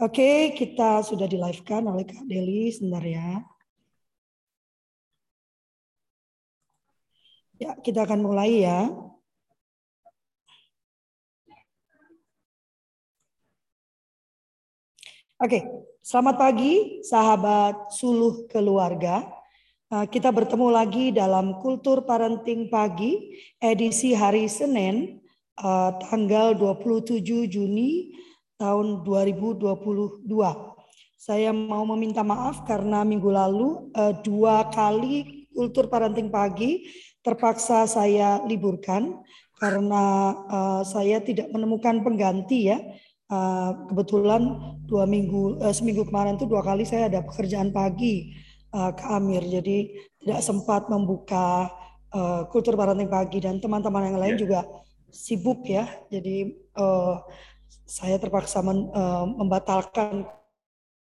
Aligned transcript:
Oke, 0.00 0.56
kita 0.56 1.04
sudah 1.04 1.28
di 1.28 1.36
live 1.36 1.60
kan 1.60 1.84
oleh 1.84 2.08
Kak 2.08 2.24
Deli 2.24 2.72
sebentar 2.72 3.04
ya. 3.04 3.44
Ya, 7.60 7.76
kita 7.84 8.08
akan 8.08 8.24
mulai 8.24 8.64
ya. 8.64 8.88
Oke, 15.36 15.68
selamat 16.00 16.36
pagi 16.40 17.04
sahabat 17.04 17.92
suluh 17.92 18.48
keluarga. 18.48 19.28
Eh, 19.92 20.08
kita 20.08 20.32
bertemu 20.32 20.72
lagi 20.72 21.12
dalam 21.12 21.60
Kultur 21.60 22.08
Parenting 22.08 22.72
Pagi 22.72 23.36
edisi 23.60 24.16
hari 24.16 24.48
Senin 24.48 25.20
eh, 25.60 25.90
tanggal 26.08 26.56
27 26.56 27.20
Juni 27.52 28.16
tahun 28.60 29.08
2022. 29.08 30.28
Saya 31.16 31.50
mau 31.52 31.88
meminta 31.96 32.20
maaf 32.20 32.68
karena 32.68 33.00
minggu 33.00 33.32
lalu 33.32 33.88
uh, 33.96 34.12
dua 34.20 34.68
kali 34.68 35.48
kultur 35.56 35.88
parenting 35.88 36.28
pagi 36.28 36.84
terpaksa 37.24 37.84
saya 37.84 38.40
liburkan 38.44 39.20
karena 39.60 40.32
uh, 40.48 40.82
saya 40.84 41.20
tidak 41.24 41.48
menemukan 41.48 42.04
pengganti 42.04 42.72
ya. 42.72 42.78
Uh, 43.30 43.86
kebetulan 43.86 44.58
dua 44.90 45.06
minggu 45.06 45.62
uh, 45.62 45.70
seminggu 45.70 46.02
kemarin 46.02 46.34
itu 46.34 46.50
dua 46.50 46.66
kali 46.66 46.82
saya 46.82 47.06
ada 47.06 47.22
pekerjaan 47.22 47.70
pagi 47.70 48.34
uh, 48.74 48.90
ke 48.90 49.04
Amir, 49.06 49.46
jadi 49.46 49.86
tidak 50.18 50.40
sempat 50.42 50.90
membuka 50.90 51.70
uh, 52.10 52.42
kultur 52.50 52.74
parenting 52.74 53.06
pagi 53.06 53.38
dan 53.38 53.62
teman-teman 53.62 54.10
yang 54.10 54.18
lain 54.18 54.34
yeah. 54.34 54.42
juga 54.42 54.60
sibuk 55.14 55.62
ya. 55.62 55.86
Jadi 56.10 56.58
uh, 56.74 57.22
saya 57.86 58.18
terpaksa 58.18 58.62
men, 58.62 58.90
uh, 58.94 59.26
membatalkan 59.26 60.26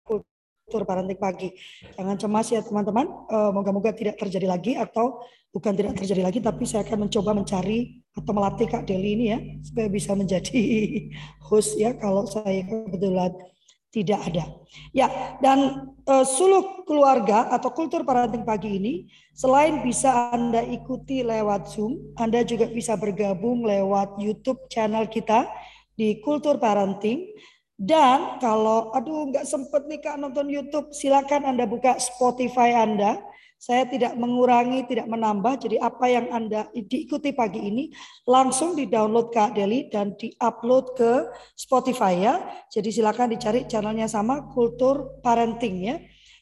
kultur 0.04 0.86
parenting 0.86 1.18
pagi. 1.18 1.50
Jangan 1.98 2.14
cemas 2.14 2.46
ya 2.52 2.62
teman-teman, 2.62 3.06
uh, 3.26 3.50
moga-moga 3.50 3.90
tidak 3.90 4.16
terjadi 4.22 4.46
lagi 4.46 4.72
atau 4.78 5.18
bukan 5.50 5.74
tidak 5.74 5.98
terjadi 5.98 6.22
lagi, 6.22 6.38
tapi 6.38 6.62
saya 6.62 6.86
akan 6.86 7.10
mencoba 7.10 7.34
mencari 7.34 8.06
atau 8.14 8.30
melatih 8.30 8.70
Kak 8.70 8.86
Deli 8.86 9.18
ini 9.18 9.26
ya, 9.34 9.38
supaya 9.66 9.90
bisa 9.90 10.14
menjadi 10.14 10.62
host 11.50 11.74
ya 11.74 11.98
kalau 11.98 12.22
saya 12.30 12.62
kebetulan 12.62 13.34
tidak 13.90 14.22
ada. 14.30 14.46
Ya, 14.94 15.10
dan 15.42 15.90
uh, 16.06 16.22
suluk 16.22 16.86
keluarga 16.86 17.50
atau 17.50 17.74
kultur 17.74 18.06
parenting 18.06 18.46
pagi 18.46 18.78
ini 18.78 19.10
selain 19.34 19.82
bisa 19.82 20.30
Anda 20.30 20.62
ikuti 20.62 21.26
lewat 21.26 21.74
Zoom, 21.74 22.14
Anda 22.14 22.46
juga 22.46 22.70
bisa 22.70 22.94
bergabung 22.94 23.66
lewat 23.66 24.22
YouTube 24.22 24.70
channel 24.70 25.10
kita 25.10 25.50
di 26.00 26.24
kultur 26.24 26.56
parenting. 26.56 27.28
Dan 27.76 28.40
kalau 28.40 28.88
aduh 28.96 29.28
nggak 29.28 29.44
sempet 29.44 29.84
nih 29.88 30.00
kak 30.00 30.16
nonton 30.16 30.48
YouTube, 30.48 30.92
silakan 30.96 31.44
Anda 31.44 31.68
buka 31.68 32.00
Spotify 32.00 32.72
Anda. 32.72 33.20
Saya 33.60 33.84
tidak 33.84 34.16
mengurangi, 34.16 34.88
tidak 34.88 35.04
menambah. 35.04 35.68
Jadi 35.68 35.76
apa 35.76 36.08
yang 36.08 36.32
Anda 36.32 36.72
diikuti 36.72 37.36
pagi 37.36 37.60
ini 37.60 37.92
langsung 38.24 38.72
di-download 38.72 39.28
Kak 39.28 39.52
Deli 39.52 39.92
dan 39.92 40.16
di-upload 40.16 40.96
ke 40.96 41.12
Spotify 41.60 42.24
ya. 42.24 42.34
Jadi 42.72 42.88
silakan 42.88 43.36
dicari 43.36 43.68
channelnya 43.68 44.08
sama 44.08 44.48
Kultur 44.48 45.20
Parenting 45.20 45.76
ya. 45.84 46.00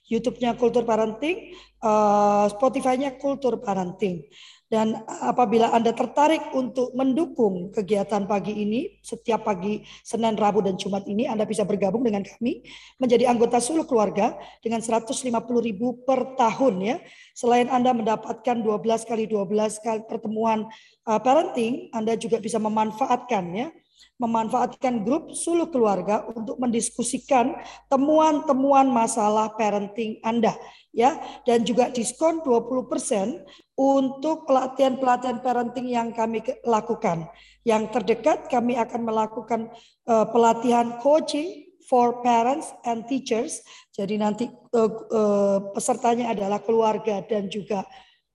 YouTube-nya 0.09 0.57
Kultur 0.57 0.89
Parenting, 0.89 1.53
uh, 1.85 2.49
Spotify-nya 2.49 3.21
Kultur 3.21 3.61
Parenting. 3.61 4.25
Dan 4.69 5.01
apabila 5.09 5.73
Anda 5.73 5.97
tertarik 5.97 6.53
untuk 6.53 6.93
mendukung 6.93 7.73
kegiatan 7.73 8.29
pagi 8.29 8.53
ini, 8.53 9.01
setiap 9.01 9.49
pagi 9.49 9.81
Senin, 10.05 10.37
Rabu, 10.37 10.61
dan 10.61 10.77
Jumat 10.77 11.09
ini, 11.09 11.25
Anda 11.25 11.49
bisa 11.49 11.65
bergabung 11.65 12.05
dengan 12.05 12.21
kami 12.21 12.61
menjadi 13.01 13.33
anggota 13.33 13.65
suluh 13.65 13.89
keluarga 13.89 14.37
dengan 14.61 14.85
150 14.85 15.25
ribu 15.65 16.05
per 16.05 16.37
tahun 16.37 16.75
ya. 16.85 16.97
Selain 17.33 17.73
Anda 17.73 17.97
mendapatkan 17.97 18.61
12 18.61 19.09
kali 19.09 19.25
12 19.25 19.81
kali 19.81 20.01
pertemuan 20.05 20.69
uh, 21.09 21.17
parenting, 21.17 21.89
Anda 21.97 22.21
juga 22.21 22.37
bisa 22.37 22.61
memanfaatkan 22.61 23.45
ya 23.57 23.73
memanfaatkan 24.19 25.07
grup 25.07 25.31
suluh 25.31 25.71
keluarga 25.71 26.27
untuk 26.27 26.59
mendiskusikan 26.59 27.55
temuan-temuan 27.87 28.91
masalah 28.91 29.55
parenting 29.55 30.19
Anda 30.27 30.59
ya 30.93 31.21
dan 31.45 31.63
juga 31.63 31.93
diskon 31.93 32.41
20% 32.43 33.45
untuk 33.79 34.49
pelatihan-pelatihan 34.49 35.39
parenting 35.45 35.87
yang 35.89 36.11
kami 36.11 36.43
lakukan. 36.67 37.31
Yang 37.63 37.95
terdekat 37.95 38.51
kami 38.51 38.75
akan 38.75 39.07
melakukan 39.07 39.61
uh, 40.09 40.27
pelatihan 40.29 40.99
coaching 40.99 41.69
for 41.89 42.21
parents 42.21 42.75
and 42.85 43.09
teachers. 43.09 43.65
Jadi 43.97 44.21
nanti 44.21 44.45
uh, 44.77 44.93
uh, 45.09 45.59
pesertanya 45.73 46.35
adalah 46.37 46.61
keluarga 46.61 47.25
dan 47.25 47.49
juga 47.49 47.87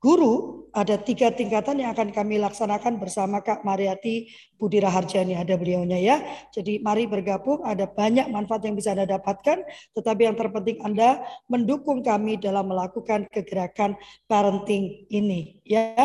guru 0.04 0.68
ada 0.74 0.98
tiga 1.00 1.30
tingkatan 1.30 1.80
yang 1.80 1.94
akan 1.94 2.10
kami 2.10 2.42
laksanakan 2.42 2.98
bersama 2.98 3.40
Kak 3.46 3.62
Mariati 3.62 4.28
Budi 4.58 4.82
Raharjani 4.82 5.38
ada 5.38 5.54
beliaunya 5.54 6.02
ya. 6.02 6.18
Jadi 6.50 6.82
mari 6.82 7.06
bergabung 7.06 7.62
ada 7.62 7.86
banyak 7.86 8.28
manfaat 8.34 8.66
yang 8.66 8.76
bisa 8.76 8.92
Anda 8.98 9.06
dapatkan 9.06 9.64
tetapi 9.94 10.22
yang 10.28 10.36
terpenting 10.36 10.82
Anda 10.82 11.22
mendukung 11.46 12.02
kami 12.02 12.42
dalam 12.42 12.74
melakukan 12.74 13.30
kegerakan 13.32 13.96
parenting 14.28 15.08
ini 15.14 15.62
ya. 15.64 15.96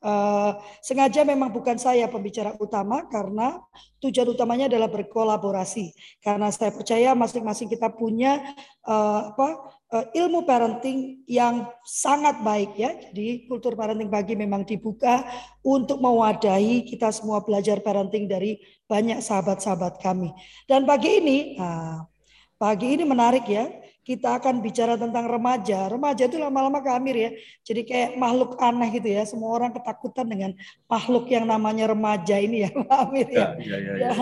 Uh, 0.00 0.56
sengaja 0.80 1.28
memang 1.28 1.52
bukan 1.52 1.76
saya 1.76 2.08
pembicara 2.08 2.56
utama 2.56 3.04
karena 3.12 3.60
tujuan 4.00 4.32
utamanya 4.32 4.64
adalah 4.72 4.88
berkolaborasi 4.88 5.92
karena 6.24 6.48
saya 6.48 6.72
percaya 6.72 7.12
masing-masing 7.12 7.68
kita 7.68 7.92
punya 7.92 8.40
uh, 8.88 9.28
apa 9.28 9.79
ilmu 9.90 10.46
parenting 10.46 11.26
yang 11.26 11.66
sangat 11.82 12.38
baik 12.46 12.78
ya 12.78 12.94
jadi 13.10 13.50
kultur 13.50 13.74
parenting 13.74 14.06
pagi 14.06 14.38
memang 14.38 14.62
dibuka 14.62 15.26
untuk 15.66 15.98
mewadahi 15.98 16.86
kita 16.86 17.10
semua 17.10 17.42
belajar 17.42 17.82
parenting 17.82 18.30
dari 18.30 18.62
banyak 18.86 19.18
sahabat-sahabat 19.18 19.98
kami 19.98 20.30
dan 20.70 20.86
pagi 20.86 21.18
ini 21.18 21.58
nah, 21.58 22.06
pagi 22.54 22.94
ini 22.94 23.02
menarik 23.02 23.50
ya 23.50 23.66
kita 24.00 24.42
akan 24.42 24.58
bicara 24.58 24.98
tentang 24.98 25.30
remaja. 25.30 25.86
Remaja 25.86 26.26
itu 26.26 26.34
lama-lama 26.34 26.82
ke 26.82 26.90
Amir 26.90 27.14
ya. 27.14 27.30
Jadi 27.62 27.86
kayak 27.86 28.10
makhluk 28.18 28.58
aneh 28.58 28.90
gitu 28.96 29.06
ya. 29.06 29.22
Semua 29.22 29.54
orang 29.54 29.70
ketakutan 29.70 30.26
dengan 30.26 30.50
makhluk 30.90 31.30
yang 31.30 31.46
namanya 31.46 31.94
remaja 31.94 32.34
ini 32.40 32.66
ya, 32.66 32.74
Amir 33.06 33.30
ya. 33.30 33.54
Ya, 33.54 33.54
ya, 33.54 33.76
ya, 33.78 33.92
ya. 33.94 34.10
ya. 34.10 34.12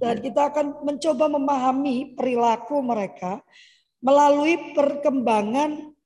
Dan 0.00 0.14
kita 0.24 0.48
akan 0.48 0.86
mencoba 0.86 1.28
memahami 1.28 2.16
perilaku 2.16 2.80
mereka 2.80 3.44
melalui 4.04 4.76
perkembangan 4.76 5.96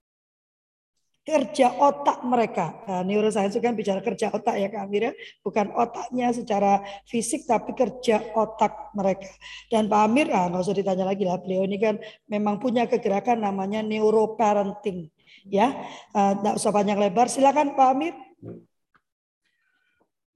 kerja 1.28 1.76
otak 1.76 2.24
mereka. 2.24 2.72
Nah, 2.88 3.04
neuroscience 3.04 3.52
itu 3.52 3.60
kan 3.60 3.76
bicara 3.76 4.00
kerja 4.00 4.32
otak 4.32 4.56
ya 4.56 4.72
Kak 4.72 4.88
Amir 4.88 5.12
ya, 5.12 5.14
bukan 5.44 5.76
otaknya 5.76 6.32
secara 6.32 6.80
fisik 7.04 7.44
tapi 7.44 7.76
kerja 7.76 8.32
otak 8.32 8.96
mereka. 8.96 9.28
Dan 9.68 9.92
Pak 9.92 10.00
Amir, 10.08 10.32
ah 10.32 10.48
nggak 10.48 10.64
usah 10.64 10.72
ditanya 10.72 11.04
lagi 11.04 11.28
lah, 11.28 11.36
beliau 11.36 11.68
ini 11.68 11.76
kan 11.76 12.00
memang 12.32 12.56
punya 12.56 12.88
kegerakan 12.88 13.44
namanya 13.44 13.84
neuroparenting. 13.84 15.12
Ya, 15.44 15.76
uh, 16.16 16.56
usah 16.56 16.72
panjang 16.72 16.96
lebar. 16.96 17.28
Silakan 17.28 17.76
Pak 17.76 17.88
Amir. 17.92 18.16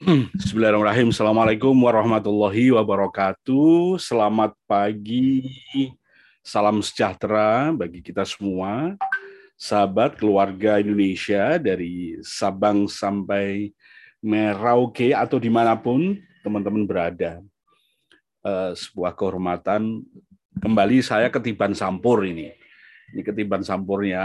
Bismillahirrahmanirrahim. 0.44 1.09
Assalamualaikum 1.09 1.73
warahmatullahi 1.73 2.69
wabarakatuh. 2.77 3.97
Selamat 3.97 4.53
pagi. 4.69 6.02
Salam 6.43 6.83
sejahtera 6.83 7.71
bagi 7.71 8.03
kita 8.03 8.27
semua 8.27 8.99
sahabat 9.55 10.19
keluarga 10.19 10.83
Indonesia 10.83 11.55
dari 11.55 12.19
Sabang 12.19 12.91
sampai 12.91 13.71
Merauke 14.19 15.15
atau 15.15 15.39
di 15.39 15.47
mana 15.47 15.79
pun 15.79 16.19
teman-teman 16.43 16.83
berada. 16.83 17.39
Uh, 18.43 18.75
sebuah 18.75 19.15
kehormatan 19.15 20.03
kembali 20.59 20.99
saya 20.99 21.31
ketiban 21.31 21.79
sampur 21.79 22.27
ini. 22.27 22.50
Ini 23.15 23.23
ketiban 23.23 23.62
sampurnya 23.62 24.23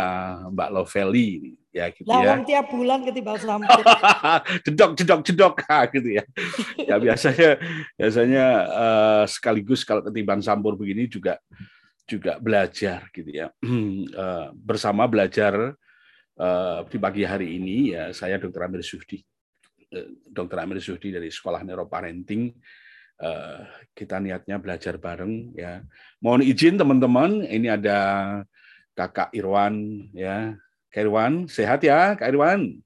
Mbak 0.50 0.70
Loveli 0.74 1.28
ini 1.38 1.54
ya 1.70 1.94
gitu 1.94 2.10
Lawang 2.10 2.42
ya. 2.42 2.58
tiap 2.58 2.74
bulan 2.74 3.06
ketiban 3.06 3.38
sampur. 3.38 3.84
jedok 4.66 4.92
jedok 4.98 5.22
jedok 5.22 5.54
gitu 6.02 6.10
ya. 6.18 6.24
Ya 6.82 6.98
biasanya 6.98 7.62
biasanya 7.94 8.46
uh, 8.74 9.24
sekaligus 9.30 9.86
kalau 9.86 10.02
ketiban 10.02 10.42
sampur 10.42 10.74
begini 10.74 11.06
juga 11.06 11.38
juga 12.08 12.40
belajar 12.40 13.12
gitu 13.12 13.30
ya 13.30 13.52
uh, 13.52 14.50
bersama 14.68 15.04
belajar 15.06 15.76
uh, 16.40 16.80
di 16.88 16.98
pagi 16.98 17.28
hari 17.28 17.60
ini 17.60 17.92
ya 17.92 18.16
saya 18.16 18.40
Dr. 18.40 18.64
Amir 18.64 18.82
Sufdi 18.82 19.20
uh, 19.92 20.10
Dr. 20.24 20.58
Amir 20.64 20.80
Sufdi 20.80 21.12
dari 21.12 21.28
Sekolah 21.28 21.62
Neuroparenting 21.62 22.56
kita 23.98 24.22
niatnya 24.22 24.62
belajar 24.62 25.02
bareng 25.02 25.58
ya 25.58 25.82
mohon 26.22 26.46
izin 26.46 26.78
teman-teman 26.78 27.42
ini 27.50 27.66
ada 27.66 27.98
Kakak 28.94 29.34
Irwan 29.34 30.06
ya 30.14 30.54
Kak 30.94 31.02
Irwan 31.02 31.50
sehat 31.50 31.82
ya 31.82 32.14
Kak 32.14 32.30
Irwan 32.30 32.78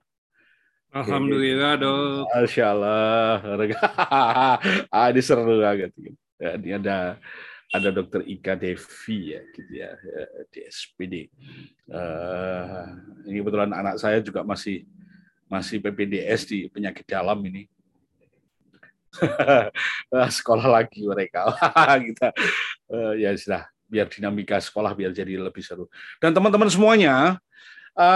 Alhamdulillah 0.92 1.80
dok. 1.80 2.28
Masya 2.36 2.66
Allah. 2.76 3.40
ah, 4.92 5.08
ini 5.08 5.22
seru 5.24 5.64
banget. 5.64 5.96
Ya, 6.36 6.60
ini 6.60 6.70
ada 6.76 7.16
ada 7.72 7.90
Dokter 7.90 8.22
Ika 8.28 8.60
Devi 8.60 9.32
ya, 9.32 9.42
gitu 9.56 9.72
ya, 9.72 9.96
di 10.52 10.60
SPD. 10.68 11.16
Uh, 11.88 12.84
ini 13.32 13.40
kebetulan 13.40 13.72
anak 13.72 13.96
saya 13.96 14.20
juga 14.20 14.44
masih 14.44 14.84
masih 15.48 15.80
PPDS 15.80 16.52
di 16.52 16.68
penyakit 16.68 17.08
dalam 17.08 17.40
ini. 17.48 17.72
sekolah 20.40 20.72
lagi 20.72 21.04
mereka 21.04 21.52
kita 22.08 22.32
uh, 22.96 23.12
ya 23.12 23.36
sudah 23.36 23.68
biar 23.92 24.08
dinamika 24.08 24.56
sekolah 24.56 24.96
biar 24.96 25.12
jadi 25.12 25.36
lebih 25.36 25.60
seru 25.60 25.92
dan 26.24 26.32
teman-teman 26.32 26.72
semuanya 26.72 27.36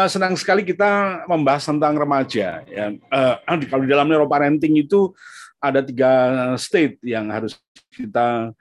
senang 0.07 0.39
sekali 0.39 0.63
kita 0.63 1.27
membahas 1.27 1.67
tentang 1.67 1.99
remaja 1.99 2.63
ya 2.63 2.95
uh, 3.11 3.35
kalau 3.67 3.83
di 3.83 3.91
dalam 3.91 4.07
neuroparenting 4.07 4.71
itu 4.79 5.11
ada 5.59 5.83
tiga 5.83 6.11
state 6.55 6.95
yang 7.03 7.27
harus 7.27 7.59
kita 7.91 8.55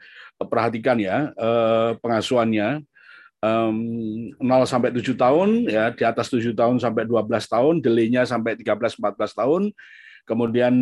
perhatikan 0.47 0.97
ya 1.01 1.33
uh, 1.37 1.97
pengasuhannya 1.99 2.85
um, 3.45 3.77
0 4.39 4.65
sampai 4.65 4.95
7 4.95 5.05
tahun 5.15 5.49
ya 5.69 5.93
di 5.93 6.05
atas 6.07 6.33
7 6.33 6.55
tahun 6.57 6.77
sampai 6.81 7.05
12 7.05 7.29
tahun 7.29 7.75
delaynya 7.85 8.25
sampai 8.25 8.57
13 8.57 9.01
14 9.01 9.41
tahun 9.41 9.63
kemudian 10.25 10.75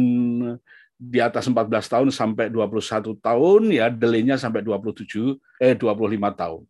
di 1.03 1.19
atas 1.19 1.51
14 1.51 1.67
tahun 1.67 2.09
sampai 2.15 2.47
21 2.55 3.19
tahun 3.19 3.61
ya 3.75 3.91
delaynya 3.91 4.39
sampai 4.39 4.63
27 4.63 5.35
eh 5.59 5.75
25 5.75 5.91
tahun. 6.39 6.63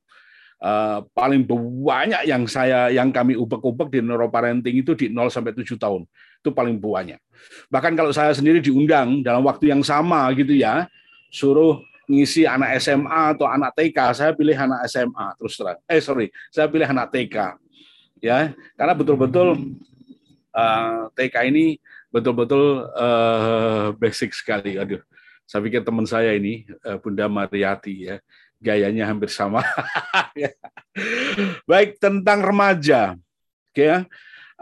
Uh, 0.63 1.03
paling 1.11 1.43
banyak 1.83 2.23
yang 2.23 2.47
saya 2.47 2.87
yang 2.95 3.11
kami 3.11 3.35
ubek-ubek 3.35 3.91
di 3.93 3.99
neuroparenting 3.99 4.81
itu 4.81 4.95
di 4.97 5.13
0 5.13 5.29
sampai 5.29 5.53
7 5.53 5.77
tahun. 5.77 6.09
Itu 6.41 6.55
paling 6.57 6.81
banyak. 6.81 7.21
Bahkan 7.69 7.93
kalau 7.93 8.15
saya 8.15 8.33
sendiri 8.33 8.63
diundang 8.65 9.21
dalam 9.21 9.45
waktu 9.45 9.69
yang 9.69 9.85
sama 9.85 10.31
gitu 10.33 10.57
ya, 10.57 10.89
suruh 11.29 11.83
ngisi 12.11 12.47
anak 12.49 12.79
SMA 12.83 13.37
atau 13.37 13.47
anak 13.47 13.73
TK, 13.79 13.99
saya 14.15 14.31
pilih 14.35 14.55
anak 14.55 14.87
SMA 14.91 15.27
terus 15.39 15.55
terang. 15.55 15.79
Eh 15.87 16.03
sorry, 16.03 16.29
saya 16.51 16.67
pilih 16.67 16.87
anak 16.87 17.11
TK. 17.15 17.57
Ya, 18.23 18.55
karena 18.79 18.95
betul-betul 18.95 19.75
uh, 20.55 21.11
TK 21.19 21.35
ini 21.51 21.83
betul-betul 22.13 22.87
uh, 22.93 23.97
basic 23.99 24.37
sekali. 24.37 24.79
Aduh, 24.79 25.03
saya 25.49 25.65
pikir 25.65 25.83
teman 25.83 26.07
saya 26.07 26.37
ini 26.37 26.69
uh, 26.87 27.01
Bunda 27.01 27.27
Mariati 27.27 28.13
ya, 28.13 28.17
gayanya 28.63 29.09
hampir 29.11 29.33
sama. 29.33 29.65
Baik 31.71 31.99
tentang 31.99 32.45
remaja, 32.45 33.17
oke 33.73 33.83
ya. 33.83 34.05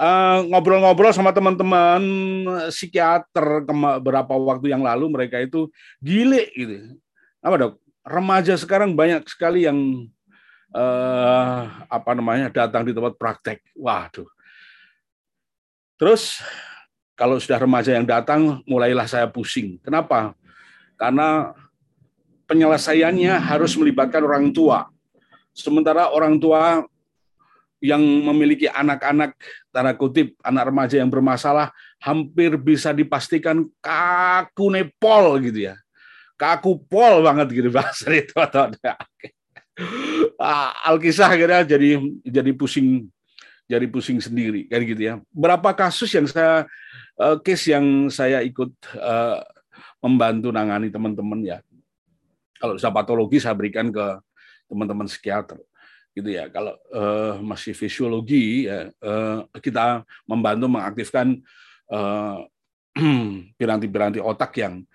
Uh, 0.00 0.48
ngobrol-ngobrol 0.48 1.12
sama 1.12 1.28
teman-teman 1.28 2.00
psikiater 2.72 3.68
beberapa 3.68 4.32
waktu 4.32 4.72
yang 4.72 4.80
lalu 4.80 5.12
mereka 5.12 5.36
itu 5.36 5.68
gile 6.00 6.48
gitu. 6.56 6.96
Apa 7.40 7.54
dok? 7.56 7.74
Remaja 8.00 8.56
sekarang 8.56 8.96
banyak 8.96 9.24
sekali 9.28 9.68
yang 9.68 10.08
uh, 10.72 11.60
apa 11.88 12.10
namanya 12.16 12.48
datang 12.48 12.84
di 12.84 12.92
tempat 12.96 13.16
praktek. 13.16 13.60
Waduh. 13.76 14.28
Terus 16.00 16.40
kalau 17.12 17.36
sudah 17.36 17.60
remaja 17.60 17.92
yang 17.92 18.08
datang, 18.08 18.64
mulailah 18.64 19.04
saya 19.04 19.28
pusing. 19.28 19.76
Kenapa? 19.84 20.32
Karena 20.96 21.52
penyelesaiannya 22.48 23.36
harus 23.36 23.76
melibatkan 23.76 24.24
orang 24.24 24.48
tua. 24.56 24.88
Sementara 25.52 26.08
orang 26.08 26.40
tua 26.40 26.80
yang 27.80 28.00
memiliki 28.00 28.68
anak-anak, 28.68 29.36
tanda 29.68 29.92
kutip, 29.96 30.36
anak 30.40 30.72
remaja 30.72 30.96
yang 31.00 31.12
bermasalah, 31.12 31.72
hampir 32.00 32.56
bisa 32.56 32.96
dipastikan 32.96 33.68
kaku 33.84 34.72
nepol 34.72 35.36
gitu 35.44 35.72
ya. 35.72 35.76
Kaku 36.40 36.80
pol 36.88 37.20
banget 37.20 37.52
gitu 37.52 37.68
bahasa 37.76 38.08
itu 38.16 38.32
atau 38.32 38.72
Alkisah 40.88 41.36
akhirnya 41.36 41.68
jadi 41.76 42.00
jadi 42.24 42.50
pusing 42.56 43.12
jadi 43.68 43.86
pusing 43.86 44.18
sendiri 44.18 44.64
kan 44.66 44.80
gitu 44.82 44.98
ya. 44.98 45.14
Berapa 45.30 45.76
kasus 45.76 46.10
yang 46.16 46.24
saya 46.26 46.64
uh, 47.20 47.36
case 47.44 47.70
yang 47.70 48.08
saya 48.08 48.40
ikut 48.40 48.72
uh, 48.96 49.44
membantu 50.00 50.48
nangani 50.50 50.88
teman-teman 50.88 51.44
ya. 51.44 51.58
Kalau 52.56 52.80
sudah 52.80 52.92
patologi 52.92 53.38
saya 53.38 53.54
berikan 53.54 53.92
ke 53.92 54.18
teman-teman 54.66 55.06
psikiater 55.06 55.60
gitu 56.16 56.28
ya. 56.32 56.50
Kalau 56.50 56.74
uh, 56.90 57.38
masih 57.44 57.76
fisiologi 57.76 58.66
ya 58.66 58.90
uh, 59.04 59.44
kita 59.60 60.02
membantu 60.24 60.66
mengaktifkan 60.66 61.38
piranti-piranti 63.58 64.22
otak 64.22 64.54
yang 64.62 64.86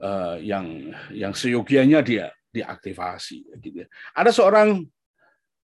uh, 0.00 0.40
yang 0.40 0.94
yang 1.12 1.34
seyogianya 1.34 2.00
dia 2.00 2.26
diaktifasi 2.54 3.58
gitu 3.58 3.82
ya. 3.82 3.86
Ada 4.14 4.30
seorang 4.30 4.86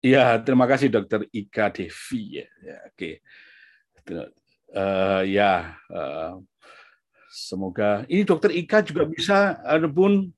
Ya, 0.04 0.36
terima 0.36 0.68
kasih 0.68 0.92
Dokter 0.92 1.24
Ika 1.32 1.72
Devi. 1.72 2.44
Ya, 2.44 2.46
ya 2.60 2.76
oke. 2.92 3.10
Uh, 4.68 5.22
ya, 5.24 5.80
uh, 5.88 6.44
semoga 7.32 8.04
ini 8.12 8.20
Dokter 8.20 8.52
Ika 8.52 8.84
juga 8.84 9.08
bisa, 9.08 9.56
adapun 9.64 10.28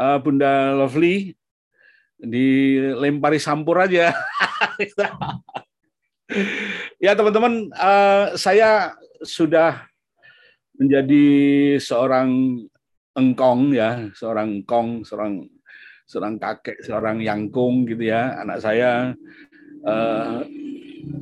uh, 0.00 0.16
Bunda 0.16 0.72
Lovely 0.72 1.36
dilempari 2.16 3.36
sampur 3.36 3.84
aja. 3.84 4.16
ya 7.04 7.12
teman-teman, 7.12 7.68
uh, 7.76 8.32
saya 8.40 8.96
sudah 9.20 9.92
menjadi 10.80 11.28
seorang 11.84 12.64
engkong 13.12 13.76
ya, 13.76 14.08
seorang 14.16 14.60
engkong, 14.60 15.04
seorang 15.04 15.44
seorang 16.08 16.36
kakek, 16.40 16.80
seorang 16.84 17.20
yangkung 17.20 17.84
gitu 17.88 18.08
ya. 18.08 18.40
Anak 18.40 18.64
saya 18.64 19.12
uh, 19.84 20.40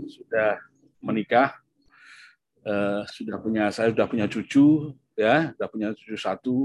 sudah 0.06 0.58
menikah, 1.02 1.54
uh, 2.66 3.02
sudah 3.10 3.37
punya 3.42 3.70
saya 3.75 3.90
sudah 3.90 4.06
punya 4.06 4.26
cucu 4.31 4.94
ya, 5.19 5.54
sudah 5.54 5.69
punya 5.70 5.88
cucu 5.94 6.16
satu. 6.19 6.56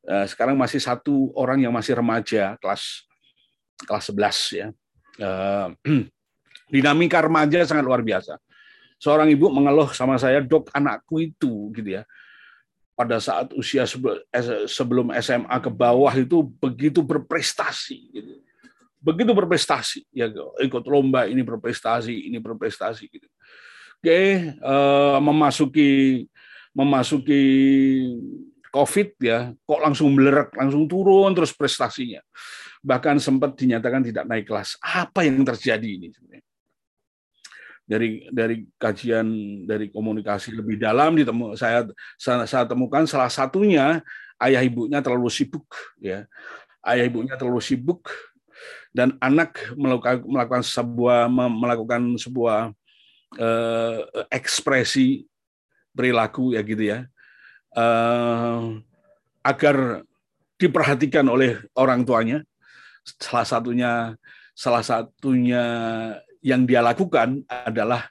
Uh, 0.00 0.24
sekarang 0.24 0.56
masih 0.56 0.80
satu 0.80 1.30
orang 1.36 1.60
yang 1.60 1.74
masih 1.74 1.92
remaja 1.92 2.56
kelas 2.58 3.06
kelas 3.86 4.04
11 4.12 4.58
ya. 4.58 4.66
Uh, 5.20 5.68
dinamika 6.72 7.22
remaja 7.22 7.62
sangat 7.66 7.84
luar 7.86 8.02
biasa. 8.02 8.38
Seorang 9.00 9.32
ibu 9.32 9.48
mengeluh 9.48 9.96
sama 9.96 10.20
saya, 10.20 10.44
dok 10.44 10.68
anakku 10.76 11.24
itu 11.24 11.72
gitu 11.72 11.96
ya 12.00 12.04
pada 13.00 13.16
saat 13.16 13.48
usia 13.56 13.88
sebelum 14.68 15.08
SMA 15.24 15.56
ke 15.64 15.72
bawah 15.72 16.12
itu 16.12 16.44
begitu 16.60 17.00
berprestasi 17.00 17.96
gitu. 18.12 18.32
begitu 19.00 19.32
berprestasi 19.32 20.04
ya 20.12 20.28
ikut 20.60 20.84
lomba 20.84 21.24
ini 21.24 21.40
berprestasi 21.40 22.28
ini 22.28 22.36
berprestasi 22.36 23.08
gitu. 23.08 23.24
Oke 24.04 24.52
uh, 24.60 25.16
memasuki 25.24 26.28
memasuki 26.76 27.42
COVID 28.68 29.08
ya 29.24 29.56
kok 29.56 29.80
langsung 29.80 30.12
melerek 30.12 30.52
langsung 30.52 30.84
turun 30.84 31.32
terus 31.32 31.56
prestasinya. 31.56 32.20
Bahkan 32.84 33.16
sempat 33.16 33.56
dinyatakan 33.56 34.04
tidak 34.04 34.28
naik 34.28 34.44
kelas. 34.44 34.76
Apa 34.84 35.24
yang 35.24 35.40
terjadi 35.40 35.88
ini 35.88 36.12
sebenarnya 36.12 36.49
dari 37.90 38.30
dari 38.30 38.62
kajian 38.78 39.26
dari 39.66 39.90
komunikasi 39.90 40.54
lebih 40.54 40.78
dalam 40.78 41.18
ditemu 41.18 41.58
saya 41.58 41.90
saya 42.14 42.62
temukan 42.62 43.02
salah 43.02 43.26
satunya 43.26 43.98
ayah 44.38 44.62
ibunya 44.62 45.02
terlalu 45.02 45.26
sibuk 45.26 45.66
ya. 45.98 46.30
Ayah 46.86 47.10
ibunya 47.10 47.34
terlalu 47.34 47.58
sibuk 47.58 48.06
dan 48.94 49.18
anak 49.18 49.74
melakukan 49.74 50.22
melakukan 50.22 50.62
sebuah 50.62 51.26
melakukan 51.50 52.14
sebuah 52.14 52.70
eh, 53.34 53.98
ekspresi 54.30 55.26
perilaku 55.90 56.54
ya 56.54 56.62
gitu 56.62 56.94
ya. 56.94 57.10
Eh, 57.74 58.60
agar 59.42 60.06
diperhatikan 60.62 61.26
oleh 61.26 61.58
orang 61.74 62.06
tuanya. 62.06 62.46
Salah 63.02 63.48
satunya 63.48 64.14
salah 64.54 64.86
satunya 64.86 65.64
yang 66.40 66.64
dia 66.64 66.80
lakukan 66.80 67.44
adalah 67.48 68.08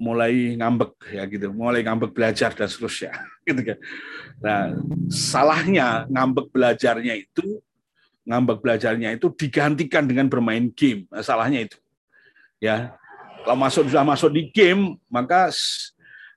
mulai 0.00 0.58
ngambek 0.58 0.92
ya 1.14 1.22
gitu, 1.28 1.52
mulai 1.54 1.84
ngambek 1.84 2.10
belajar 2.10 2.50
dan 2.56 2.68
seterusnya 2.68 3.12
gitu 3.48 3.60
kan. 3.72 3.78
Nah, 4.42 4.62
salahnya 5.08 6.08
ngambek 6.10 6.50
belajarnya 6.50 7.14
itu 7.22 7.62
ngambek 8.26 8.58
belajarnya 8.62 9.14
itu 9.18 9.30
digantikan 9.34 10.06
dengan 10.06 10.26
bermain 10.26 10.70
game. 10.74 11.06
Nah, 11.10 11.22
salahnya 11.22 11.66
itu. 11.70 11.78
Ya. 12.58 12.94
Kalau 13.42 13.58
masuk 13.58 13.90
sudah 13.90 14.06
masuk 14.06 14.30
di 14.30 14.54
game, 14.54 14.94
maka 15.10 15.50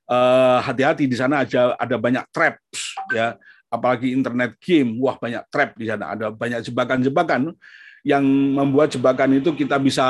uh, 0.10 0.58
hati-hati 0.66 1.06
di 1.06 1.14
sana 1.14 1.46
ada 1.46 1.78
ada 1.78 1.96
banyak 2.02 2.26
traps 2.34 2.98
ya. 3.14 3.38
Apalagi 3.70 4.14
internet 4.14 4.58
game, 4.62 4.98
wah 5.02 5.18
banyak 5.18 5.42
trap 5.54 5.78
di 5.78 5.86
sana, 5.90 6.18
ada 6.18 6.34
banyak 6.34 6.64
jebakan-jebakan 6.66 7.54
yang 8.06 8.24
membuat 8.54 8.94
jebakan 8.94 9.42
itu 9.42 9.50
kita 9.58 9.82
bisa 9.82 10.06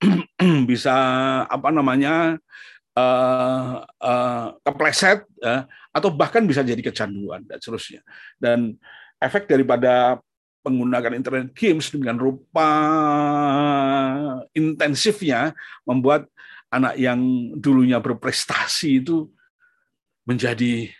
bisa 0.70 0.94
apa 1.44 1.68
namanya 1.68 2.40
uh, 2.96 3.84
uh, 3.84 4.46
kepleset 4.64 5.28
ya, 5.38 5.68
atau 5.92 6.08
bahkan 6.12 6.44
bisa 6.48 6.64
jadi 6.64 6.80
kecanduan 6.80 7.44
dan 7.44 7.60
seterusnya. 7.60 8.00
Dan 8.40 8.80
efek 9.20 9.46
daripada 9.46 10.18
menggunakan 10.60 11.16
internet 11.16 11.56
games 11.56 11.88
dengan 11.88 12.20
rupa 12.20 12.68
intensifnya 14.52 15.56
membuat 15.88 16.28
anak 16.68 17.00
yang 17.00 17.20
dulunya 17.56 17.96
berprestasi 17.96 19.00
itu 19.00 19.26
menjadi 20.28 20.92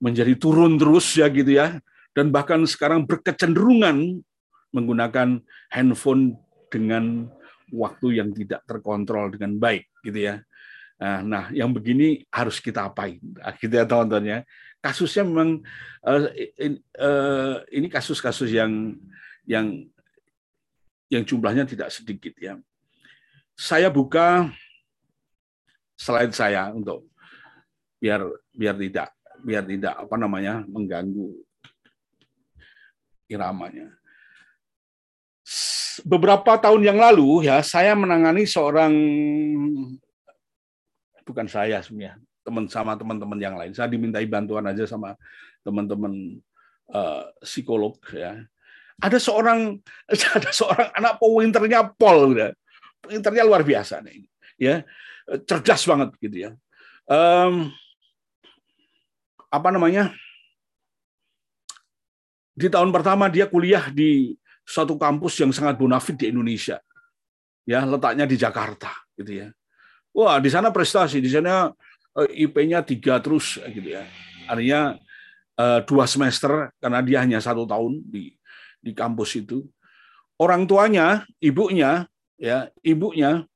menjadi 0.00 0.32
turun 0.40 0.80
terus 0.80 1.12
ya 1.12 1.28
gitu 1.28 1.60
ya 1.60 1.76
dan 2.16 2.32
bahkan 2.32 2.64
sekarang 2.64 3.04
berkecenderungan 3.04 4.24
menggunakan 4.72 5.44
handphone 5.68 6.40
dengan 6.72 7.28
waktu 7.72 8.20
yang 8.22 8.30
tidak 8.34 8.66
terkontrol 8.66 9.30
dengan 9.32 9.56
baik 9.58 9.88
gitu 10.02 10.18
ya. 10.30 10.42
Nah, 11.00 11.48
yang 11.56 11.72
begini 11.72 12.28
harus 12.28 12.60
kita 12.60 12.92
apain? 12.92 13.16
Nah, 13.24 13.56
gitu 13.56 13.72
ya 13.72 13.88
teman-teman 13.88 14.24
ya 14.26 14.38
kasusnya 14.80 15.22
memang 15.28 15.60
uh, 16.04 16.28
uh, 16.96 17.54
ini 17.68 17.86
kasus-kasus 17.92 18.48
yang 18.48 18.96
yang 19.44 19.84
yang 21.12 21.22
jumlahnya 21.22 21.68
tidak 21.68 21.92
sedikit 21.92 22.32
ya. 22.40 22.56
Saya 23.52 23.92
buka 23.92 24.48
slide 26.00 26.32
saya 26.32 26.72
untuk 26.72 27.04
biar 28.00 28.24
biar 28.56 28.76
tidak 28.80 29.12
biar 29.44 29.64
tidak 29.68 29.94
apa 30.00 30.16
namanya 30.16 30.64
mengganggu 30.64 31.28
iramanya. 33.28 33.92
Beberapa 36.06 36.56
tahun 36.56 36.80
yang 36.86 36.98
lalu 36.98 37.48
ya 37.48 37.60
saya 37.60 37.92
menangani 37.92 38.48
seorang 38.48 38.92
bukan 41.24 41.46
saya 41.46 41.78
sebenarnya 41.84 42.18
teman 42.42 42.64
sama 42.66 42.96
teman-teman 42.96 43.38
yang 43.38 43.54
lain. 43.54 43.72
Saya 43.76 43.86
dimintai 43.86 44.26
bantuan 44.26 44.66
aja 44.66 44.88
sama 44.88 45.14
teman-teman 45.62 46.40
uh, 46.90 47.28
psikolog 47.44 47.94
ya. 48.10 48.42
Ada 49.00 49.16
seorang 49.20 49.80
ada 50.36 50.50
seorang 50.50 50.88
anak 50.96 51.20
pointernya 51.20 51.86
Pol 51.94 52.34
ya. 52.36 52.50
Pointernya 53.00 53.44
luar 53.46 53.62
biasa 53.62 54.02
nih. 54.04 54.26
Ya. 54.60 54.82
Cerdas 55.46 55.86
banget 55.86 56.10
gitu 56.18 56.36
ya. 56.48 56.50
Um, 57.06 57.70
apa 59.46 59.68
namanya? 59.70 60.10
Di 62.50 62.66
tahun 62.66 62.90
pertama 62.90 63.30
dia 63.30 63.46
kuliah 63.46 63.88
di 63.94 64.34
suatu 64.70 64.94
kampus 64.94 65.42
yang 65.42 65.50
sangat 65.50 65.74
bonafit 65.74 66.14
di 66.14 66.30
Indonesia. 66.30 66.78
Ya, 67.66 67.82
letaknya 67.82 68.30
di 68.30 68.38
Jakarta 68.38 68.94
gitu 69.18 69.42
ya. 69.42 69.48
Wah, 70.14 70.38
di 70.38 70.50
sana 70.50 70.70
prestasi, 70.70 71.18
di 71.18 71.30
sana 71.30 71.70
Eh, 72.10 72.46
IP-nya 72.46 72.82
tiga 72.82 73.22
terus 73.22 73.54
gitu 73.70 73.94
ya. 73.94 74.02
Artinya 74.50 74.98
eh, 75.54 75.80
dua 75.86 76.04
semester 76.10 76.74
karena 76.82 77.00
dia 77.06 77.18
hanya 77.22 77.38
satu 77.38 77.62
tahun 77.62 78.02
di 78.02 78.34
di 78.82 78.90
kampus 78.90 79.38
itu. 79.38 79.62
Orang 80.40 80.64
tuanya, 80.66 81.22
ibunya, 81.38 82.08
ya 82.34 82.66
ibunya 82.82 83.46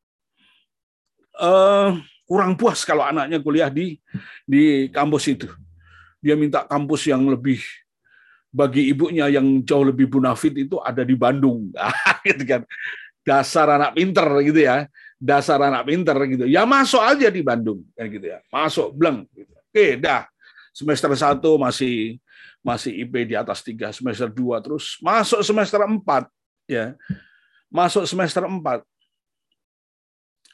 eh, 1.35 1.90
kurang 2.30 2.54
puas 2.54 2.87
kalau 2.87 3.02
anaknya 3.02 3.42
kuliah 3.42 3.68
di 3.75 3.99
di 4.47 4.87
kampus 4.94 5.35
itu. 5.35 5.50
Dia 6.23 6.38
minta 6.38 6.62
kampus 6.62 7.11
yang 7.11 7.26
lebih 7.26 7.59
bagi 8.54 8.87
ibunya 8.87 9.26
yang 9.26 9.66
jauh 9.66 9.82
lebih 9.82 10.06
bonafit 10.06 10.54
itu 10.54 10.78
ada 10.78 11.02
di 11.02 11.18
Bandung, 11.18 11.75
gitu 12.28 12.44
kan. 12.46 12.62
Dasar 13.25 13.66
anak 13.80 13.96
pinter 13.96 14.28
gitu 14.44 14.61
ya 14.62 14.87
dasar 15.25 15.56
anak 15.56 15.88
pinter 15.88 16.16
gitu. 16.28 16.44
Ya 16.44 16.68
masuk 16.68 17.00
aja 17.00 17.32
di 17.32 17.40
Bandung 17.40 17.80
kayak 17.96 18.08
gitu 18.12 18.26
ya. 18.28 18.38
Masuk 18.52 18.92
bleng 18.92 19.25
gitu. 19.32 19.52
Oke, 19.56 19.96
dah. 19.96 20.28
Semester 20.76 21.08
satu 21.16 21.56
masih 21.56 22.18
masih 22.61 22.92
IP 23.04 23.32
di 23.32 23.34
atas 23.37 23.61
tiga, 23.64 23.92
semester 23.92 24.28
dua 24.28 24.61
terus 24.61 25.00
masuk 25.00 25.40
semester 25.40 25.80
empat 25.80 26.28
ya. 26.68 26.92
Masuk 27.73 28.04
semester 28.04 28.44
empat 28.44 28.84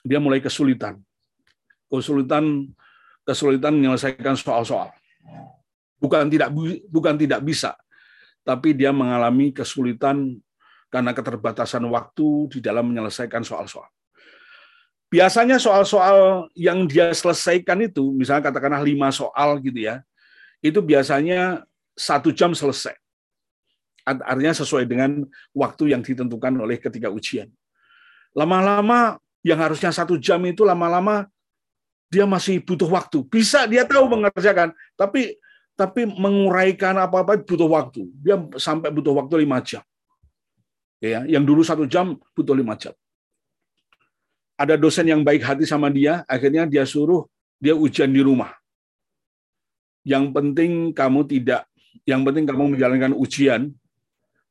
dia 0.07 0.23
mulai 0.23 0.39
kesulitan. 0.39 1.03
Kesulitan 1.91 2.71
kesulitan 3.27 3.75
menyelesaikan 3.75 4.39
soal-soal. 4.39 4.95
Bukan 6.01 6.33
tidak 6.33 6.49
bukan 6.89 7.15
tidak 7.21 7.45
bisa, 7.45 7.77
tapi 8.51 8.75
dia 8.75 8.91
mengalami 8.91 9.55
kesulitan 9.55 10.43
karena 10.91 11.15
keterbatasan 11.15 11.87
waktu 11.87 12.51
di 12.51 12.59
dalam 12.59 12.91
menyelesaikan 12.91 13.47
soal-soal 13.47 13.87
biasanya 15.11 15.59
soal-soal 15.59 16.47
yang 16.55 16.87
dia 16.87 17.11
selesaikan 17.11 17.83
itu, 17.83 18.15
misalnya 18.15 18.49
katakanlah 18.49 18.81
lima 18.81 19.11
soal 19.11 19.59
gitu 19.59 19.91
ya, 19.91 20.01
itu 20.63 20.79
biasanya 20.79 21.67
satu 21.99 22.31
jam 22.31 22.55
selesai. 22.55 22.95
Artinya 24.07 24.55
sesuai 24.57 24.89
dengan 24.89 25.27
waktu 25.53 25.93
yang 25.93 26.01
ditentukan 26.01 26.57
oleh 26.57 26.81
ketika 26.81 27.13
ujian. 27.13 27.51
Lama-lama 28.33 29.19
yang 29.45 29.61
harusnya 29.61 29.93
satu 29.93 30.17
jam 30.17 30.41
itu 30.47 30.63
lama-lama 30.63 31.27
dia 32.09 32.25
masih 32.25 32.63
butuh 32.63 32.89
waktu. 32.89 33.23
Bisa 33.27 33.67
dia 33.67 33.85
tahu 33.85 34.07
mengerjakan, 34.09 34.73
tapi 34.95 35.37
tapi 35.81 36.05
menguraikan 36.05 36.95
apa-apa 37.01 37.41
butuh 37.41 37.71
waktu. 37.77 38.05
Dia 38.21 38.37
sampai 38.61 38.93
butuh 38.93 39.17
waktu 39.17 39.49
lima 39.49 39.65
jam. 39.65 39.81
Ya, 41.01 41.25
yang 41.25 41.49
dulu 41.49 41.65
satu 41.65 41.89
jam 41.89 42.21
butuh 42.37 42.53
lima 42.53 42.77
jam 42.77 42.93
ada 44.61 44.77
dosen 44.77 45.09
yang 45.09 45.25
baik 45.25 45.41
hati 45.41 45.65
sama 45.65 45.89
dia, 45.89 46.21
akhirnya 46.29 46.69
dia 46.69 46.85
suruh 46.85 47.25
dia 47.57 47.73
ujian 47.73 48.13
di 48.13 48.21
rumah. 48.21 48.53
Yang 50.05 50.37
penting 50.37 50.73
kamu 50.93 51.25
tidak, 51.25 51.65
yang 52.05 52.21
penting 52.29 52.45
kamu 52.45 52.77
menjalankan 52.77 53.17
ujian, 53.17 53.73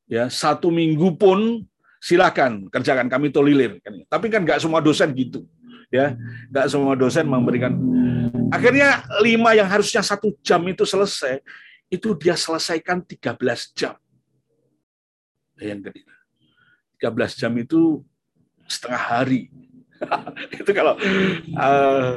ya 0.10 0.26
satu 0.26 0.74
minggu 0.74 1.14
pun 1.14 1.62
silakan 2.02 2.66
kerjakan 2.74 3.06
kami 3.06 3.30
tolilir. 3.30 3.78
Tapi 4.10 4.34
kan 4.34 4.42
nggak 4.42 4.58
semua 4.58 4.82
dosen 4.82 5.14
gitu, 5.14 5.46
ya 5.94 6.18
nggak 6.50 6.66
semua 6.74 6.98
dosen 6.98 7.30
memberikan. 7.30 7.78
Akhirnya 8.50 9.06
lima 9.22 9.54
yang 9.54 9.70
harusnya 9.70 10.02
satu 10.02 10.34
jam 10.42 10.62
itu 10.66 10.84
selesai, 10.86 11.42
itu 11.90 12.14
dia 12.18 12.38
selesaikan 12.38 13.02
13 13.02 13.78
jam. 13.78 13.96
Yang 15.60 15.92
kedua, 15.92 16.16
13 17.02 17.40
jam 17.40 17.52
itu 17.60 18.02
setengah 18.70 19.02
hari 19.02 19.50
itu 20.62 20.72
kalau 20.72 20.96
uh, 21.60 22.16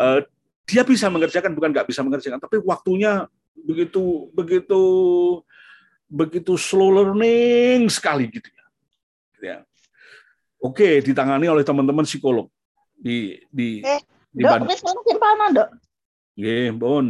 uh, 0.00 0.20
dia 0.66 0.82
bisa 0.82 1.06
mengerjakan 1.06 1.54
bukan 1.54 1.70
nggak 1.70 1.86
bisa 1.86 2.02
mengerjakan, 2.02 2.42
tapi 2.42 2.58
waktunya 2.62 3.30
begitu 3.54 4.30
begitu 4.34 4.82
begitu 6.10 6.58
slow 6.58 6.90
learning 6.90 7.86
sekali 7.86 8.26
gitu 8.30 8.50
ya. 8.50 8.66
ya. 9.38 9.58
Oke, 10.60 11.00
ditangani 11.00 11.46
oleh 11.46 11.62
teman-teman 11.62 12.04
psikolog 12.04 12.50
di 12.98 13.40
di 13.48 13.80
eh, 13.80 14.02
dok, 14.34 14.70
wis 14.70 14.80
mana, 15.18 15.44
Dok? 15.50 15.68
Nggih, 16.38 16.70
Bon. 16.76 17.06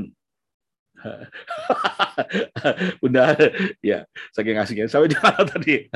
Bunda, 3.01 3.33
ya, 3.81 4.05
saking 4.37 4.61
asiknya. 4.61 4.87
Sampai 4.93 5.09
di 5.09 5.17
mana 5.17 5.49
tadi? 5.49 5.89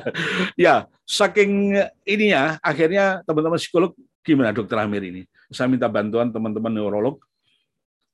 ya, 0.57 0.89
saking 1.05 1.77
ininya, 2.09 2.57
akhirnya 2.65 3.21
teman-teman 3.29 3.61
psikolog 3.61 3.93
gimana 4.25 4.57
dokter 4.57 4.81
Amir 4.81 5.05
ini? 5.05 5.29
Saya 5.53 5.69
minta 5.69 5.93
bantuan 5.93 6.33
teman-teman 6.33 6.73
neurolog 6.73 7.21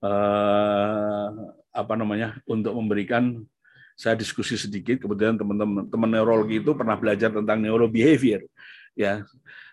eh, 0.03 1.27
apa 1.71 1.95
namanya 1.95 2.43
untuk 2.51 2.75
memberikan 2.75 3.39
saya 3.95 4.17
diskusi 4.17 4.57
sedikit 4.57 5.05
kemudian 5.05 5.37
teman-teman 5.37 5.85
teman 5.87 6.09
neurologi 6.09 6.59
itu 6.59 6.73
pernah 6.73 6.97
belajar 6.97 7.31
tentang 7.31 7.61
neurobehavior 7.61 8.41
ya 8.97 9.23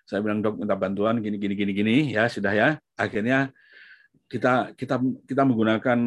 saya 0.08 0.24
bilang 0.24 0.40
dok 0.40 0.56
minta 0.64 0.80
bantuan 0.80 1.20
gini 1.20 1.36
gini 1.36 1.52
gini 1.52 1.72
gini. 1.76 1.96
Ya 2.16 2.32
sudah 2.32 2.56
ya. 2.56 2.80
Akhirnya 2.96 3.52
kita 4.32 4.72
kita 4.72 5.04
kita 5.28 5.44
menggunakan 5.44 6.00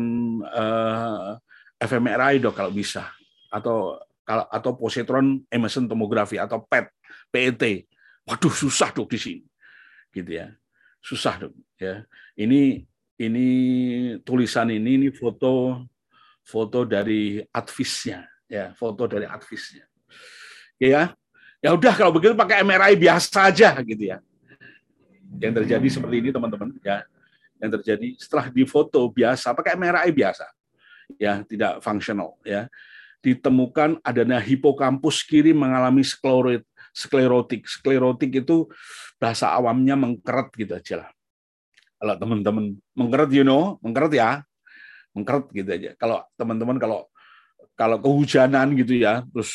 uh, 0.49 1.37
fMRI 1.77 2.41
dok 2.41 2.57
kalau 2.57 2.73
bisa. 2.73 3.13
Atau 3.53 4.01
kalau 4.25 4.49
atau 4.49 4.73
positron 4.73 5.45
emission 5.53 5.85
tomografi 5.85 6.41
atau 6.41 6.65
PET 6.65 6.89
PET 7.29 7.85
waduh 8.25 8.49
susah 8.49 8.89
dok 8.97 9.13
di 9.13 9.21
sini. 9.21 9.45
Gitu 10.09 10.33
ya. 10.33 10.49
Susah 11.05 11.37
dong 11.37 11.61
ya. 11.77 12.01
Ini 12.41 12.81
ini 13.21 13.47
tulisan 14.25 14.73
ini 14.73 14.97
ini 14.97 15.09
foto 15.13 15.85
foto 16.41 16.89
dari 16.89 17.37
advisnya 17.53 18.25
ya 18.49 18.73
foto 18.73 19.05
dari 19.05 19.29
advisnya 19.29 19.85
ya 20.81 21.13
ya 21.61 21.77
udah 21.77 21.93
kalau 21.97 22.13
begitu 22.13 22.33
pakai 22.37 22.65
MRI 22.65 22.97
biasa 22.97 23.53
aja 23.53 23.77
gitu 23.85 24.05
ya 24.17 24.19
yang 25.39 25.55
terjadi 25.55 25.87
seperti 25.87 26.17
ini 26.25 26.29
teman-teman 26.33 26.75
ya 26.83 27.05
yang 27.61 27.71
terjadi 27.81 28.17
setelah 28.17 28.49
difoto 28.49 29.05
biasa 29.13 29.53
pakai 29.53 29.77
MRI 29.77 30.11
biasa 30.13 30.49
ya 31.21 31.45
tidak 31.45 31.85
fungsional 31.85 32.37
ya 32.43 32.67
ditemukan 33.21 34.01
adanya 34.01 34.41
hipokampus 34.41 35.21
kiri 35.29 35.53
mengalami 35.53 36.01
skleroid 36.01 36.65
sklerotik. 36.95 37.67
Sklerotik 37.67 38.43
itu 38.45 38.67
bahasa 39.17 39.55
awamnya 39.55 39.95
mengkeret 39.95 40.51
gitu 40.55 40.73
aja 40.77 40.95
lah. 41.07 41.11
Kalau 42.01 42.15
teman-teman 42.17 42.65
mengkeret, 42.97 43.31
you 43.33 43.45
know, 43.45 43.77
mengkeret 43.85 44.13
ya, 44.17 44.31
mengkeret 45.13 45.47
gitu 45.53 45.71
aja. 45.71 45.91
Kalau 46.01 46.25
teman-teman 46.35 46.77
kalau 46.81 47.07
kalau 47.77 47.97
kehujanan 48.01 48.73
gitu 48.77 48.97
ya, 48.97 49.25
terus 49.29 49.53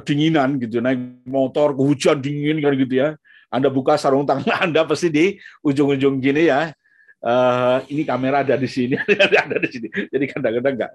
kedinginan 0.00 0.56
gitu 0.56 0.80
naik 0.80 1.22
motor 1.28 1.76
hujan 1.76 2.18
dingin 2.18 2.58
kan 2.64 2.72
gitu 2.74 2.94
ya. 2.96 3.08
Anda 3.50 3.68
buka 3.68 4.00
sarung 4.00 4.24
tangan 4.24 4.48
Anda 4.64 4.88
pasti 4.88 5.12
di 5.12 5.36
ujung-ujung 5.62 6.18
gini 6.18 6.48
ya. 6.48 6.72
Uh, 7.20 7.84
ini 7.92 8.08
kamera 8.08 8.40
ada 8.40 8.56
di 8.56 8.64
sini 8.64 8.96
ada 9.44 9.60
di 9.60 9.68
sini. 9.68 9.88
Jadi 9.92 10.24
kadang-kadang 10.32 10.74
nggak 10.80 10.92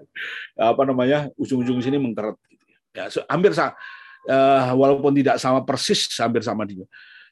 apa 0.58 0.82
namanya 0.82 1.18
ujung-ujung 1.38 1.78
sini 1.78 2.02
mengkeret 2.02 2.34
gitu 2.50 2.64
ya. 2.98 3.06
So, 3.06 3.22
hampir 3.30 3.54
sama 3.54 3.78
uh, 4.26 4.74
walaupun 4.74 5.14
tidak 5.14 5.38
sama 5.38 5.62
persis 5.62 6.10
hampir 6.18 6.42
sama 6.42 6.66
dia 6.66 6.82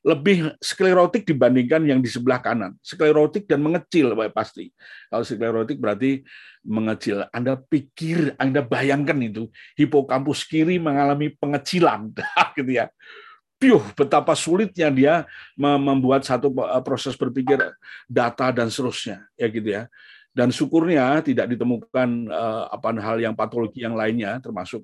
lebih 0.04 0.52
sklerotik 0.61 1.25
dibandingkan 1.25 1.80
yang 1.88 2.04
di 2.04 2.12
sebelah 2.12 2.37
kanan. 2.37 2.76
Sklerotik 2.84 3.49
dan 3.49 3.64
mengecil 3.64 4.12
pasti. 4.37 4.68
Kalau 5.08 5.25
sklerotik 5.25 5.80
berarti 5.80 6.20
mengecil. 6.61 7.25
Anda 7.32 7.56
pikir, 7.56 8.37
Anda 8.37 8.61
bayangkan 8.61 9.16
itu 9.25 9.49
hipokampus 9.80 10.44
kiri 10.44 10.76
mengalami 10.76 11.32
pengecilan, 11.32 12.12
gitu 12.56 12.68
ya. 12.68 12.92
Piuh, 13.56 13.80
betapa 13.96 14.37
sulitnya 14.37 14.92
dia 14.92 15.14
membuat 15.56 16.28
satu 16.28 16.52
eh, 16.52 16.82
proses 16.84 17.16
berpikir 17.16 17.64
data 18.04 18.52
dan 18.52 18.68
seterusnya, 18.68 19.25
ya 19.40 19.49
gitu 19.49 19.68
ya. 19.73 19.88
Dan 20.34 20.50
syukurnya 20.50 21.23
tidak 21.23 21.46
ditemukan 21.54 22.26
uh, 22.26 22.66
apa 22.66 22.90
hal 22.99 23.23
yang 23.23 23.38
patologi 23.38 23.87
yang 23.87 23.94
lainnya, 23.94 24.42
termasuk 24.42 24.82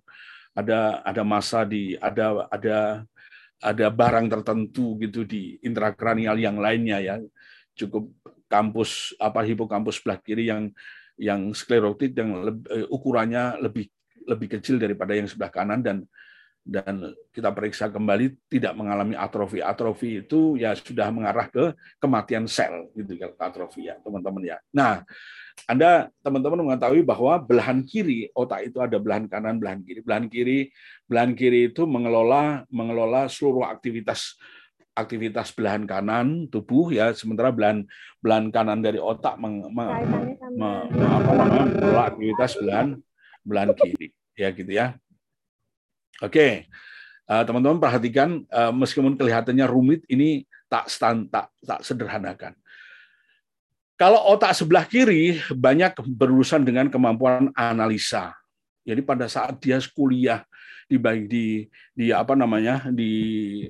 ada 0.54 1.02
ada 1.02 1.26
masa 1.26 1.66
di 1.66 1.98
ada 1.98 2.46
ada 2.46 3.02
ada 3.60 3.92
barang 3.92 4.26
tertentu 4.32 4.96
gitu 4.98 5.28
di 5.28 5.60
intrakranial 5.60 6.36
yang 6.40 6.56
lainnya 6.56 6.98
ya. 7.00 7.16
Cukup 7.76 8.12
kampus 8.50 9.14
apa 9.20 9.44
hipokampus 9.46 10.00
sebelah 10.00 10.18
kiri 10.18 10.50
yang 10.50 10.72
yang 11.20 11.52
sklerotik 11.52 12.16
yang 12.16 12.40
lebih, 12.40 12.66
eh, 12.72 12.86
ukurannya 12.88 13.60
lebih 13.60 13.92
lebih 14.24 14.58
kecil 14.58 14.80
daripada 14.80 15.12
yang 15.12 15.28
sebelah 15.28 15.52
kanan 15.52 15.80
dan 15.84 15.96
dan 16.60 17.16
kita 17.32 17.50
periksa 17.50 17.88
kembali 17.88 18.36
tidak 18.52 18.76
mengalami 18.76 19.16
atrofi. 19.16 19.64
Atrofi 19.64 20.22
itu 20.22 20.60
ya 20.60 20.76
sudah 20.76 21.08
mengarah 21.08 21.48
ke 21.48 21.72
kematian 21.96 22.44
sel 22.44 22.92
gitu 22.94 23.16
kalau 23.16 23.36
atrofi 23.40 23.88
ya, 23.88 23.96
teman-teman 24.04 24.42
ya. 24.44 24.56
Nah, 24.70 25.02
anda 25.64 26.08
teman-teman 26.20 26.72
mengetahui 26.72 27.02
bahwa 27.04 27.40
belahan 27.40 27.80
kiri 27.84 28.28
otak 28.36 28.70
itu 28.70 28.78
ada 28.80 28.96
belahan 29.00 29.26
kanan, 29.26 29.56
belahan 29.56 29.80
kiri. 29.82 30.00
Belahan 30.04 30.26
kiri, 30.28 30.58
belahan 31.08 31.32
kiri 31.34 31.72
itu 31.72 31.84
mengelola 31.88 32.64
mengelola 32.68 33.26
seluruh 33.26 33.66
aktivitas 33.66 34.36
aktivitas 34.94 35.54
belahan 35.56 35.88
kanan 35.88 36.44
tubuh 36.52 36.92
ya, 36.92 37.16
sementara 37.16 37.48
belahan 37.48 37.88
belahan 38.20 38.52
kanan 38.52 38.84
dari 38.84 39.00
otak 39.00 39.40
meng, 39.40 39.64
me, 39.72 39.84
me, 40.04 40.18
me, 40.60 40.70
apa 41.08 41.30
namanya 41.34 41.64
mengelola 41.66 42.02
aktivitas 42.12 42.50
belahan 42.60 42.88
belahan 43.40 43.70
kiri 43.74 44.12
ya 44.36 44.48
gitu 44.52 44.72
ya. 44.72 45.00
Oke. 46.20 46.68
Uh, 47.30 47.46
teman-teman 47.46 47.78
perhatikan 47.78 48.42
uh, 48.50 48.74
meskipun 48.74 49.14
kelihatannya 49.14 49.62
rumit 49.70 50.02
ini 50.10 50.44
tak 50.66 50.90
stand 50.90 51.30
tak 51.30 51.48
tak 51.62 51.80
sederhanakan. 51.86 52.58
Kalau 53.94 54.18
otak 54.32 54.56
sebelah 54.56 54.88
kiri 54.88 55.38
banyak 55.52 55.94
berurusan 56.16 56.64
dengan 56.64 56.88
kemampuan 56.90 57.52
analisa. 57.54 58.34
Jadi 58.82 59.04
pada 59.04 59.28
saat 59.28 59.60
dia 59.60 59.78
kuliah 59.92 60.42
di 60.90 60.98
di 61.30 61.46
di 61.94 62.06
apa 62.10 62.34
namanya 62.34 62.90
di 62.90 63.62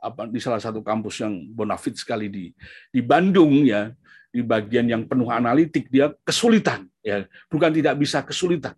apa 0.00 0.30
di 0.30 0.40
salah 0.40 0.62
satu 0.62 0.80
kampus 0.80 1.20
yang 1.20 1.34
bonafit 1.52 1.98
sekali 1.98 2.30
di 2.30 2.54
di 2.88 3.00
Bandung 3.02 3.66
ya 3.66 3.92
di 4.32 4.40
bagian 4.40 4.86
yang 4.88 5.02
penuh 5.04 5.28
analitik 5.28 5.90
dia 5.92 6.14
kesulitan 6.22 6.86
ya 7.02 7.26
bukan 7.50 7.68
tidak 7.74 7.98
bisa 7.98 8.22
kesulitan 8.22 8.72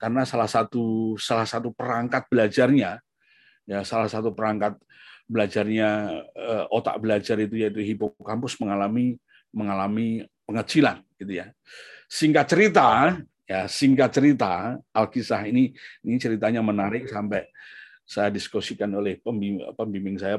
karena 0.00 0.24
salah 0.24 0.48
satu 0.48 1.16
salah 1.20 1.44
satu 1.44 1.72
perangkat 1.72 2.24
belajarnya 2.32 3.00
ya 3.66 3.80
salah 3.84 4.08
satu 4.08 4.32
perangkat 4.32 4.78
belajarnya 5.26 5.88
eh, 6.32 6.64
otak 6.70 7.02
belajar 7.02 7.36
itu 7.42 7.58
yaitu 7.58 7.82
hipokampus 7.82 8.56
mengalami 8.62 9.18
mengalami 9.50 10.22
pengecilan 10.46 11.02
gitu 11.18 11.42
ya. 11.42 11.50
Singkat 12.06 12.46
cerita, 12.46 13.18
ya 13.48 13.66
singkat 13.66 14.14
cerita 14.14 14.78
Alkisah 14.94 15.42
ini 15.50 15.74
ini 16.06 16.16
ceritanya 16.22 16.62
menarik 16.62 17.10
sampai 17.10 17.50
saya 18.06 18.30
diskusikan 18.30 18.86
oleh 18.94 19.18
pembimbing, 19.18 19.74
pembimbing 19.74 20.16
saya 20.20 20.38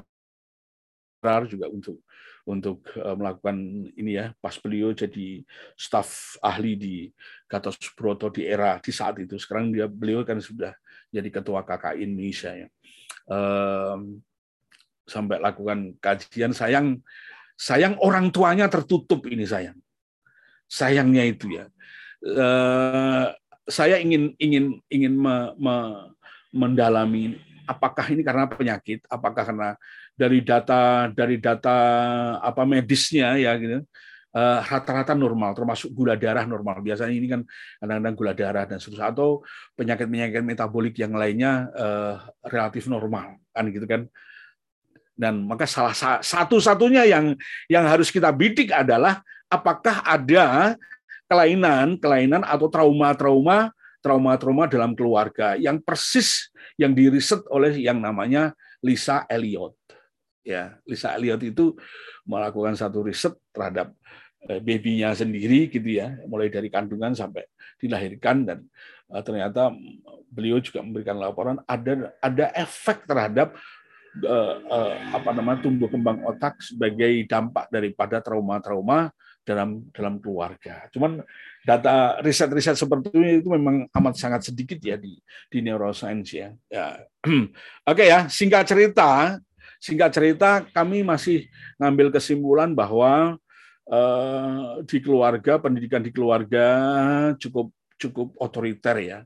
juga 1.52 1.68
untuk 1.68 2.00
untuk 2.48 2.88
eh, 2.96 3.16
melakukan 3.16 3.58
ini 4.00 4.16
ya 4.16 4.32
pas 4.40 4.56
beliau 4.56 4.96
jadi 4.96 5.44
staf 5.76 6.40
ahli 6.40 6.74
di 6.80 6.96
Gatot 7.46 7.76
Subroto 7.76 8.32
di 8.32 8.48
era 8.48 8.80
di 8.80 8.96
saat 8.96 9.20
itu 9.20 9.36
sekarang 9.36 9.76
dia 9.76 9.92
beliau 9.92 10.24
kan 10.24 10.40
sudah 10.40 10.72
jadi 11.12 11.28
ketua 11.28 11.68
KKI 11.68 12.08
Indonesia 12.08 12.52
ya 12.56 12.68
sampai 15.08 15.40
lakukan 15.40 16.00
kajian 16.00 16.56
sayang 16.56 17.04
Sayang 17.58 17.98
orang 18.06 18.30
tuanya 18.30 18.70
tertutup 18.70 19.26
ini 19.26 19.50
sayang. 19.50 19.82
Sayangnya 20.70 21.26
itu 21.26 21.58
ya. 21.58 21.66
Uh, 22.22 23.34
saya 23.66 23.98
ingin 23.98 24.38
ingin 24.38 24.78
ingin 24.94 25.14
me, 25.18 25.58
me, 25.58 25.76
mendalami 26.54 27.42
apakah 27.68 28.06
ini 28.10 28.24
karena 28.24 28.48
penyakit, 28.48 29.04
apakah 29.12 29.44
karena 29.44 29.70
dari 30.16 30.42
data 30.42 31.12
dari 31.12 31.38
data 31.38 31.78
apa 32.40 32.64
medisnya 32.64 33.36
ya 33.38 33.54
gitu. 33.60 33.84
Eh, 34.38 34.60
rata-rata 34.70 35.18
normal, 35.18 35.58
termasuk 35.58 35.90
gula 35.98 36.14
darah 36.14 36.46
normal. 36.46 36.80
Biasanya 36.86 37.14
ini 37.16 37.28
kan 37.28 37.42
kadang-kadang 37.82 38.16
gula 38.16 38.34
darah 38.38 38.64
dan 38.70 38.78
seterusnya 38.78 39.10
atau 39.10 39.42
penyakit-penyakit 39.74 40.46
metabolik 40.46 40.94
yang 41.00 41.16
lainnya 41.18 41.72
uh, 41.74 42.16
relatif 42.46 42.86
normal 42.86 43.42
kan 43.50 43.66
gitu 43.74 43.90
kan 43.90 44.06
dan 45.18 45.42
maka 45.42 45.66
salah 45.66 45.98
satu-satunya 46.22 47.10
yang 47.10 47.34
yang 47.66 47.90
harus 47.90 48.14
kita 48.14 48.30
bidik 48.30 48.70
adalah 48.70 49.26
apakah 49.50 50.06
ada 50.06 50.78
kelainan-kelainan 51.26 52.46
atau 52.46 52.70
trauma-trauma 52.70 53.74
trauma-trauma 54.08 54.72
dalam 54.72 54.96
keluarga 54.96 55.60
yang 55.60 55.84
persis 55.84 56.48
yang 56.80 56.96
diriset 56.96 57.44
oleh 57.52 57.76
yang 57.76 58.00
namanya 58.00 58.56
Lisa 58.80 59.28
Elliot. 59.28 59.76
Ya, 60.48 60.80
Lisa 60.88 61.12
Elliot 61.20 61.44
itu 61.44 61.76
melakukan 62.24 62.80
satu 62.80 63.04
riset 63.04 63.36
terhadap 63.52 63.92
eh, 64.48 64.64
babynya 64.64 65.12
sendiri 65.12 65.68
gitu 65.68 66.00
ya, 66.00 66.16
mulai 66.24 66.48
dari 66.48 66.72
kandungan 66.72 67.12
sampai 67.12 67.44
dilahirkan 67.76 68.48
dan 68.48 68.60
eh, 69.12 69.24
ternyata 69.28 69.76
beliau 70.32 70.64
juga 70.64 70.80
memberikan 70.80 71.20
laporan 71.20 71.60
ada 71.68 72.16
ada 72.24 72.46
efek 72.56 73.04
terhadap 73.04 73.56
uh, 74.24 74.54
uh, 74.68 74.94
apa 75.16 75.30
namanya 75.36 75.64
tumbuh 75.64 75.90
kembang 75.92 76.24
otak 76.26 76.60
sebagai 76.64 77.26
dampak 77.28 77.70
daripada 77.70 78.24
trauma-trauma 78.24 79.12
dalam 79.48 79.88
dalam 79.96 80.20
keluarga. 80.20 80.92
Cuman 80.92 81.24
data 81.68 82.24
riset-riset 82.24 82.80
seperti 82.80 83.12
ini 83.12 83.44
itu 83.44 83.52
memang 83.52 83.92
amat 83.92 84.16
sangat 84.16 84.48
sedikit 84.48 84.80
ya 84.80 84.96
di 84.96 85.20
di 85.52 85.60
neuroscience 85.60 86.32
ya. 86.32 86.50
ya. 86.72 87.04
Oke 87.28 87.52
okay 87.84 88.08
ya, 88.08 88.32
singkat 88.32 88.64
cerita, 88.72 89.36
singkat 89.76 90.16
cerita 90.16 90.64
kami 90.72 91.04
masih 91.04 91.44
ngambil 91.76 92.16
kesimpulan 92.16 92.72
bahwa 92.72 93.36
uh, 93.92 94.80
di 94.88 94.98
keluarga 95.04 95.60
pendidikan 95.60 96.00
di 96.00 96.16
keluarga 96.16 96.68
cukup 97.36 97.76
cukup 98.00 98.32
otoriter 98.40 98.96
ya 99.04 99.20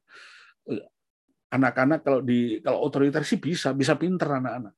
anak-anak 1.51 1.99
kalau 2.01 2.19
di 2.23 2.63
kalau 2.63 2.80
otoriter 2.80 3.27
sih 3.27 3.38
bisa 3.38 3.75
bisa 3.75 3.99
pinter 3.99 4.39
anak-anak 4.39 4.73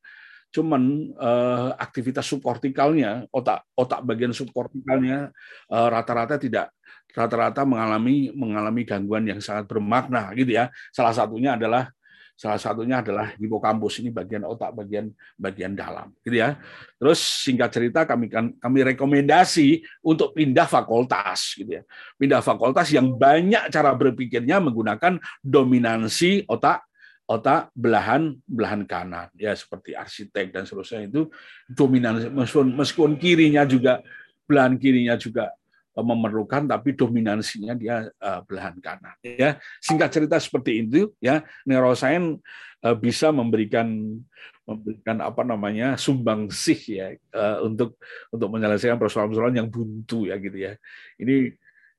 cuman 0.54 1.13
uh, 1.17 1.73
aktivitas 1.78 2.30
subkortikalnya 2.30 3.26
otak 3.34 3.65
otak 3.73 4.06
bagian 4.06 4.34
subkortikalnya 4.34 5.34
uh, 5.69 5.88
rata-rata 5.89 6.38
tidak 6.38 6.73
rata-rata 7.13 7.62
mengalami 7.63 8.34
mengalami 8.34 8.82
gangguan 8.84 9.23
yang 9.30 9.39
sangat 9.39 9.69
bermakna 9.69 10.34
gitu 10.34 10.58
ya 10.58 10.73
salah 10.89 11.13
satunya 11.13 11.56
adalah 11.56 11.93
Salah 12.34 12.58
satunya 12.58 12.97
adalah 12.97 13.30
hipokampus 13.38 14.02
ini 14.02 14.10
bagian 14.10 14.41
otak 14.41 14.73
bagian 14.73 15.13
bagian 15.38 15.78
dalam, 15.78 16.10
gitu 16.26 16.41
ya. 16.41 16.58
Terus 16.97 17.21
singkat 17.21 17.69
cerita 17.69 18.10
kami 18.10 18.26
kan 18.26 18.49
kami 18.58 18.82
rekomendasi 18.89 19.86
untuk 20.02 20.34
pindah 20.34 20.65
fakultas, 20.65 21.54
gitu 21.54 21.78
ya. 21.78 21.84
Pindah 22.17 22.41
fakultas 22.41 22.89
yang 22.89 23.13
banyak 23.13 23.69
cara 23.69 23.93
berpikirnya 23.93 24.58
menggunakan 24.58 25.21
dominansi 25.45 26.49
otak 26.49 26.82
otak 27.30 27.69
belahan 27.71 28.36
belahan 28.43 28.84
kanan 28.84 29.32
ya 29.39 29.56
seperti 29.56 29.95
arsitek 29.95 30.52
dan 30.52 30.67
seterusnya 30.67 31.08
itu 31.08 31.32
dominansi 31.71 32.28
meskipun, 32.28 32.67
meskipun 32.76 33.12
kirinya 33.15 33.63
juga 33.63 34.04
belahan 34.43 34.76
kirinya 34.76 35.15
juga 35.15 35.56
memerlukan 36.01 36.65
tapi 36.65 36.97
dominansinya 36.97 37.77
dia 37.77 38.10
uh, 38.17 38.41
belahan 38.45 38.77
kanan 38.82 39.13
ya. 39.21 39.62
Singkat 39.77 40.10
cerita 40.10 40.41
seperti 40.41 40.82
itu 40.82 41.13
ya. 41.21 41.45
Neuroscience 41.69 42.41
uh, 42.82 42.97
bisa 42.97 43.29
memberikan 43.29 44.17
memberikan 44.63 45.19
apa 45.19 45.43
namanya 45.43 45.99
sumbangsih 45.99 46.79
ya 46.88 47.08
uh, 47.36 47.67
untuk 47.67 47.99
untuk 48.32 48.47
menyelesaikan 48.47 48.97
persoalan-persoalan 48.97 49.60
yang 49.60 49.69
buntu 49.69 50.25
ya 50.25 50.39
gitu 50.41 50.58
ya. 50.58 50.73
Ini 51.19 51.53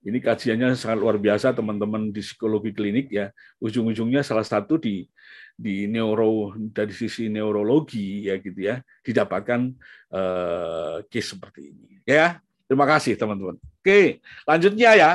ini 0.05 0.19
kajiannya 0.21 0.77
sangat 0.77 1.01
luar 1.01 1.17
biasa 1.17 1.57
teman-teman 1.57 2.13
di 2.13 2.21
psikologi 2.21 2.75
klinik 2.75 3.09
ya. 3.13 3.31
Ujung-ujungnya 3.63 4.27
salah 4.27 4.45
satu 4.45 4.77
di 4.77 5.07
di 5.55 5.87
neuro 5.87 6.51
dari 6.59 6.91
sisi 6.91 7.31
neurologi 7.31 8.27
ya 8.27 8.43
gitu 8.43 8.59
ya 8.59 8.83
didapatkan 9.07 9.71
uh, 10.11 10.99
case 11.07 11.39
seperti 11.39 11.71
ini 11.71 12.03
ya 12.03 12.43
terima 12.67 12.87
kasih 12.89 13.15
teman-teman. 13.19 13.57
Oke 13.81 14.21
lanjutnya 14.49 14.93
ya. 14.95 15.13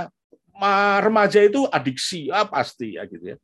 Remaja 0.99 1.39
itu 1.39 1.63
adiksi. 1.71 2.27
Ah 2.27 2.43
pasti 2.43 2.99
ya 2.99 3.07
gitu 3.07 3.31
ya. 3.31 3.37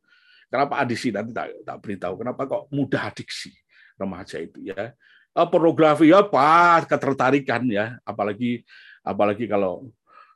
Kenapa 0.52 0.84
adiksi? 0.84 1.08
Nanti 1.10 1.32
tak, 1.32 1.48
tak 1.64 1.76
beritahu. 1.80 2.20
Kenapa 2.20 2.44
kok 2.44 2.68
mudah 2.68 3.08
adiksi 3.08 3.56
remaja 3.96 4.36
itu 4.36 4.60
ya? 4.60 4.92
Uh, 5.36 5.48
pornografi 5.48 6.12
ya 6.12 6.20
pas 6.20 6.84
ketertarikan 6.84 7.64
ya. 7.72 7.96
Apalagi 8.04 8.68
apalagi 9.00 9.48
kalau 9.48 9.88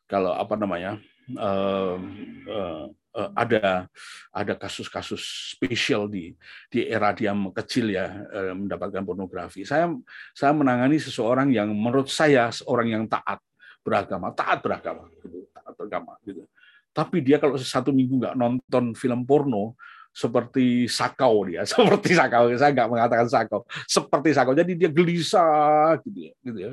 kalau 0.09 0.33
apa 0.33 0.57
namanya 0.57 0.97
uh, 1.37 2.01
uh, 2.49 2.85
uh, 3.17 3.31
ada 3.37 3.87
ada 4.33 4.55
kasus-kasus 4.57 5.53
spesial 5.57 6.09
di 6.09 6.35
di 6.73 6.87
era 6.89 7.13
dia 7.13 7.37
kecil 7.61 7.93
ya 7.93 8.25
uh, 8.25 8.55
mendapatkan 8.57 9.05
pornografi. 9.05 9.69
Saya 9.69 9.93
saya 10.33 10.53
menangani 10.57 10.97
seseorang 10.97 11.53
yang 11.53 11.71
menurut 11.77 12.09
saya 12.09 12.49
seorang 12.51 12.89
yang 12.89 13.05
taat 13.05 13.39
beragama, 13.81 14.33
taat 14.33 14.61
beragama, 14.61 15.09
gitu, 15.25 15.49
taat 15.53 15.73
beragama 15.77 16.13
gitu. 16.25 16.45
Tapi 16.91 17.23
dia 17.23 17.39
kalau 17.39 17.55
satu 17.57 17.95
minggu 17.95 18.19
nggak 18.19 18.37
nonton 18.37 18.93
film 18.99 19.23
porno, 19.25 19.79
seperti 20.11 20.91
sakau 20.91 21.47
dia, 21.47 21.63
seperti 21.71 22.19
sakau. 22.19 22.51
Saya 22.59 22.75
nggak 22.75 22.91
mengatakan 22.91 23.27
sakau, 23.31 23.63
seperti 23.87 24.35
sakau. 24.35 24.53
Jadi 24.53 24.73
dia 24.75 24.91
gelisah 24.91 25.99
gitu 26.03 26.19
ya, 26.31 26.33
gitu 26.43 26.59
ya. 26.59 26.73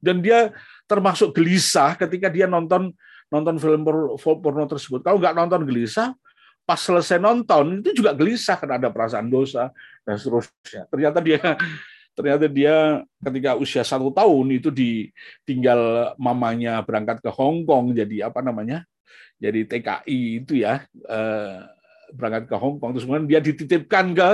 Dan 0.00 0.24
dia 0.24 0.50
termasuk 0.88 1.36
gelisah 1.36 1.92
ketika 1.94 2.32
dia 2.32 2.48
nonton 2.48 2.90
nonton 3.30 3.56
film 3.62 3.86
porno 4.18 4.64
tersebut. 4.66 5.06
Kalau 5.06 5.20
nggak 5.20 5.36
nonton 5.36 5.62
gelisah, 5.68 6.16
pas 6.66 6.80
selesai 6.80 7.20
nonton 7.20 7.84
itu 7.84 8.02
juga 8.02 8.16
gelisah 8.16 8.58
karena 8.58 8.80
ada 8.80 8.88
perasaan 8.90 9.30
dosa 9.30 9.70
dan 10.02 10.16
seterusnya. 10.18 10.88
Ternyata 10.90 11.18
dia 11.22 11.38
ternyata 12.22 12.46
dia 12.46 13.04
ketika 13.20 13.56
usia 13.56 13.82
satu 13.82 14.12
tahun 14.12 14.46
itu 14.60 14.68
ditinggal 14.70 16.14
mamanya 16.20 16.80
berangkat 16.84 17.20
ke 17.24 17.30
Hong 17.32 17.64
Kong 17.64 17.96
jadi 17.96 18.30
apa 18.30 18.40
namanya 18.44 18.84
jadi 19.40 19.64
TKI 19.66 20.44
itu 20.44 20.60
ya 20.60 20.84
eh, 20.88 21.58
berangkat 22.12 22.48
ke 22.48 22.56
Hong 22.56 22.78
Kong 22.78 22.96
terus 22.96 23.04
kemudian 23.08 23.26
dia 23.28 23.40
dititipkan 23.40 24.12
ke 24.12 24.30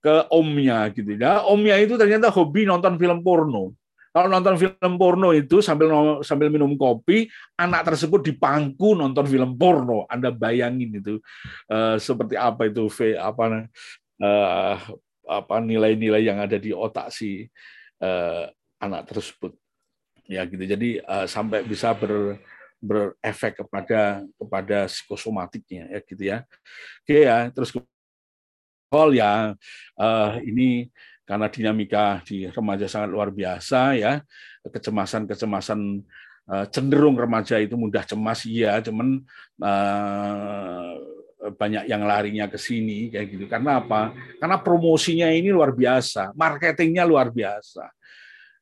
ke 0.00 0.14
omnya 0.32 0.88
gitu 0.90 1.12
ya 1.14 1.44
omnya 1.44 1.76
itu 1.76 2.00
ternyata 2.00 2.32
hobi 2.32 2.64
nonton 2.64 2.96
film 2.96 3.20
porno 3.20 3.76
kalau 4.10 4.26
nonton 4.26 4.58
film 4.58 4.94
porno 4.98 5.30
itu 5.30 5.62
sambil 5.62 6.18
sambil 6.26 6.50
minum 6.50 6.74
kopi, 6.74 7.30
anak 7.54 7.94
tersebut 7.94 8.26
di 8.26 8.34
pangku 8.34 8.98
nonton 8.98 9.22
film 9.30 9.54
porno. 9.54 10.02
Anda 10.10 10.34
bayangin 10.34 10.98
itu 10.98 11.22
uh, 11.70 11.94
seperti 11.94 12.34
apa 12.34 12.66
itu 12.66 12.90
apa 13.14 13.70
uh, 14.18 14.76
apa 15.30 15.62
nilai-nilai 15.62 16.26
yang 16.26 16.42
ada 16.42 16.58
di 16.58 16.74
otak 16.74 17.14
si 17.14 17.46
uh, 18.02 18.50
anak 18.82 19.06
tersebut. 19.06 19.54
Ya 20.26 20.42
gitu. 20.46 20.62
Jadi 20.66 20.98
uh, 21.06 21.30
sampai 21.30 21.62
bisa 21.62 21.94
ber 21.94 22.42
berefek 22.80 23.60
kepada 23.60 24.24
kepada 24.40 24.88
psikosomatiknya 24.88 25.86
ya 25.94 25.98
gitu 26.02 26.22
ya. 26.24 26.38
Oke 27.04 27.28
ya, 27.28 27.52
terus 27.52 27.70
hal 28.90 29.10
ya 29.14 29.54
uh, 30.00 30.32
ini 30.42 30.90
karena 31.30 31.46
dinamika 31.46 32.18
di 32.26 32.50
remaja 32.50 32.90
sangat 32.90 33.14
luar 33.14 33.30
biasa 33.30 33.94
ya 33.94 34.18
kecemasan-kecemasan 34.66 36.02
eh, 36.50 36.66
cenderung 36.74 37.14
remaja 37.14 37.62
itu 37.62 37.78
mudah 37.78 38.02
cemas 38.02 38.42
iya 38.50 38.82
cuman 38.82 39.22
eh, 39.62 40.90
banyak 41.40 41.88
yang 41.88 42.04
larinya 42.04 42.44
ke 42.52 42.60
sini 42.60 43.08
kayak 43.08 43.26
gitu. 43.32 43.44
Karena 43.48 43.80
apa? 43.80 44.12
Karena 44.36 44.60
promosinya 44.60 45.32
ini 45.32 45.48
luar 45.48 45.72
biasa 45.72 46.36
marketingnya 46.36 47.08
luar 47.08 47.32
biasa. 47.32 47.88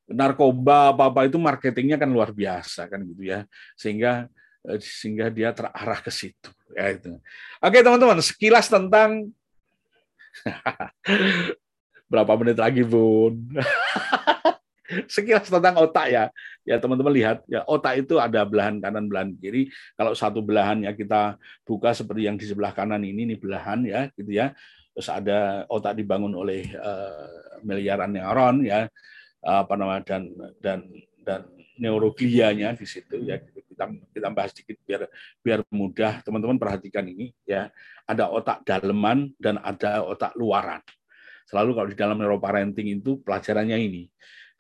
Narkoba 0.09 0.95
apa 0.97 1.13
apa 1.13 1.21
itu 1.29 1.37
marketingnya 1.37 2.01
kan 2.01 2.09
luar 2.09 2.31
biasa 2.31 2.87
kan 2.87 3.03
gitu 3.03 3.29
ya. 3.29 3.43
Sehingga 3.75 4.31
eh, 4.65 4.81
sehingga 4.81 5.29
dia 5.29 5.51
terarah 5.51 6.01
ke 6.01 6.11
situ 6.15 6.51
ya 6.73 6.95
itu. 6.95 7.19
Oke 7.59 7.83
teman-teman 7.83 8.23
sekilas 8.23 8.71
tentang 8.71 9.27
berapa 12.11 12.33
menit 12.41 12.59
lagi, 12.59 12.83
Bun? 12.83 13.37
Sekilas 15.13 15.53
tentang 15.53 15.77
otak 15.77 16.09
ya. 16.09 16.25
Ya 16.69 16.77
teman-teman 16.77 17.13
lihat, 17.17 17.41
ya 17.49 17.65
otak 17.65 18.05
itu 18.05 18.21
ada 18.21 18.45
belahan 18.45 18.77
kanan, 18.77 19.09
belahan 19.09 19.33
kiri. 19.41 19.73
Kalau 19.97 20.13
satu 20.13 20.45
belahannya 20.45 20.93
kita 20.93 21.41
buka 21.65 21.97
seperti 21.97 22.29
yang 22.29 22.37
di 22.37 22.45
sebelah 22.45 22.77
kanan 22.77 23.01
ini, 23.01 23.25
ini 23.25 23.37
belahan 23.41 23.89
ya, 23.89 24.13
gitu 24.13 24.29
ya. 24.29 24.53
Terus 24.93 25.09
ada 25.09 25.65
otak 25.73 25.97
dibangun 25.97 26.37
oleh 26.37 26.69
uh, 26.77 27.65
miliaran 27.65 28.13
neuron 28.13 28.69
ya, 28.69 28.85
apa 29.41 29.73
nama 29.81 30.05
dan 30.05 30.29
dan 30.61 30.85
dan 31.25 31.49
neuroglianya 31.79 32.75
di 32.75 32.83
situ 32.83 33.23
ya 33.23 33.39
kita 33.39 33.87
kita 34.11 34.29
bahas 34.35 34.51
sedikit 34.51 34.83
biar 34.83 35.07
biar 35.39 35.63
mudah 35.71 36.27
teman-teman 36.27 36.59
perhatikan 36.59 37.07
ini 37.07 37.31
ya 37.47 37.71
ada 38.03 38.27
otak 38.35 38.67
daleman 38.67 39.31
dan 39.39 39.63
ada 39.63 40.03
otak 40.03 40.35
luaran 40.35 40.83
Selalu 41.49 41.71
kalau 41.73 41.89
di 41.89 41.97
dalam 41.97 42.21
neuroparenting 42.21 43.01
itu 43.01 43.25
pelajarannya 43.25 43.81
ini. 43.81 44.05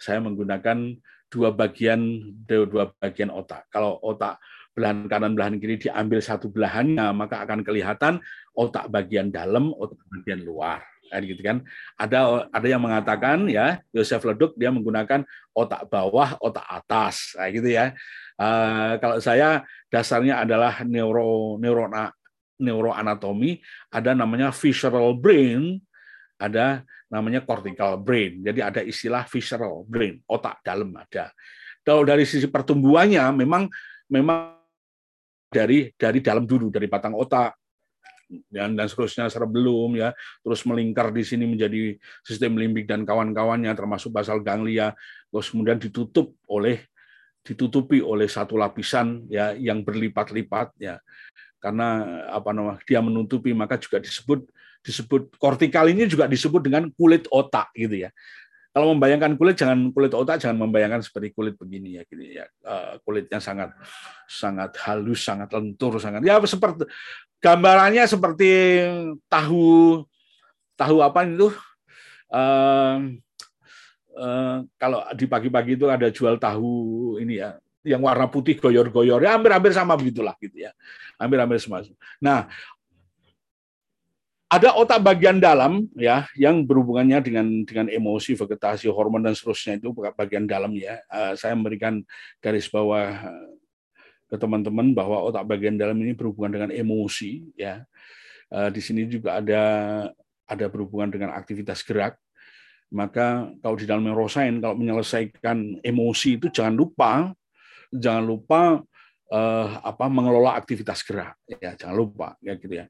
Saya 0.00 0.24
menggunakan 0.24 0.96
dua 1.28 1.52
bagian 1.52 2.00
dua 2.48 2.92
bagian 3.00 3.28
otak. 3.32 3.68
Kalau 3.68 4.00
otak 4.00 4.40
belahan 4.72 5.10
kanan 5.10 5.32
belahan 5.34 5.56
kiri 5.58 5.76
diambil 5.78 6.22
satu 6.22 6.48
belahannya, 6.48 7.10
maka 7.16 7.42
akan 7.42 7.66
kelihatan 7.66 8.22
otak 8.54 8.86
bagian 8.88 9.28
dalam, 9.28 9.74
otak 9.74 9.98
bagian 10.12 10.42
luar. 10.42 10.82
Kan 11.08 11.24
gitu 11.24 11.40
kan. 11.40 11.64
Ada 11.96 12.48
ada 12.52 12.66
yang 12.68 12.84
mengatakan 12.84 13.48
ya, 13.48 13.80
Joseph 13.90 14.28
Leduk 14.28 14.54
dia 14.60 14.68
menggunakan 14.68 15.24
otak 15.56 15.88
bawah, 15.88 16.36
otak 16.38 16.64
atas. 16.68 17.32
Kayak 17.34 17.52
gitu 17.56 17.68
ya. 17.72 17.86
Uh, 18.38 19.00
kalau 19.02 19.16
saya 19.18 19.66
dasarnya 19.90 20.44
adalah 20.46 20.84
neuro 20.86 21.58
neuro 21.58 21.90
neuroanatomi, 22.58 23.62
ada 23.94 24.12
namanya 24.12 24.50
visceral 24.50 25.14
brain, 25.14 25.78
ada 26.38 26.86
namanya 27.10 27.42
cortical 27.42 27.98
brain. 27.98 28.40
Jadi 28.46 28.60
ada 28.62 28.80
istilah 28.80 29.26
visceral 29.26 29.82
brain, 29.84 30.22
otak 30.24 30.62
dalam 30.62 30.94
ada. 30.94 31.34
Kalau 31.82 32.06
dari 32.06 32.22
sisi 32.24 32.46
pertumbuhannya 32.46 33.34
memang 33.34 33.66
memang 34.08 34.56
dari 35.48 35.90
dari 35.96 36.20
dalam 36.20 36.44
dulu 36.44 36.68
dari 36.68 36.86
batang 36.86 37.16
otak 37.16 37.56
dan 38.52 38.76
dan 38.76 38.86
seterusnya 38.86 39.32
sebelum 39.32 39.96
ya 39.96 40.12
terus 40.44 40.60
melingkar 40.68 41.08
di 41.08 41.24
sini 41.24 41.48
menjadi 41.48 41.96
sistem 42.20 42.60
limbik 42.60 42.84
dan 42.84 43.08
kawan-kawannya 43.08 43.72
termasuk 43.72 44.12
basal 44.12 44.44
ganglia 44.44 44.92
terus 45.32 45.48
kemudian 45.48 45.80
ditutup 45.80 46.36
oleh 46.44 46.84
ditutupi 47.40 48.04
oleh 48.04 48.28
satu 48.28 48.60
lapisan 48.60 49.24
ya 49.32 49.56
yang 49.56 49.80
berlipat-lipat 49.80 50.76
ya 50.76 51.00
karena 51.56 52.04
apa 52.28 52.52
namanya 52.52 52.84
dia 52.84 53.00
menutupi 53.00 53.56
maka 53.56 53.80
juga 53.80 54.04
disebut 54.04 54.44
disebut 54.88 55.36
kortikal 55.36 55.84
ini 55.92 56.08
juga 56.08 56.24
disebut 56.24 56.64
dengan 56.64 56.88
kulit 56.96 57.28
otak 57.28 57.68
gitu 57.76 58.08
ya. 58.08 58.10
Kalau 58.72 58.96
membayangkan 58.96 59.36
kulit 59.36 59.60
jangan 59.60 59.92
kulit 59.92 60.16
otak 60.16 60.40
jangan 60.40 60.64
membayangkan 60.64 61.04
seperti 61.04 61.36
kulit 61.36 61.60
begini 61.60 62.00
ya 62.00 62.02
gitu 62.08 62.24
ya. 62.24 62.48
Uh, 62.64 62.96
kulitnya 63.04 63.36
sangat 63.36 63.76
sangat 64.24 64.72
halus, 64.88 65.20
sangat 65.20 65.52
lentur, 65.52 66.00
sangat 66.00 66.24
ya 66.24 66.40
seperti 66.40 66.88
gambarannya 67.44 68.08
seperti 68.08 68.50
tahu 69.28 70.02
tahu 70.78 70.96
apa 71.02 71.26
itu 71.26 71.50
uh, 72.32 72.96
uh, 74.18 74.56
kalau 74.78 75.00
di 75.14 75.26
pagi-pagi 75.26 75.78
itu 75.78 75.86
ada 75.90 76.08
jual 76.10 76.38
tahu 76.38 77.16
ini 77.22 77.42
ya 77.42 77.58
yang 77.86 78.02
warna 78.02 78.26
putih 78.26 78.58
goyor-goyor 78.58 79.22
ya 79.22 79.38
hampir-hampir 79.38 79.70
sama 79.70 79.94
begitulah 79.94 80.34
gitu 80.42 80.66
ya 80.66 80.74
hampir-hampir 81.18 81.62
sama 81.62 81.82
nah 82.18 82.50
ada 84.48 84.72
otak 84.72 85.04
bagian 85.04 85.36
dalam 85.36 85.84
ya 85.92 86.24
yang 86.32 86.64
berhubungannya 86.64 87.20
dengan 87.20 87.46
dengan 87.68 87.86
emosi, 87.92 88.32
vegetasi, 88.32 88.88
hormon 88.88 89.20
dan 89.20 89.36
seterusnya 89.36 89.76
itu 89.76 89.92
bagian 89.92 90.48
dalam 90.48 90.72
ya. 90.72 91.04
Uh, 91.12 91.36
saya 91.36 91.52
memberikan 91.52 92.00
garis 92.40 92.64
bawah 92.72 93.12
eh, 93.12 93.48
ke 94.28 94.36
teman-teman 94.40 94.96
bahwa 94.96 95.20
otak 95.28 95.44
bagian 95.44 95.76
dalam 95.76 96.00
ini 96.00 96.16
berhubungan 96.16 96.56
dengan 96.56 96.70
emosi 96.72 97.44
ya. 97.60 97.84
Uh, 98.48 98.72
di 98.72 98.80
sini 98.80 99.04
juga 99.04 99.36
ada 99.36 99.62
ada 100.48 100.66
berhubungan 100.72 101.12
dengan 101.12 101.36
aktivitas 101.36 101.84
gerak. 101.84 102.16
Maka 102.88 103.52
kalau 103.60 103.76
di 103.76 103.84
dalam 103.84 104.00
neuroscience 104.00 104.64
kalau 104.64 104.80
menyelesaikan 104.80 105.84
emosi 105.84 106.40
itu 106.40 106.48
jangan 106.48 106.72
lupa 106.72 107.36
jangan 107.92 108.24
lupa 108.24 108.60
uh, 109.32 109.68
apa 109.84 110.04
mengelola 110.08 110.56
aktivitas 110.56 111.04
gerak 111.04 111.36
ya 111.48 111.76
jangan 111.76 111.96
lupa 111.96 112.28
ya 112.40 112.56
gitu 112.56 112.84
ya 112.84 112.88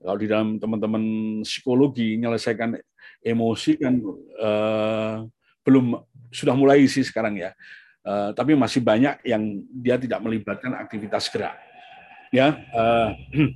kalau 0.00 0.16
di 0.16 0.26
dalam 0.26 0.56
teman-teman 0.56 1.04
psikologi 1.44 2.16
menyelesaikan 2.16 2.72
emosi 3.20 3.76
kan 3.76 4.00
uh, 4.40 5.28
belum 5.60 6.00
sudah 6.32 6.56
mulai 6.56 6.88
sih 6.88 7.04
sekarang 7.04 7.36
ya. 7.36 7.52
Uh, 8.00 8.32
tapi 8.32 8.56
masih 8.56 8.80
banyak 8.80 9.20
yang 9.28 9.60
dia 9.68 10.00
tidak 10.00 10.24
melibatkan 10.24 10.72
aktivitas 10.72 11.28
gerak. 11.28 11.52
Ya, 12.32 12.56
uh, 12.72 13.12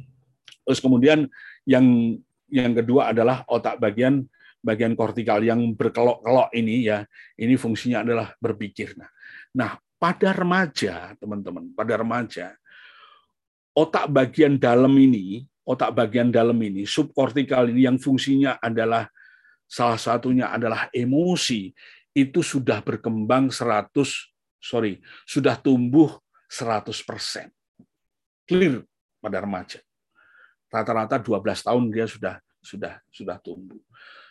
terus 0.68 0.84
kemudian 0.84 1.24
yang 1.64 2.18
yang 2.52 2.76
kedua 2.76 3.16
adalah 3.16 3.40
otak 3.48 3.80
bagian 3.80 4.28
bagian 4.60 4.92
kortikal 4.92 5.40
yang 5.40 5.72
berkelok-kelok 5.72 6.52
ini 6.52 6.92
ya. 6.92 7.08
Ini 7.40 7.56
fungsinya 7.56 8.04
adalah 8.04 8.36
berpikir. 8.36 9.00
Nah, 9.00 9.08
nah 9.56 9.70
pada 9.96 10.36
remaja, 10.36 11.16
teman-teman, 11.16 11.72
pada 11.72 11.96
remaja 11.96 12.52
otak 13.74 14.06
bagian 14.06 14.54
dalam 14.54 14.94
ini, 14.94 15.42
otak 15.64 15.96
bagian 15.96 16.28
dalam 16.28 16.56
ini, 16.60 16.84
subkortikal 16.84 17.68
ini 17.72 17.88
yang 17.88 17.96
fungsinya 17.96 18.60
adalah 18.60 19.08
salah 19.64 19.96
satunya 19.96 20.52
adalah 20.52 20.92
emosi, 20.92 21.72
itu 22.14 22.40
sudah 22.44 22.84
berkembang 22.84 23.50
100 23.50 23.90
sorry, 24.60 25.00
sudah 25.28 25.60
tumbuh 25.60 26.20
100%. 26.48 27.52
Clear 28.44 28.84
pada 29.20 29.40
remaja. 29.44 29.80
Rata-rata 30.72 31.20
12 31.20 31.64
tahun 31.64 31.84
dia 31.92 32.06
sudah 32.08 32.34
sudah 32.64 32.92
sudah 33.12 33.36
tumbuh. 33.40 33.80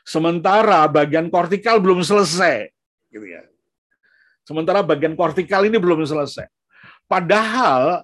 Sementara 0.04 0.84
bagian 0.90 1.30
kortikal 1.32 1.80
belum 1.80 2.04
selesai, 2.04 2.68
gitu 3.14 3.24
ya. 3.24 3.46
Sementara 4.44 4.84
bagian 4.84 5.16
kortikal 5.16 5.64
ini 5.64 5.80
belum 5.80 6.04
selesai. 6.04 6.50
Padahal 7.08 8.04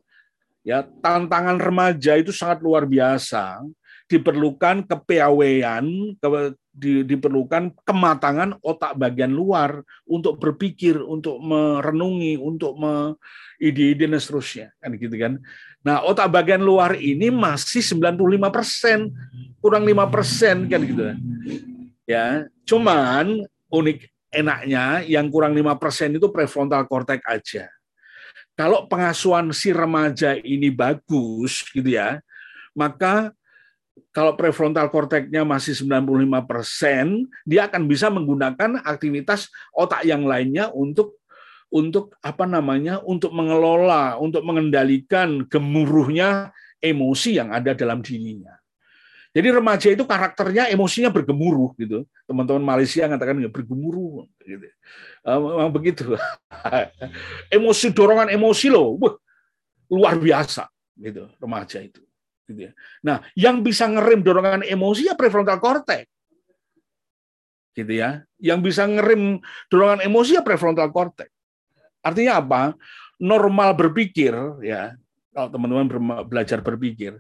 ya 0.70 0.86
tantangan 1.02 1.58
remaja 1.58 2.14
itu 2.14 2.30
sangat 2.30 2.62
luar 2.62 2.86
biasa. 2.86 3.66
Diperlukan 4.10 4.90
kepiawaian 4.90 5.86
ke, 6.18 6.30
di, 6.74 7.06
diperlukan 7.06 7.74
kematangan 7.86 8.58
otak 8.62 8.98
bagian 8.98 9.30
luar 9.30 9.86
untuk 10.06 10.42
berpikir 10.42 10.98
untuk 10.98 11.38
merenungi 11.42 12.38
untuk 12.42 12.74
me, 12.78 13.18
ide-ide 13.62 14.10
dan 14.10 14.18
seterusnya. 14.18 14.74
Kan 14.82 14.98
gitu 14.98 15.14
kan? 15.14 15.34
Nah 15.86 16.06
otak 16.06 16.30
bagian 16.30 16.62
luar 16.62 16.98
ini 16.98 17.30
masih 17.30 17.82
95 17.86 18.50
persen 18.50 19.14
kurang 19.62 19.86
5 19.86 20.14
persen 20.14 20.66
kan 20.70 20.82
gitu. 20.82 21.04
Ya 22.10 22.50
cuman 22.66 23.46
unik 23.70 24.10
enaknya 24.34 25.06
yang 25.06 25.30
kurang 25.30 25.54
5 25.54 25.82
persen 25.82 26.18
itu 26.18 26.30
prefrontal 26.34 26.86
cortex 26.90 27.22
aja 27.30 27.70
kalau 28.60 28.92
pengasuhan 28.92 29.56
si 29.56 29.72
remaja 29.72 30.36
ini 30.36 30.68
bagus 30.68 31.64
gitu 31.72 31.96
ya, 31.96 32.20
maka 32.76 33.32
kalau 34.12 34.36
prefrontal 34.36 34.92
korteknya 34.92 35.48
masih 35.48 35.80
95%, 35.80 37.24
dia 37.48 37.72
akan 37.72 37.88
bisa 37.88 38.12
menggunakan 38.12 38.84
aktivitas 38.84 39.48
otak 39.72 40.04
yang 40.04 40.28
lainnya 40.28 40.68
untuk 40.76 41.16
untuk 41.72 42.20
apa 42.20 42.44
namanya? 42.44 43.00
untuk 43.08 43.32
mengelola, 43.32 44.20
untuk 44.20 44.44
mengendalikan 44.44 45.48
gemuruhnya 45.48 46.52
emosi 46.84 47.40
yang 47.40 47.56
ada 47.56 47.72
dalam 47.72 48.04
dirinya. 48.04 48.59
Jadi 49.30 49.48
remaja 49.54 49.88
itu 49.94 50.04
karakternya 50.10 50.74
emosinya 50.74 51.14
bergemuruh 51.14 51.78
gitu. 51.78 52.02
Teman-teman 52.26 52.66
Malaysia 52.66 53.06
mengatakan 53.06 53.38
ya 53.38 53.50
bergemuruh 53.50 54.26
gitu. 54.42 54.66
Memang 55.22 55.70
begitu. 55.70 56.18
emosi 57.56 57.94
dorongan 57.94 58.34
emosi 58.34 58.74
loh, 58.74 58.98
wah, 58.98 59.14
luar 59.94 60.18
biasa 60.18 60.66
gitu 60.98 61.30
remaja 61.38 61.78
itu. 61.78 62.02
Gitu 62.50 62.60
ya. 62.70 62.72
Nah, 63.06 63.22
yang 63.38 63.62
bisa 63.62 63.86
ngerem 63.86 64.26
dorongan 64.26 64.66
emosi 64.66 65.06
ya 65.06 65.14
prefrontal 65.14 65.62
cortex. 65.62 66.10
Gitu 67.78 67.94
ya. 68.02 68.26
Yang 68.42 68.74
bisa 68.74 68.90
ngerem 68.90 69.38
dorongan 69.70 70.02
emosi 70.10 70.42
ya 70.42 70.42
prefrontal 70.42 70.90
cortex. 70.90 71.30
Artinya 72.02 72.42
apa? 72.42 72.62
Normal 73.22 73.78
berpikir 73.78 74.34
ya, 74.66 74.96
kalau 75.36 75.52
teman-teman 75.52 75.86
belajar 76.26 76.64
berpikir, 76.64 77.20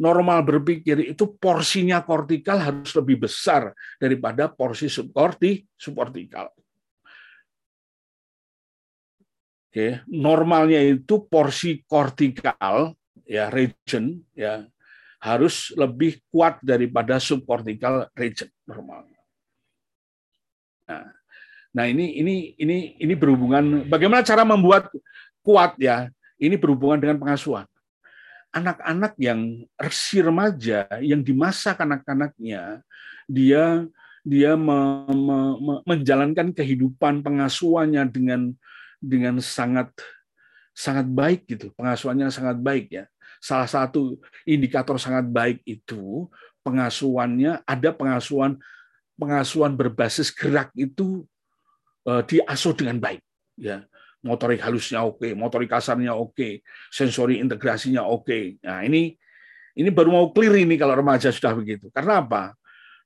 normal 0.00 0.40
berpikir 0.40 1.12
itu 1.12 1.36
porsinya 1.36 2.00
kortikal 2.00 2.56
harus 2.56 2.96
lebih 2.96 3.28
besar 3.28 3.76
daripada 4.00 4.48
porsi 4.48 4.88
subkorti 4.88 5.68
subkortikal. 5.76 6.48
Oke, 9.70 10.02
normalnya 10.08 10.82
itu 10.82 11.28
porsi 11.28 11.84
kortikal 11.84 12.96
ya 13.28 13.52
region 13.52 14.18
ya 14.34 14.66
harus 15.20 15.70
lebih 15.76 16.18
kuat 16.32 16.58
daripada 16.64 17.20
subkortikal 17.20 18.08
region 18.16 18.48
normal. 18.64 19.04
Nah, 20.88 21.06
nah 21.70 21.84
ini 21.86 22.18
ini 22.18 22.56
ini 22.58 22.98
ini 22.98 23.14
berhubungan 23.14 23.86
bagaimana 23.86 24.24
cara 24.24 24.42
membuat 24.48 24.88
kuat 25.44 25.76
ya? 25.76 26.08
Ini 26.40 26.56
berhubungan 26.56 26.96
dengan 26.96 27.20
pengasuhan 27.20 27.68
anak-anak 28.50 29.14
yang 29.18 29.62
si 29.94 30.18
remaja 30.18 30.86
yang 30.98 31.22
di 31.22 31.30
masa 31.30 31.74
kanak-kanaknya 31.74 32.82
dia 33.30 33.86
dia 34.20 34.52
me, 34.58 35.06
me, 35.08 35.38
me, 35.56 35.74
menjalankan 35.86 36.52
kehidupan 36.52 37.24
pengasuhannya 37.24 38.04
dengan 38.10 38.52
dengan 39.00 39.40
sangat 39.40 39.88
sangat 40.76 41.08
baik 41.08 41.48
gitu. 41.48 41.72
Pengasuhannya 41.72 42.28
sangat 42.28 42.60
baik 42.60 42.86
ya. 42.92 43.04
Salah 43.40 43.70
satu 43.70 44.20
indikator 44.44 45.00
sangat 45.00 45.24
baik 45.24 45.64
itu 45.64 46.28
pengasuhannya 46.60 47.64
ada 47.64 47.90
pengasuhan 47.96 48.60
pengasuhan 49.16 49.72
berbasis 49.72 50.28
gerak 50.32 50.68
itu 50.76 51.24
uh, 52.04 52.20
diasuh 52.24 52.72
dengan 52.76 53.00
baik 53.00 53.20
ya 53.56 53.84
motorik 54.20 54.60
halusnya 54.60 55.00
oke, 55.04 55.32
motorik 55.32 55.72
kasarnya 55.72 56.12
oke, 56.12 56.60
sensori 56.92 57.40
integrasinya 57.40 58.04
oke. 58.04 58.60
Nah, 58.64 58.84
ini 58.84 59.16
ini 59.76 59.88
baru 59.88 60.12
mau 60.12 60.26
clear 60.28 60.60
ini 60.60 60.76
kalau 60.76 60.92
remaja 60.98 61.32
sudah 61.32 61.56
begitu. 61.56 61.88
Karena 61.88 62.20
apa? 62.20 62.52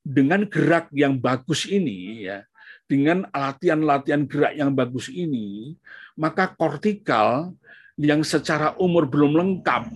Dengan 0.05 0.45
gerak 0.45 0.91
yang 0.91 1.17
bagus 1.17 1.65
ini 1.71 2.27
ya, 2.27 2.43
dengan 2.91 3.25
latihan-latihan 3.31 4.27
gerak 4.27 4.55
yang 4.59 4.75
bagus 4.75 5.09
ini, 5.09 5.79
maka 6.19 6.51
kortikal 6.51 7.55
yang 7.95 8.27
secara 8.27 8.75
umur 8.77 9.07
belum 9.07 9.39
lengkap, 9.39 9.87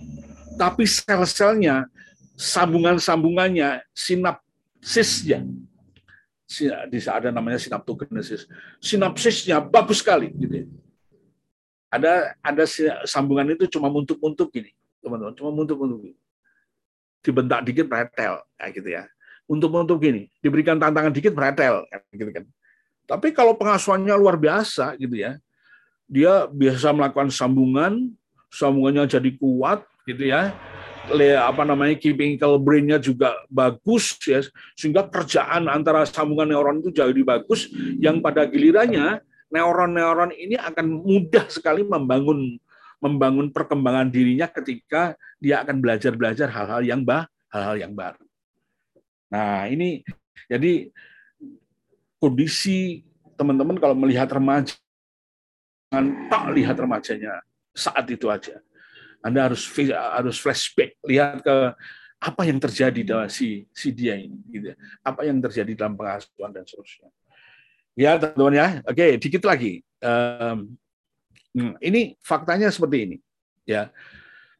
tapi 0.55 0.87
sel-selnya, 0.87 1.85
sambungan-sambungannya, 2.39 3.83
sinapsisnya, 3.91 5.43
di 6.89 6.99
ada 7.05 7.29
namanya 7.29 7.59
sinaptogenesis, 7.61 8.49
sinapsisnya 8.81 9.61
bagus 9.61 10.01
sekali 10.01 10.31
gitu 10.33 10.65
ya 10.65 10.67
ada 11.89 12.37
ada 12.45 12.63
sambungan 13.05 13.53
itu 13.53 13.65
cuma 13.65 13.89
untuk-untuk 13.89 14.53
gini, 14.53 14.73
teman-teman, 15.01 15.33
cuma 15.33 15.49
untuk-untuk 15.53 15.99
gini. 16.05 16.17
Dibentak 17.25 17.65
dikit 17.65 17.89
pretel, 17.89 18.39
kayak 18.55 18.71
gitu 18.77 18.89
ya. 18.93 19.03
Untuk-untuk 19.49 19.97
gini, 19.97 20.29
diberikan 20.39 20.77
tantangan 20.77 21.11
dikit 21.11 21.33
pretel, 21.33 21.83
gitu 22.13 22.29
kan. 22.29 22.45
Tapi 23.09 23.33
kalau 23.33 23.57
pengasuhannya 23.57 24.13
luar 24.13 24.37
biasa 24.37 24.93
gitu 25.01 25.17
ya, 25.17 25.41
dia 26.05 26.45
biasa 26.45 26.93
melakukan 26.93 27.33
sambungan, 27.33 28.13
sambungannya 28.53 29.09
jadi 29.09 29.33
kuat 29.41 29.81
gitu 30.05 30.29
ya, 30.29 30.53
apa 31.41 31.65
namanya 31.65 31.97
keeping 31.97 32.37
brain-nya 32.37 33.01
juga 33.01 33.33
bagus 33.49 34.13
ya 34.29 34.45
sehingga 34.77 35.09
kerjaan 35.09 35.65
antara 35.65 36.05
sambungan 36.05 36.53
neuron 36.53 36.85
itu 36.85 36.93
jadi 36.93 37.21
bagus 37.25 37.69
yang 37.97 38.21
pada 38.21 38.45
gilirannya 38.45 39.17
neuron-neuron 39.49 40.31
ini 40.33 40.55
akan 40.55 41.03
mudah 41.03 41.45
sekali 41.49 41.81
membangun 41.85 42.57
membangun 42.99 43.49
perkembangan 43.49 44.11
dirinya 44.11 44.45
ketika 44.51 45.15
dia 45.39 45.63
akan 45.63 45.79
belajar-belajar 45.79 46.51
hal-hal 46.51 46.83
yang 46.83 47.01
bah, 47.01 47.25
hal-hal 47.49 47.79
yang 47.79 47.93
baru. 47.95 48.21
Nah, 49.31 49.69
ini 49.71 50.03
jadi 50.51 50.91
kondisi 52.19 53.07
teman-teman 53.39 53.79
kalau 53.79 53.95
melihat 53.95 54.27
remaja 54.35 54.75
jangan 55.89 56.05
tak 56.29 56.43
lihat 56.53 56.75
remajanya 56.77 57.41
saat 57.73 58.05
itu 58.11 58.27
aja. 58.29 58.61
Anda 59.19 59.51
harus 59.51 59.67
harus 59.91 60.37
flashback, 60.39 60.95
lihat 61.03 61.43
ke 61.43 61.55
apa 62.19 62.41
yang 62.43 62.59
terjadi 62.59 63.01
dalam 63.03 63.31
si 63.31 63.67
si 63.71 63.95
dia 63.95 64.15
ini, 64.15 64.39
gitu. 64.51 64.71
Ya. 64.71 64.75
Apa 65.03 65.23
yang 65.23 65.39
terjadi 65.39 65.71
dalam 65.75 65.95
pengasuhan 65.95 66.51
dan 66.51 66.63
seterusnya. 66.67 67.11
Ya, 67.99 68.15
teman-teman 68.15 68.55
ya. 68.55 68.67
Oke, 68.87 69.19
dikit 69.19 69.43
lagi. 69.43 69.83
Um, 69.99 70.79
ini 71.83 72.15
faktanya 72.23 72.71
seperti 72.71 72.97
ini. 73.03 73.17
Ya. 73.67 73.91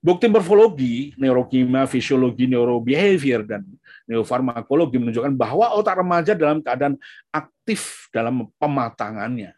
Bukti 0.03 0.27
morfologi, 0.27 1.15
neurokimia, 1.15 1.87
fisiologi, 1.87 2.51
neurobehavior, 2.51 3.47
dan 3.47 3.63
neurofarmakologi 4.11 4.99
menunjukkan 4.99 5.39
bahwa 5.39 5.71
otak 5.71 6.03
remaja 6.03 6.35
dalam 6.35 6.59
keadaan 6.59 6.99
aktif 7.31 8.11
dalam 8.11 8.51
pematangannya. 8.59 9.55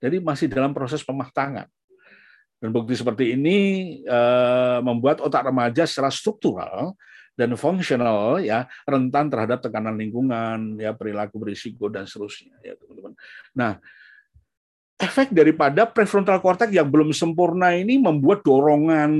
Jadi 0.00 0.24
masih 0.24 0.48
dalam 0.48 0.72
proses 0.72 1.04
pematangan. 1.04 1.68
Dan 2.64 2.72
bukti 2.72 2.96
seperti 2.96 3.36
ini 3.36 3.56
uh, 4.08 4.80
membuat 4.80 5.20
otak 5.20 5.52
remaja 5.52 5.84
secara 5.84 6.08
struktural 6.08 6.96
dan 7.38 7.54
fungsional 7.54 8.42
ya 8.42 8.66
rentan 8.82 9.30
terhadap 9.30 9.62
tekanan 9.62 9.94
lingkungan 9.94 10.74
ya 10.74 10.90
perilaku 10.90 11.38
berisiko 11.38 11.86
dan 11.86 12.02
seterusnya 12.02 12.58
ya 12.66 12.74
teman-teman. 12.74 13.14
Nah, 13.54 13.78
efek 14.98 15.30
daripada 15.30 15.86
prefrontal 15.86 16.42
cortex 16.42 16.74
yang 16.74 16.90
belum 16.90 17.14
sempurna 17.14 17.78
ini 17.78 18.02
membuat 18.02 18.42
dorongan 18.42 19.14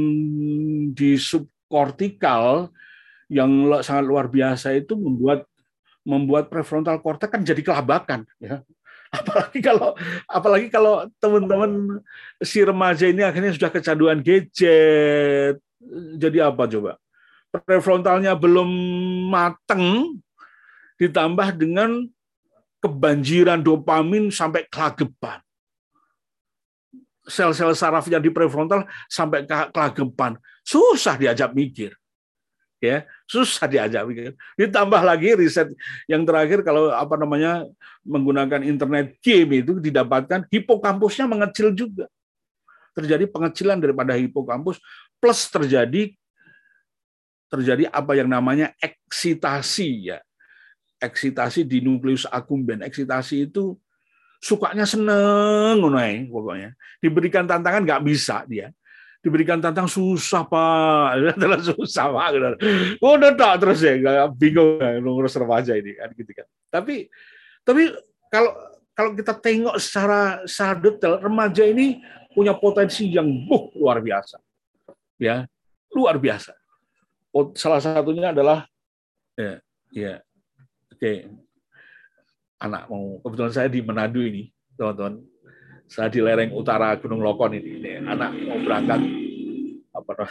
di 0.98 1.14
sub 1.14 1.46
kortikal 1.70 2.74
yang 3.30 3.70
sangat 3.86 4.04
luar 4.08 4.26
biasa 4.26 4.74
itu 4.74 4.98
membuat 4.98 5.46
membuat 6.02 6.50
prefrontal 6.50 6.98
cortex 6.98 7.30
kan 7.30 7.46
jadi 7.46 7.62
kelabakan 7.62 8.26
ya. 8.42 8.66
Apalagi 9.14 9.64
kalau 9.64 9.96
apalagi 10.28 10.68
kalau 10.68 11.08
teman-teman 11.16 12.04
si 12.44 12.60
remaja 12.60 13.08
ini 13.08 13.24
akhirnya 13.24 13.56
sudah 13.56 13.72
kecanduan 13.72 14.20
gadget. 14.20 15.56
Jadi 16.20 16.44
apa 16.44 16.68
coba 16.68 17.00
prefrontalnya 17.52 18.36
belum 18.36 18.68
mateng 19.32 20.16
ditambah 20.98 21.54
dengan 21.56 22.06
kebanjiran 22.78 23.62
dopamin 23.62 24.30
sampai 24.30 24.66
kelagepan 24.68 25.40
sel-sel 27.28 27.76
sarafnya 27.76 28.16
di 28.16 28.32
prefrontal 28.32 28.88
sampai 29.10 29.44
kelagepan 29.46 30.40
susah 30.64 31.20
diajak 31.20 31.52
mikir 31.52 31.92
ya 32.78 33.04
susah 33.26 33.66
diajak 33.66 34.02
pikir. 34.08 34.32
Ditambah 34.56 35.02
lagi 35.02 35.34
riset 35.34 35.68
yang 36.06 36.22
terakhir 36.22 36.62
kalau 36.62 36.90
apa 36.94 37.14
namanya 37.18 37.66
menggunakan 38.06 38.64
internet 38.64 39.18
game 39.20 39.62
itu 39.62 39.78
didapatkan 39.78 40.46
hipokampusnya 40.48 41.26
mengecil 41.28 41.74
juga. 41.74 42.06
Terjadi 42.94 43.30
pengecilan 43.30 43.78
daripada 43.78 44.14
hipokampus 44.18 44.82
plus 45.22 45.46
terjadi 45.50 46.14
terjadi 47.48 47.88
apa 47.88 48.12
yang 48.14 48.28
namanya 48.28 48.72
eksitasi 48.78 50.12
ya. 50.12 50.18
Eksitasi 51.00 51.64
di 51.64 51.80
nukleus 51.80 52.28
accumbens. 52.28 52.84
Eksitasi 52.84 53.48
itu 53.48 53.74
sukanya 54.38 54.84
seneng 54.84 55.80
pokoknya. 56.28 56.76
Diberikan 57.00 57.48
tantangan 57.48 57.82
nggak 57.88 58.04
bisa 58.04 58.44
dia. 58.44 58.70
Diberikan 59.18 59.58
tantang 59.58 59.88
susah 59.90 60.46
pak. 60.46 61.18
Adalah 61.38 61.60
susah 61.62 62.06
pak. 62.12 62.28
Udah 63.00 63.32
tak. 63.34 63.54
Terus 63.64 63.78
ya 63.82 63.94
nggak 63.98 64.26
bingung 64.36 64.78
ngurus 65.02 65.34
remaja 65.38 65.74
ini 65.74 65.96
kan 65.96 66.12
gitu 66.14 66.30
kan. 66.34 66.46
Tapi 66.68 67.08
tapi 67.64 67.94
kalau 68.28 68.52
kalau 68.92 69.10
kita 69.14 69.32
tengok 69.38 69.78
secara 69.78 70.42
secara 70.44 70.74
detail 70.82 71.22
remaja 71.22 71.62
ini 71.62 72.02
punya 72.34 72.54
potensi 72.54 73.06
yang 73.06 73.26
buh, 73.46 73.70
luar 73.78 74.02
biasa. 74.02 74.42
Ya 75.18 75.46
luar 75.94 76.20
biasa 76.20 76.57
salah 77.54 77.80
satunya 77.82 78.30
adalah 78.30 78.66
ya 79.38 79.62
ya 79.94 80.14
oke 80.92 81.12
anak 82.58 82.82
mau 82.90 83.22
kebetulan 83.22 83.52
saya 83.54 83.68
di 83.70 83.80
Manado 83.82 84.20
ini 84.22 84.50
teman-teman 84.74 85.22
saya 85.88 86.12
di 86.12 86.20
lereng 86.20 86.52
utara 86.52 86.92
Gunung 87.00 87.24
Lokon 87.24 87.56
ini, 87.56 87.80
ini 87.80 87.90
anak 88.04 88.36
mau 88.44 88.60
berangkat 88.60 89.00
apa 89.96 90.28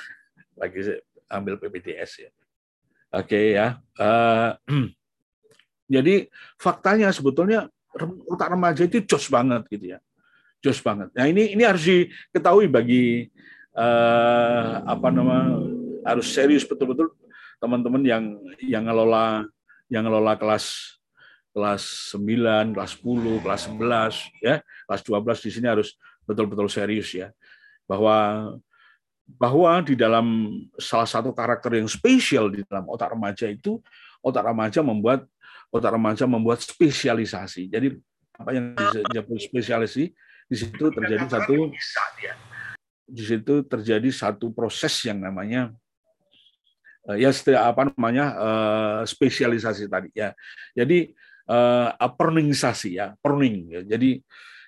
lagi 0.58 1.02
ambil 1.28 1.58
PPDS 1.58 2.30
ya. 2.30 2.32
Oke 3.17 3.34
okay, 3.34 3.46
ya. 3.58 3.82
Uh, 3.98 4.54
jadi 5.98 6.30
faktanya 6.62 7.10
sebetulnya 7.10 7.67
otak 8.30 8.54
remaja 8.54 8.86
itu 8.86 9.02
jos 9.04 9.26
banget 9.34 9.65
gitu 9.74 9.98
ya. 9.98 10.00
Jos 10.62 10.78
banget. 10.86 11.10
Nah 11.17 11.26
ini 11.26 11.58
ini 11.58 11.63
harus 11.65 11.82
diketahui 11.84 12.70
bagi 12.70 13.34
uh, 13.74 14.86
apa 14.86 15.10
nama 15.10 15.58
harus 16.08 16.32
serius 16.32 16.63
betul-betul 16.63 17.12
teman-teman 17.60 18.02
yang 18.08 18.24
yang 18.63 18.88
ngelola 18.88 19.43
yang 19.91 20.08
ngelola 20.08 20.39
kelas 20.39 20.98
kelas 21.58 22.13
9, 22.13 22.78
kelas 22.78 22.91
10, 23.02 23.41
kelas 23.41 23.62
11, 23.65 24.46
ya, 24.46 24.62
kelas 24.86 25.02
12 25.02 25.41
di 25.41 25.50
sini 25.50 25.65
harus 25.65 25.98
betul-betul 26.30 26.70
serius 26.70 27.10
ya. 27.17 27.34
Bahwa 27.89 28.54
bahwa 29.26 29.82
di 29.82 29.98
dalam 29.98 30.54
salah 30.78 31.10
satu 31.10 31.34
karakter 31.34 31.82
yang 31.82 31.89
spesial 31.89 32.54
di 32.54 32.62
dalam 32.63 32.86
otak 32.88 33.12
remaja 33.12 33.50
itu 33.50 33.82
otak 34.22 34.46
remaja 34.46 34.80
membuat 34.86 35.26
otak 35.74 35.98
remaja 35.98 36.24
membuat 36.30 36.62
spesialisasi. 36.62 37.67
Jadi 37.67 37.98
apa 38.38 38.54
yang 38.54 38.78
disebut 38.78 39.41
spesialisasi 39.50 40.13
di 40.48 40.56
situ 40.56 40.86
terjadi 40.93 41.26
satu 41.28 41.74
di 43.08 43.24
situ 43.24 43.54
terjadi 43.65 44.10
satu 44.13 44.54
proses 44.54 44.93
yang 45.04 45.20
namanya 45.20 45.74
ya 47.15 47.32
apa 47.63 47.88
namanya 47.88 48.26
eh, 48.36 49.02
spesialisasi 49.08 49.88
tadi 49.88 50.12
ya. 50.12 50.36
Jadi 50.76 51.15
uh, 51.48 51.89
perningsasi 51.96 53.00
ya, 53.00 53.15
perning. 53.20 53.80
Ya. 53.80 53.82
Jadi 53.96 54.22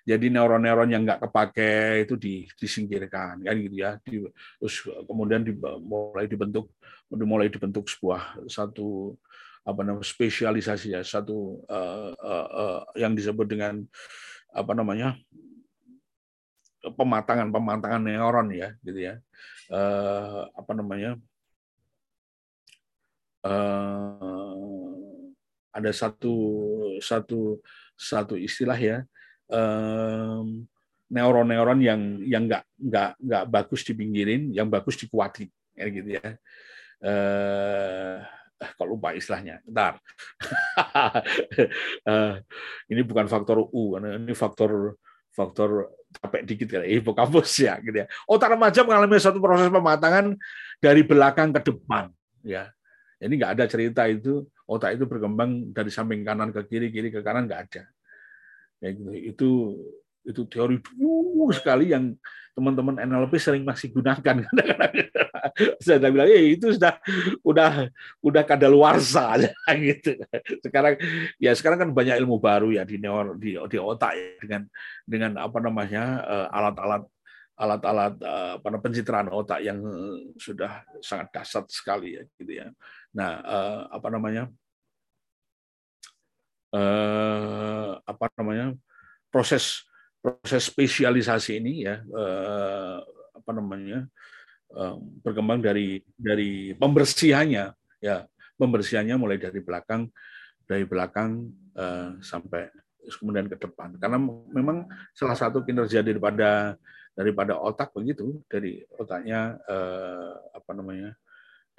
jadi 0.08 0.26
neuron-neuron 0.34 0.90
yang 0.90 1.06
nggak 1.06 1.30
kepake 1.30 2.08
itu 2.08 2.16
disingkirkan 2.58 3.46
kan 3.46 3.56
gitu 3.60 3.76
ya. 3.78 4.00
Di, 4.02 4.26
terus 4.58 4.76
kemudian 5.06 5.46
di, 5.46 5.54
mulai 5.84 6.26
dibentuk 6.26 6.72
mulai 7.12 7.52
dibentuk 7.52 7.86
sebuah 7.86 8.48
satu 8.50 9.14
apa 9.68 9.86
namanya 9.86 10.08
spesialisasi 10.08 10.98
ya, 10.98 11.02
satu 11.06 11.62
uh, 11.68 12.16
uh, 12.16 12.48
uh, 12.50 12.80
yang 12.98 13.14
disebut 13.14 13.46
dengan 13.46 13.84
apa 14.50 14.72
namanya 14.74 15.14
pematangan 16.80 17.54
pematangan 17.54 18.02
neuron 18.02 18.50
ya 18.56 18.74
gitu 18.82 19.00
ya. 19.14 19.22
Uh, 19.70 20.50
apa 20.58 20.74
namanya 20.74 21.22
uh, 23.46 24.94
ada 25.70 25.92
satu 25.94 26.36
satu 27.00 27.62
satu 27.96 28.34
istilah 28.36 28.80
ya 28.80 28.98
um, 29.50 30.66
neuron-neuron 31.10 31.82
yang 31.82 32.02
yang 32.22 32.46
nggak 32.46 32.64
nggak 32.78 33.12
nggak 33.18 33.44
bagus 33.50 33.82
dipinggirin, 33.82 34.54
yang 34.54 34.70
bagus 34.70 34.96
dikuatin, 35.02 35.50
ya 35.74 35.86
gitu 35.90 36.10
ya. 36.22 36.28
Uh, 37.02 38.22
kalau 38.78 38.96
lupa 38.96 39.18
istilahnya, 39.18 39.64
ntar. 39.66 39.98
uh, 42.06 42.38
ini 42.92 43.02
bukan 43.02 43.26
faktor 43.26 43.66
U, 43.74 43.98
ini 43.98 44.36
faktor 44.38 45.02
faktor 45.34 45.90
capek 46.22 46.42
dikit 46.46 46.68
kali, 46.78 47.02
hipokampus 47.02 47.66
ya, 47.66 47.82
gitu 47.82 48.06
ya. 48.06 48.08
Otak 48.30 48.54
remaja 48.54 48.86
mengalami 48.86 49.18
satu 49.18 49.42
proses 49.42 49.72
pematangan 49.72 50.38
dari 50.78 51.02
belakang 51.02 51.50
ke 51.56 51.74
depan, 51.74 52.14
ya. 52.46 52.70
Jadi 53.20 53.34
nggak 53.36 53.54
ada 53.60 53.66
cerita 53.68 54.08
itu 54.08 54.48
otak 54.64 54.96
itu 54.96 55.04
berkembang 55.04 55.76
dari 55.76 55.92
samping 55.92 56.24
kanan 56.24 56.56
ke 56.56 56.64
kiri, 56.66 56.88
kiri 56.88 57.12
ke 57.12 57.20
kanan 57.20 57.46
nggak 57.46 57.62
ada. 57.68 57.84
Ya, 58.80 58.90
gitu. 58.96 59.12
Itu 59.12 59.50
itu 60.24 60.42
teori 60.48 60.78
dulu 60.84 61.50
sekali 61.56 61.92
yang 61.92 62.16
teman-teman 62.54 63.00
NLP 63.08 63.40
sering 63.40 63.64
masih 63.64 63.92
gunakan. 63.96 64.44
Saya 65.84 66.12
bilang, 66.12 66.28
eh, 66.28 66.60
itu 66.60 66.76
sudah 66.76 67.00
udah 67.42 67.88
udah 68.20 68.44
kadaluarsa 68.44 69.40
gitu. 69.88 70.20
Sekarang 70.60 71.00
ya 71.40 71.56
sekarang 71.56 71.88
kan 71.88 71.90
banyak 71.96 72.20
ilmu 72.20 72.38
baru 72.40 72.76
ya 72.76 72.84
di 72.84 73.00
neo, 73.00 73.36
di, 73.40 73.56
di 73.56 73.78
otak 73.80 74.12
ya, 74.16 74.28
dengan 74.44 74.62
dengan 75.08 75.32
apa 75.40 75.58
namanya 75.64 76.04
eh, 76.28 76.48
alat-alat 76.52 77.04
alat-alat 77.60 78.14
eh, 78.20 78.80
pencitraan 78.84 79.32
otak 79.32 79.64
yang 79.64 79.80
sudah 80.36 80.84
sangat 81.00 81.32
dasar 81.32 81.64
sekali 81.72 82.20
ya 82.20 82.24
gitu 82.40 82.52
ya. 82.60 82.68
Nah, 83.16 83.32
eh, 83.42 83.82
apa 83.90 84.08
namanya? 84.14 84.44
Eh, 86.70 87.92
apa 88.06 88.26
namanya? 88.38 88.78
proses 89.30 89.86
proses 90.26 90.74
spesialisasi 90.74 91.62
ini 91.62 91.86
ya 91.86 92.02
eh, 92.02 92.98
apa 93.34 93.52
namanya? 93.54 94.06
berkembang 95.26 95.66
dari 95.66 95.98
dari 96.14 96.78
pembersihannya 96.78 97.74
ya 98.06 98.18
pembersihannya 98.54 99.18
mulai 99.18 99.42
dari 99.42 99.58
belakang 99.66 100.06
dari 100.70 100.86
belakang 100.86 101.50
sampai 102.22 102.70
kemudian 103.18 103.50
ke 103.50 103.58
depan 103.58 103.98
karena 103.98 104.22
memang 104.54 104.86
salah 105.18 105.34
satu 105.34 105.66
kinerja 105.66 106.06
daripada 106.06 106.78
daripada 107.18 107.58
otak 107.58 107.90
begitu 107.98 108.46
dari 108.46 108.86
otaknya 108.94 109.58
apa 110.54 110.70
namanya 110.78 111.18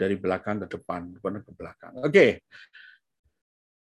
dari 0.01 0.17
belakang 0.17 0.65
ke 0.65 0.81
depan, 0.81 1.13
depan 1.21 1.45
ke 1.45 1.53
belakang. 1.53 1.93
Oke. 2.01 2.41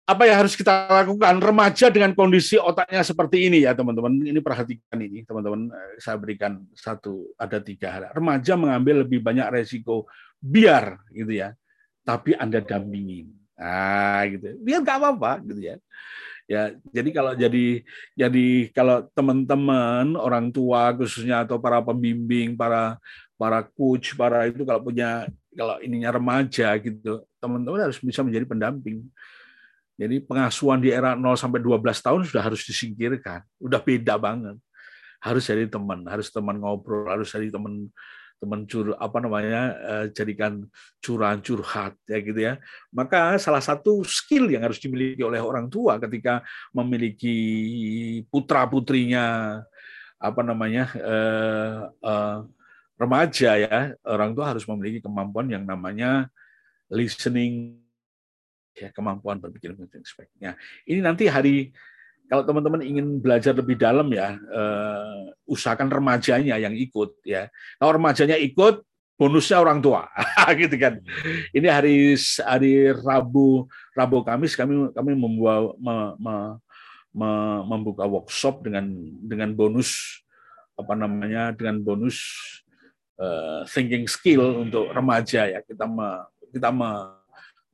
Apa 0.09 0.25
yang 0.25 0.43
harus 0.43 0.57
kita 0.59 0.89
lakukan? 0.89 1.39
Remaja 1.39 1.93
dengan 1.93 2.17
kondisi 2.17 2.59
otaknya 2.59 3.05
seperti 3.07 3.47
ini 3.47 3.63
ya 3.63 3.77
teman-teman. 3.77 4.25
Ini 4.25 4.41
perhatikan 4.43 4.99
ini 4.99 5.23
teman-teman. 5.23 5.71
Eh, 5.71 6.03
saya 6.03 6.19
berikan 6.19 6.65
satu, 6.75 7.31
ada 7.39 7.63
tiga 7.63 7.93
hal. 7.93 8.11
Remaja 8.11 8.59
mengambil 8.59 9.07
lebih 9.07 9.23
banyak 9.23 9.47
resiko 9.53 10.09
biar 10.41 10.99
gitu 11.13 11.39
ya. 11.39 11.55
Tapi 12.03 12.35
Anda 12.35 12.65
dampingin. 12.65 13.31
Nah, 13.61 14.25
gitu. 14.33 14.57
Biar 14.65 14.81
nggak 14.81 14.97
apa-apa 14.97 15.33
gitu 15.45 15.61
ya. 15.61 15.77
Ya, 16.49 16.73
jadi 16.89 17.13
kalau 17.13 17.37
jadi 17.37 17.85
jadi 18.17 18.73
kalau 18.73 19.05
teman-teman 19.13 20.17
orang 20.17 20.49
tua 20.49 20.97
khususnya 20.97 21.45
atau 21.45 21.61
para 21.61 21.85
pembimbing, 21.85 22.57
para 22.57 22.97
para 23.37 23.61
coach, 23.61 24.17
para 24.17 24.49
itu 24.49 24.65
kalau 24.65 24.81
punya 24.81 25.29
kalau 25.55 25.77
ininya 25.81 26.11
remaja 26.15 26.77
gitu, 26.81 27.25
teman-teman 27.41 27.89
harus 27.89 27.99
bisa 28.01 28.21
menjadi 28.21 28.45
pendamping. 28.45 29.05
Jadi 29.99 30.23
pengasuhan 30.23 30.79
di 30.79 30.95
era 30.95 31.19
0 31.19 31.35
sampai 31.35 31.59
12 31.59 31.83
tahun 31.99 32.21
sudah 32.29 32.43
harus 32.43 32.63
disingkirkan. 32.63 33.43
Udah 33.59 33.83
beda 33.83 34.15
banget. 34.15 34.55
Harus 35.19 35.51
jadi 35.51 35.67
teman, 35.67 36.07
harus 36.07 36.31
teman 36.31 36.63
ngobrol, 36.63 37.11
harus 37.11 37.35
jadi 37.35 37.51
teman 37.51 37.91
teman 38.39 38.71
cur 38.71 38.95
apa 38.95 39.19
namanya 39.19 39.63
uh, 39.83 40.07
jadikan 40.15 40.63
curahan 41.03 41.43
curhat 41.43 41.99
ya 42.07 42.19
gitu 42.23 42.39
ya 42.39 42.55
maka 42.95 43.35
salah 43.43 43.59
satu 43.59 44.07
skill 44.07 44.47
yang 44.47 44.63
harus 44.63 44.79
dimiliki 44.79 45.27
oleh 45.27 45.43
orang 45.43 45.67
tua 45.67 45.99
ketika 45.99 46.47
memiliki 46.71 47.35
putra 48.31 48.63
putrinya 48.71 49.59
apa 50.23 50.41
namanya 50.47 50.87
uh, 51.03 51.79
uh, 51.99 52.39
remaja 52.99 53.51
ya 53.57 53.79
orang 54.05 54.35
tua 54.35 54.53
harus 54.53 54.67
memiliki 54.67 55.01
kemampuan 55.01 55.47
yang 55.49 55.63
namanya 55.63 56.27
listening 56.91 57.79
ya 58.75 58.91
kemampuan 58.91 59.39
berpikir 59.39 59.75
sebagainya 60.03 60.59
ini 60.87 61.01
nanti 61.03 61.31
hari 61.31 61.71
kalau 62.29 62.45
teman-teman 62.45 62.85
ingin 62.85 63.25
belajar 63.25 63.57
lebih 63.57 63.81
dalam 63.81 64.05
ya, 64.13 64.37
uh, 64.37 65.33
usahakan 65.49 65.89
remajanya 65.89 66.61
yang 66.61 66.77
ikut 66.77 67.17
ya. 67.25 67.49
Kalau 67.81 67.97
remajanya 67.97 68.37
ikut, 68.37 68.85
bonusnya 69.17 69.65
orang 69.65 69.81
tua, 69.81 70.07
gitu 70.61 70.77
kan. 70.77 71.01
Ini 71.57 71.67
hari 71.73 72.15
hari 72.45 72.93
Rabu, 72.93 73.65
Rabu 73.97 74.23
Kamis 74.29 74.55
kami 74.55 74.93
kami 74.93 75.17
membuat 75.17 75.75
me, 75.81 75.97
me, 76.21 76.37
me, 77.17 77.31
membuka 77.65 78.05
workshop 78.05 78.61
dengan 78.61 78.93
dengan 79.25 79.57
bonus 79.57 80.23
apa 80.79 80.95
namanya 80.95 81.51
dengan 81.57 81.83
bonus 81.83 82.23
uh, 83.19 83.67
thinking 83.69 84.07
skill 84.07 84.63
untuk 84.65 84.91
remaja 84.95 85.47
ya. 85.47 85.61
Kita 85.61 85.85
me, 85.85 86.09
kita 86.55 86.71
me, 86.73 86.91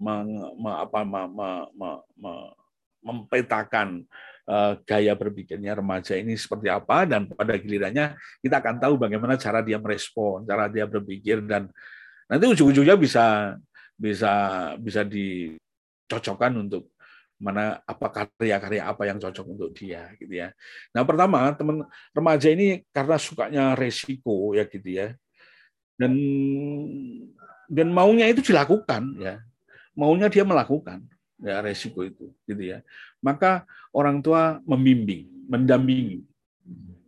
me, 0.00 0.14
me, 0.58 0.70
apa, 0.72 1.00
me, 1.04 1.22
me, 1.30 1.48
me, 1.72 1.90
me, 2.18 2.32
mempetakan 3.04 4.08
Eh, 4.44 4.72
gaya 4.84 5.16
berpikirnya 5.16 5.72
remaja 5.80 6.20
ini 6.20 6.36
seperti 6.36 6.68
apa 6.68 7.08
dan 7.08 7.24
pada 7.32 7.56
gilirannya 7.56 8.12
kita 8.44 8.60
akan 8.60 8.76
tahu 8.76 9.00
bagaimana 9.00 9.40
cara 9.40 9.64
dia 9.64 9.80
merespon, 9.80 10.44
cara 10.44 10.68
dia 10.68 10.84
berpikir 10.84 11.40
dan 11.48 11.72
nanti 12.28 12.44
ujung-ujungnya 12.52 12.92
bisa 13.00 13.56
bisa 13.96 14.32
bisa 14.76 15.00
dicocokkan 15.00 16.60
untuk 16.60 16.92
mana 17.40 17.80
apa 17.88 18.04
karya-karya 18.12 18.84
apa 18.84 19.08
yang 19.08 19.16
cocok 19.16 19.46
untuk 19.48 19.72
dia 19.72 20.12
gitu 20.20 20.36
ya. 20.36 20.52
Nah, 20.92 21.08
pertama 21.08 21.48
teman 21.56 21.88
remaja 22.12 22.48
ini 22.52 22.84
karena 22.92 23.16
sukanya 23.16 23.72
resiko 23.72 24.52
ya 24.52 24.68
gitu 24.68 24.92
ya. 24.92 25.16
Dan 25.94 26.12
dan 27.70 27.88
maunya 27.90 28.26
itu 28.28 28.42
dilakukan 28.44 29.18
ya. 29.18 29.40
Maunya 29.94 30.26
dia 30.26 30.42
melakukan 30.42 31.06
ya 31.38 31.62
resiko 31.62 32.02
itu 32.02 32.30
gitu 32.44 32.62
ya. 32.62 32.82
Maka 33.22 33.66
orang 33.94 34.20
tua 34.20 34.58
membimbing 34.66 35.26
mendampingi. 35.46 36.26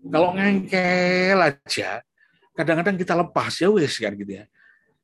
Kalau 0.07 0.32
ngengkel 0.39 1.39
aja 1.39 2.03
kadang-kadang 2.57 2.97
kita 2.97 3.12
lepas 3.12 3.53
ya 3.59 3.68
wes 3.68 3.99
kan 3.99 4.14
gitu 4.14 4.32
ya. 4.43 4.45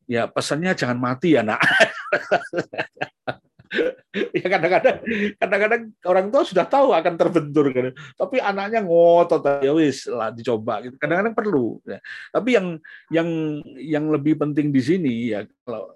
Ya 0.07 0.22
pesannya 0.26 0.74
jangan 0.74 0.99
mati 0.99 1.39
ya 1.39 1.47
nak 1.47 1.62
ya 4.37 4.47
kadang-kadang 4.53 4.97
kadang-kadang 5.41 5.83
orang 6.05 6.27
tua 6.29 6.43
sudah 6.45 6.68
tahu 6.68 6.93
akan 6.93 7.14
terbentur 7.16 7.73
kan 7.73 7.97
tapi 8.20 8.37
anaknya 8.37 8.85
ngotot 8.85 9.64
ya 9.64 9.73
wis 9.73 10.05
lah 10.07 10.29
dicoba 10.29 10.85
gitu 10.85 11.01
kadang-kadang 11.01 11.33
perlu 11.33 11.81
ya. 11.89 11.99
tapi 12.29 12.55
yang 12.57 12.66
yang 13.09 13.29
yang 13.81 14.05
lebih 14.12 14.37
penting 14.37 14.68
di 14.68 14.83
sini 14.85 15.33
ya 15.33 15.49
kalau 15.64 15.89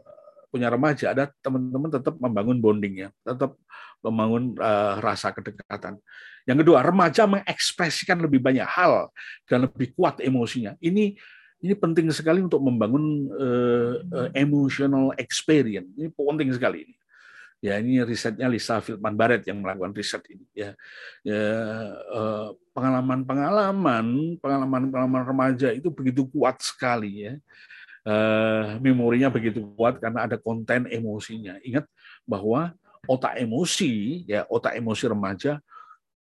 punya 0.56 0.72
remaja 0.72 1.12
ada 1.12 1.28
teman-teman 1.44 1.92
tetap 1.92 2.16
membangun 2.16 2.56
bonding 2.56 3.04
ya, 3.04 3.08
tetap 3.20 3.60
membangun 4.00 4.56
uh, 4.56 4.96
rasa 5.04 5.34
kedekatan. 5.36 6.00
Yang 6.48 6.64
kedua, 6.64 6.80
remaja 6.80 7.28
mengekspresikan 7.28 8.16
lebih 8.24 8.40
banyak 8.40 8.64
hal 8.64 9.12
dan 9.44 9.68
lebih 9.68 9.92
kuat 9.92 10.22
emosinya. 10.24 10.72
Ini 10.80 11.12
ini 11.60 11.74
penting 11.76 12.08
sekali 12.08 12.40
untuk 12.40 12.64
membangun 12.64 13.28
uh, 13.36 13.94
emotional 14.32 15.12
experience. 15.20 15.92
Ini 15.98 16.08
penting 16.16 16.48
sekali 16.56 16.88
ini. 16.88 16.94
Ya, 17.64 17.80
ini 17.80 18.04
risetnya 18.04 18.46
Lisa 18.46 18.78
Filtman 18.84 19.16
Barrett 19.16 19.42
yang 19.48 19.64
melakukan 19.64 19.96
riset 19.96 20.22
ini. 20.28 20.44
Ya, 20.52 20.76
ya 21.24 21.42
pengalaman-pengalaman, 22.76 24.36
pengalaman-pengalaman 24.38 25.22
remaja 25.24 25.72
itu 25.72 25.88
begitu 25.88 26.28
kuat 26.28 26.60
sekali 26.60 27.26
ya 27.26 27.34
uh, 28.06 28.78
memorinya 28.78 29.28
begitu 29.28 29.66
kuat 29.74 29.98
karena 29.98 30.24
ada 30.24 30.38
konten 30.38 30.86
emosinya. 30.86 31.58
Ingat 31.66 31.84
bahwa 32.22 32.72
otak 33.10 33.42
emosi, 33.42 34.24
ya 34.30 34.46
otak 34.46 34.78
emosi 34.78 35.04
remaja 35.10 35.58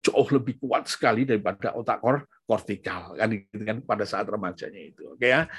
jauh 0.06 0.30
lebih 0.30 0.62
kuat 0.62 0.86
sekali 0.86 1.26
daripada 1.26 1.74
otak 1.74 1.98
kortikal 2.46 3.18
kan 3.18 3.26
gitu 3.26 3.66
kan 3.66 3.78
pada 3.82 4.06
saat 4.06 4.26
remajanya 4.30 4.82
itu. 4.82 5.14
Oke 5.14 5.34
ya. 5.34 5.50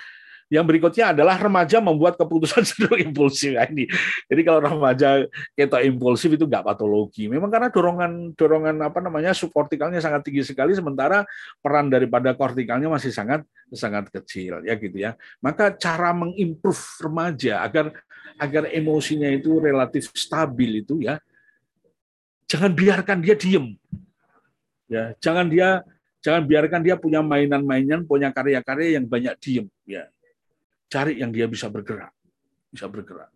Yang 0.47 0.65
berikutnya 0.71 1.11
adalah 1.11 1.35
remaja 1.43 1.83
membuat 1.83 2.15
keputusan 2.15 2.63
cenderung 2.69 3.03
impulsif 3.03 3.59
nah, 3.59 3.67
ini. 3.67 3.91
Jadi 4.31 4.41
kalau 4.47 4.63
remaja 4.63 5.27
kita 5.59 5.83
impulsif 5.83 6.31
itu 6.39 6.47
nggak 6.47 6.63
patologi. 6.63 7.27
Memang 7.27 7.51
karena 7.51 7.67
dorongan 7.67 8.31
dorongan 8.39 8.77
apa 8.87 9.03
namanya 9.03 9.35
subkortikalnya 9.35 9.99
sangat 9.99 10.23
tinggi 10.23 10.47
sekali, 10.47 10.71
sementara 10.79 11.27
peran 11.59 11.91
daripada 11.91 12.31
kortikalnya 12.39 12.87
masih 12.87 13.11
sangat 13.11 13.43
sangat 13.75 14.07
kecil 14.15 14.63
ya 14.63 14.79
gitu 14.79 14.95
ya. 14.95 15.19
Maka 15.43 15.75
cara 15.75 16.15
mengimprove 16.15 16.83
remaja 17.03 17.67
agar 17.67 17.91
agar 18.39 18.71
emosinya 18.71 19.27
itu 19.27 19.59
relatif 19.59 20.15
stabil 20.15 20.87
itu 20.87 21.03
ya, 21.03 21.19
jangan 22.47 22.71
biarkan 22.71 23.19
dia 23.19 23.35
diem. 23.35 23.75
Ya, 24.87 25.19
jangan 25.19 25.51
dia 25.51 25.83
jangan 26.23 26.47
biarkan 26.47 26.87
dia 26.87 26.95
punya 26.95 27.19
mainan-mainan, 27.19 28.07
punya 28.07 28.31
karya-karya 28.31 29.03
yang 29.03 29.11
banyak 29.11 29.35
diem 29.43 29.67
ya 29.83 30.07
cari 30.87 31.19
yang 31.21 31.31
dia 31.35 31.47
bisa 31.51 31.67
bergerak, 31.71 32.15
bisa 32.71 32.87
bergerak. 32.87 33.31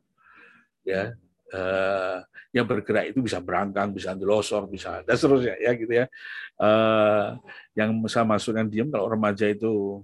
Ya, 0.80 1.12
uh, 1.52 2.24
yang 2.50 2.66
bergerak 2.66 3.14
itu 3.14 3.20
bisa 3.22 3.38
berangkang, 3.38 3.94
bisa 3.94 4.14
delosor, 4.14 4.66
bisa 4.66 5.02
dan 5.06 5.14
seterusnya 5.14 5.54
ya 5.58 5.70
gitu 5.74 5.92
ya. 5.92 6.06
Uh, 6.58 7.38
yang 7.76 7.94
saya 8.10 8.26
masukkan 8.26 8.66
diem 8.66 8.88
kalau 8.90 9.06
remaja 9.10 9.46
itu 9.46 10.02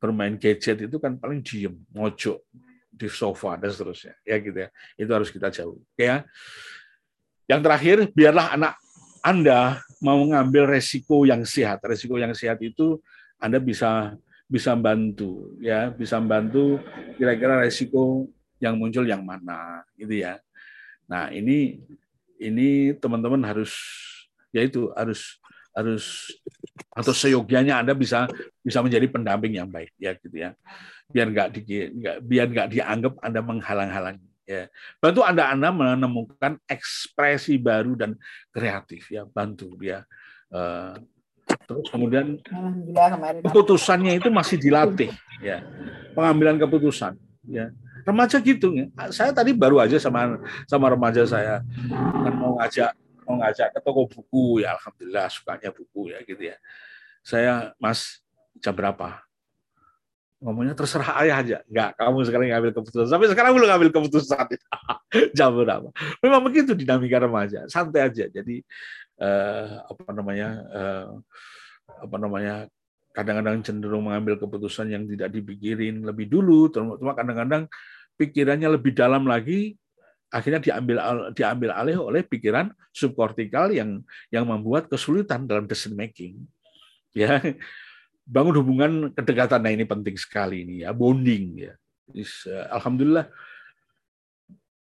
bermain 0.00 0.34
gadget 0.36 0.86
itu 0.86 0.96
kan 0.98 1.18
paling 1.18 1.42
diem, 1.42 1.74
mojok 1.94 2.42
di 2.90 3.08
sofa 3.12 3.60
dan 3.60 3.70
seterusnya 3.70 4.14
ya 4.24 4.36
gitu 4.40 4.58
ya. 4.66 4.68
Itu 4.98 5.10
harus 5.12 5.28
kita 5.30 5.52
jauh. 5.52 5.78
Ya. 5.98 6.26
Yang 7.46 7.60
terakhir, 7.62 7.96
biarlah 8.10 8.58
anak 8.58 8.74
Anda 9.22 9.78
mau 10.02 10.18
mengambil 10.18 10.66
resiko 10.66 11.22
yang 11.22 11.46
sehat. 11.46 11.78
Resiko 11.86 12.18
yang 12.18 12.34
sehat 12.34 12.58
itu 12.58 12.98
Anda 13.38 13.62
bisa 13.62 14.18
bisa 14.46 14.78
membantu 14.78 15.58
ya 15.58 15.90
bisa 15.90 16.22
membantu 16.22 16.78
kira-kira 17.18 17.66
resiko 17.66 18.30
yang 18.62 18.78
muncul 18.78 19.02
yang 19.02 19.20
mana 19.26 19.82
gitu 19.98 20.22
ya. 20.22 20.38
Nah 21.10 21.28
ini 21.34 21.82
ini 22.38 22.94
teman-teman 22.96 23.42
harus 23.42 23.74
yaitu 24.54 24.94
harus 24.94 25.36
harus 25.76 26.32
atau 26.96 27.12
seyogianya 27.12 27.84
anda 27.84 27.92
bisa 27.92 28.24
bisa 28.64 28.80
menjadi 28.80 29.10
pendamping 29.12 29.60
yang 29.60 29.68
baik 29.68 29.92
ya 29.98 30.16
gitu 30.16 30.32
ya. 30.32 30.54
Biar 31.10 31.26
nggak 31.28 31.48
di 31.52 31.62
biar 32.22 32.46
nggak 32.48 32.68
dianggap 32.72 33.14
anda 33.20 33.40
menghalang-halangi 33.42 34.30
ya. 34.46 34.70
Bantu 35.02 35.20
anda 35.26 35.52
anda 35.52 35.68
menemukan 35.74 36.56
ekspresi 36.70 37.58
baru 37.58 37.98
dan 37.98 38.14
kreatif 38.54 39.10
ya 39.10 39.26
bantu 39.26 39.74
dia 39.76 40.06
uh, 40.54 40.96
Terus 41.64 41.86
kemudian 41.88 42.36
keputusannya 43.40 44.20
itu 44.20 44.28
masih 44.28 44.60
dilatih, 44.60 45.10
ya 45.40 45.64
pengambilan 46.12 46.60
keputusan, 46.60 47.16
ya 47.48 47.72
remaja 48.04 48.36
gitu 48.38 48.76
ya. 48.76 48.86
Saya 49.10 49.32
tadi 49.32 49.56
baru 49.56 49.80
aja 49.80 49.96
sama 49.96 50.38
sama 50.68 50.92
remaja 50.92 51.24
saya 51.24 51.64
kan 51.96 52.34
mau 52.36 52.60
ngajak 52.60 52.92
mau 53.26 53.42
ngajak 53.42 53.74
ke 53.74 53.80
toko 53.82 54.06
buku 54.06 54.62
ya 54.62 54.78
alhamdulillah 54.78 55.26
sukanya 55.32 55.70
buku 55.74 56.14
ya 56.14 56.18
gitu 56.22 56.42
ya. 56.52 56.56
Saya 57.26 57.74
Mas 57.82 58.22
jam 58.62 58.76
berapa? 58.76 59.26
ngomongnya 60.36 60.76
terserah 60.76 61.16
ayah 61.24 61.36
aja. 61.40 61.58
Enggak, 61.64 61.96
kamu 61.96 62.16
sekarang 62.28 62.46
ngambil 62.52 62.72
keputusan. 62.76 63.08
Sampai 63.08 63.28
sekarang 63.32 63.56
belum 63.56 63.68
ngambil 63.72 63.90
keputusan. 63.92 64.46
Jam 65.38 65.50
berapa? 65.56 65.88
Memang 66.20 66.40
begitu 66.44 66.76
dinamika 66.76 67.18
remaja. 67.18 67.64
Santai 67.72 68.04
aja. 68.04 68.28
Jadi 68.28 68.60
eh, 69.20 69.66
apa 69.84 70.10
namanya 70.12 70.48
eh, 70.72 71.06
apa 72.02 72.16
namanya 72.18 72.54
kadang-kadang 73.16 73.64
cenderung 73.64 74.04
mengambil 74.04 74.36
keputusan 74.36 74.92
yang 74.92 75.08
tidak 75.08 75.32
dipikirin 75.32 76.04
lebih 76.04 76.28
dulu, 76.28 76.68
cuma 76.68 77.16
kadang-kadang 77.16 77.64
pikirannya 78.20 78.76
lebih 78.76 78.92
dalam 78.92 79.24
lagi, 79.24 79.72
akhirnya 80.28 80.60
diambil 80.60 80.96
diambil 81.32 81.70
alih 81.72 81.96
oleh 81.96 82.20
pikiran 82.20 82.68
subkortikal 82.92 83.72
yang 83.72 84.04
yang 84.28 84.44
membuat 84.44 84.92
kesulitan 84.92 85.48
dalam 85.48 85.64
decision 85.64 85.96
making. 85.96 86.44
Ya, 87.16 87.40
bangun 88.28 88.60
hubungan 88.60 88.92
kedekatan 89.16 89.64
nah 89.64 89.72
ini 89.72 89.88
penting 89.88 90.20
sekali 90.20 90.66
ini 90.66 90.84
ya 90.84 90.92
bonding 90.92 91.44
ya. 91.56 91.72
Eh, 92.12 92.66
alhamdulillah, 92.74 93.26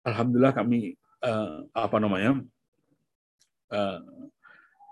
alhamdulillah 0.04 0.52
kami 0.52 0.98
uh, 1.24 1.64
apa 1.72 1.96
namanya 1.96 2.42
uh, 3.72 3.98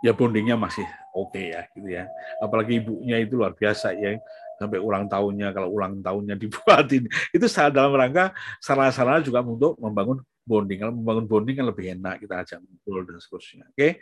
ya 0.04 0.12
bondingnya 0.12 0.56
masih 0.58 0.84
oke 1.16 1.32
okay 1.32 1.56
ya 1.56 1.62
gitu 1.72 1.88
ya. 1.88 2.04
Apalagi 2.42 2.80
ibunya 2.82 3.16
itu 3.20 3.36
luar 3.38 3.56
biasa 3.56 3.96
ya 3.96 4.20
sampai 4.56 4.80
ulang 4.80 5.04
tahunnya 5.06 5.52
kalau 5.52 5.68
ulang 5.72 6.00
tahunnya 6.00 6.34
dibuatin 6.42 7.04
itu 7.32 7.46
dalam 7.72 7.92
rangka 7.92 8.32
salah-salah 8.60 9.20
juga 9.20 9.44
untuk 9.44 9.76
membangun 9.80 10.24
bonding. 10.46 10.78
Kalau 10.80 10.92
membangun 10.94 11.26
bonding 11.28 11.56
kan 11.58 11.66
lebih 11.68 11.84
enak 11.98 12.24
kita 12.24 12.34
ajak 12.44 12.58
ngobrol 12.62 13.04
dan 13.04 13.18
seterusnya. 13.20 13.64
Oke. 13.68 13.76
Okay? 13.76 13.92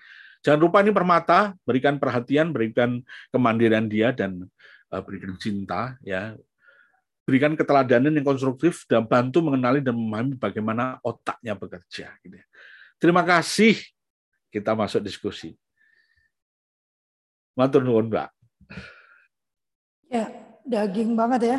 Jangan 0.45 0.61
lupa 0.61 0.85
ini 0.85 0.93
permata, 0.93 1.57
berikan 1.65 1.97
perhatian, 1.97 2.53
berikan 2.53 3.01
kemandirian 3.33 3.89
dia 3.89 4.13
dan 4.13 4.45
uh, 4.93 5.01
berikan 5.01 5.33
cinta 5.41 5.97
ya. 6.05 6.37
Berikan 7.25 7.57
keteladanan 7.57 8.13
yang 8.13 8.21
konstruktif 8.21 8.85
dan 8.85 9.09
bantu 9.09 9.41
mengenali 9.41 9.81
dan 9.81 9.97
memahami 9.97 10.37
bagaimana 10.37 11.01
otaknya 11.01 11.57
bekerja 11.57 12.13
gitu 12.21 12.37
ya. 12.37 12.47
Terima 13.01 13.25
kasih. 13.25 13.81
Kita 14.53 14.77
masuk 14.77 15.01
diskusi. 15.01 15.57
Matur 17.55 17.87
nuwun, 17.87 18.11
Mbak. 18.11 18.29
Ya, 20.11 20.27
daging 20.67 21.15
banget 21.15 21.55
ya. 21.55 21.59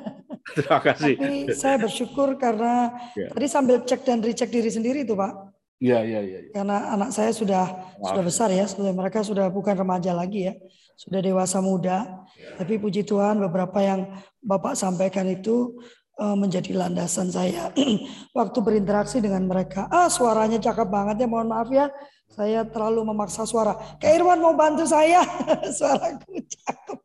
Terima 0.58 0.78
kasih. 0.82 1.14
Tapi 1.14 1.54
saya 1.54 1.76
bersyukur 1.78 2.34
karena 2.34 2.90
ya. 3.14 3.30
tadi 3.30 3.46
sambil 3.46 3.82
cek 3.86 4.02
dan 4.02 4.18
recheck 4.18 4.50
diri 4.50 4.70
sendiri 4.70 5.06
itu, 5.06 5.14
Pak. 5.14 5.54
Iya, 5.80 6.04
iya, 6.04 6.20
iya. 6.20 6.38
Ya. 6.44 6.50
Karena 6.52 6.76
anak 6.92 7.10
saya 7.14 7.30
sudah 7.32 7.64
Maaf. 7.70 8.12
sudah 8.12 8.22
besar 8.26 8.48
ya, 8.52 8.66
sudah 8.68 8.92
mereka 8.92 9.24
sudah 9.24 9.48
bukan 9.48 9.72
remaja 9.78 10.12
lagi 10.12 10.50
ya, 10.50 10.54
sudah 10.98 11.22
dewasa 11.22 11.62
muda. 11.62 12.26
Ya. 12.36 12.60
Tapi 12.60 12.76
puji 12.76 13.06
Tuhan 13.06 13.40
beberapa 13.40 13.80
yang 13.80 14.12
Bapak 14.44 14.76
sampaikan 14.76 15.24
itu 15.30 15.80
uh, 16.20 16.36
menjadi 16.36 16.76
landasan 16.76 17.32
saya 17.32 17.72
waktu 18.38 18.58
berinteraksi 18.60 19.24
dengan 19.24 19.48
mereka. 19.48 19.88
Ah, 19.88 20.12
suaranya 20.12 20.60
cakep 20.60 20.88
banget 20.90 21.24
ya, 21.24 21.26
mohon 21.30 21.48
maaf 21.48 21.72
ya. 21.72 21.88
Saya 22.30 22.62
terlalu 22.62 23.10
memaksa 23.10 23.42
suara. 23.42 23.74
Kak 23.98 24.06
Irwan 24.06 24.38
mau 24.38 24.54
bantu 24.54 24.86
saya. 24.86 25.26
Suaraku 25.78 26.38
cakep. 26.46 26.98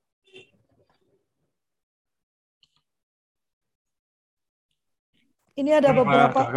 Ini 5.55 5.71
ada 5.79 5.95
beberapa 5.95 6.51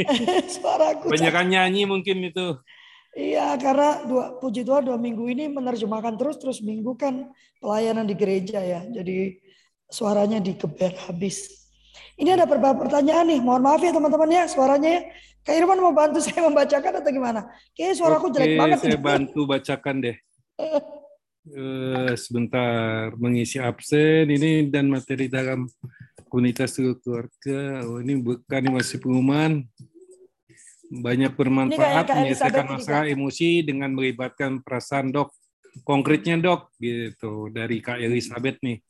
suaraku. 0.56 1.12
Banyak 1.12 1.34
nyanyi 1.52 1.84
mungkin 1.84 2.32
itu. 2.32 2.56
Iya, 3.12 3.58
karena 3.60 4.00
dua 4.08 4.40
puji 4.40 4.64
Tuhan 4.64 4.88
dua 4.88 4.96
minggu 4.96 5.28
ini 5.28 5.52
menerjemahkan 5.52 6.16
terus 6.16 6.40
terus 6.40 6.58
minggu 6.64 6.96
kan 6.96 7.28
pelayanan 7.60 8.08
di 8.08 8.16
gereja 8.16 8.64
ya. 8.64 8.80
Jadi 8.88 9.36
suaranya 9.84 10.40
dikeber 10.40 10.96
habis. 11.10 11.60
Ini 12.16 12.40
ada 12.40 12.48
beberapa 12.48 12.88
pertanyaan 12.88 13.36
nih. 13.36 13.40
Mohon 13.44 13.62
maaf 13.68 13.82
ya 13.84 13.92
teman-teman 13.92 14.30
ya 14.32 14.44
suaranya 14.48 14.90
ya. 14.96 15.02
Kak 15.40 15.54
Irman 15.56 15.80
mau 15.80 15.94
bantu 15.96 16.20
saya 16.24 16.44
membacakan 16.44 16.92
atau 17.00 17.10
gimana? 17.10 17.40
Kayaknya 17.72 17.94
suaraku 17.96 18.26
Oke, 18.28 18.34
jelek 18.36 18.52
banget. 18.60 18.78
Saya 18.84 19.00
bantu 19.00 19.40
bacakan 19.48 19.96
deh. 20.04 20.16
uh, 20.60 22.12
sebentar 22.22 23.16
mengisi 23.16 23.56
absen 23.56 24.28
ini 24.28 24.68
dan 24.68 24.92
materi 24.92 25.32
dalam 25.32 25.64
komunitas 26.28 26.76
keluarga. 26.76 27.88
Oh, 27.88 27.98
ini 27.98 28.20
bukan 28.20 28.60
ini 28.60 28.70
masih 28.70 29.00
pengumuman. 29.00 29.64
Banyak 30.90 31.38
bermanfaat 31.38 32.06
menyelesaikan 32.10 32.66
masalah 32.66 33.06
emosi 33.06 33.62
dengan 33.62 33.94
melibatkan 33.94 34.60
perasaan 34.60 35.14
dok. 35.14 35.30
Konkretnya 35.86 36.34
dok 36.34 36.74
gitu 36.82 37.46
dari 37.54 37.78
Kak 37.78 38.02
Elizabeth 38.02 38.58
nih. 38.58 38.82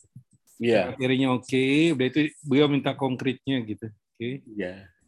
Iya. 0.61 0.73
Yeah. 0.73 0.85
Materinya 0.97 1.29
oke, 1.37 1.45
okay. 1.45 1.93
udah 1.93 2.07
itu 2.09 2.21
beliau 2.41 2.69
minta 2.73 2.97
konkretnya 2.97 3.61
gitu. 3.65 3.89
Oke. 3.89 4.17
Okay. 4.17 4.33
Iya. 4.57 4.65
Yeah. 4.65 5.00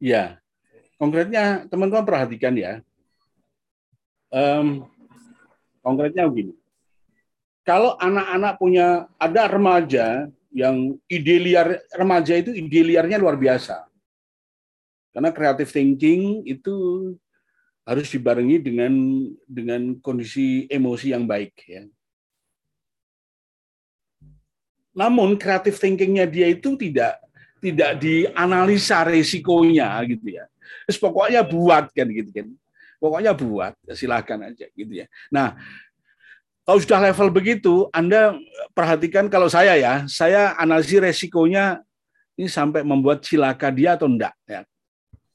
Ya, 0.00 0.40
konkretnya 0.96 1.68
teman-teman 1.68 2.08
perhatikan 2.08 2.56
ya. 2.56 2.80
Um, 4.32 4.88
konkretnya 5.84 6.24
begini. 6.24 6.56
Kalau 7.68 8.00
anak-anak 8.00 8.56
punya 8.56 9.04
ada 9.20 9.44
remaja 9.44 10.26
yang 10.50 10.96
ide 11.06 11.36
liar 11.38 11.78
remaja 11.92 12.34
itu 12.40 12.56
ide 12.56 12.80
liarnya 12.80 13.20
luar 13.20 13.36
biasa. 13.36 13.84
Karena 15.12 15.30
creative 15.30 15.68
thinking 15.68 16.48
itu 16.48 16.74
harus 17.84 18.08
dibarengi 18.08 18.56
dengan 18.62 18.92
dengan 19.44 19.98
kondisi 20.00 20.64
emosi 20.70 21.12
yang 21.12 21.28
baik 21.28 21.52
ya. 21.68 21.84
Namun 24.96 25.36
creative 25.36 25.76
thinkingnya 25.76 26.26
dia 26.26 26.48
itu 26.50 26.74
tidak 26.80 27.20
tidak 27.60 28.00
dianalisa 28.00 29.04
resikonya 29.04 30.00
gitu 30.08 30.40
ya. 30.40 30.48
Terus 30.88 30.98
pokoknya 30.98 31.44
buat 31.44 31.92
kan 31.92 32.08
gitu 32.08 32.30
kan. 32.32 32.46
Pokoknya 33.00 33.32
buat, 33.32 33.72
ya 33.88 33.94
silahkan 33.96 34.52
aja 34.52 34.68
gitu 34.76 34.92
ya. 34.92 35.08
Nah, 35.32 35.56
kalau 36.68 36.78
sudah 36.84 37.00
level 37.00 37.32
begitu, 37.32 37.88
Anda 37.96 38.36
perhatikan 38.76 39.32
kalau 39.32 39.48
saya 39.48 39.72
ya, 39.80 40.04
saya 40.04 40.52
analisis 40.60 41.00
resikonya 41.00 41.80
ini 42.36 42.48
sampai 42.48 42.84
membuat 42.84 43.24
cilaka 43.24 43.72
dia 43.72 43.96
atau 43.96 44.08
enggak 44.08 44.36
ya. 44.44 44.60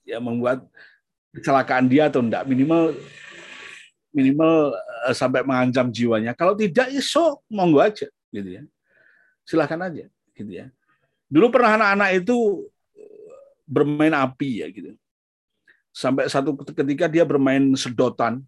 Ya 0.05 0.17
membuat 0.21 0.61
kecelakaan 1.33 1.89
dia 1.89 2.07
atau 2.13 2.21
enggak 2.21 2.45
minimal 2.45 2.93
minimal 4.13 4.77
eh, 5.09 5.15
sampai 5.17 5.41
mengancam 5.41 5.89
jiwanya. 5.89 6.37
Kalau 6.37 6.53
tidak 6.53 6.87
ya 6.93 7.01
so 7.01 7.41
monggo 7.49 7.81
aja 7.81 8.07
gitu 8.29 8.49
ya. 8.61 8.63
Silahkan 9.43 9.81
aja 9.89 10.05
gitu 10.37 10.51
ya. 10.53 10.71
Dulu 11.35 11.51
pernah 11.51 11.75
anak-anak 11.75 12.23
itu 12.23 12.63
bermain 13.67 14.15
api 14.15 14.63
ya 14.63 14.71
gitu. 14.71 14.95
Sampai 15.91 16.31
satu 16.31 16.55
ketika 16.55 17.11
dia 17.11 17.27
bermain 17.27 17.75
sedotan, 17.75 18.39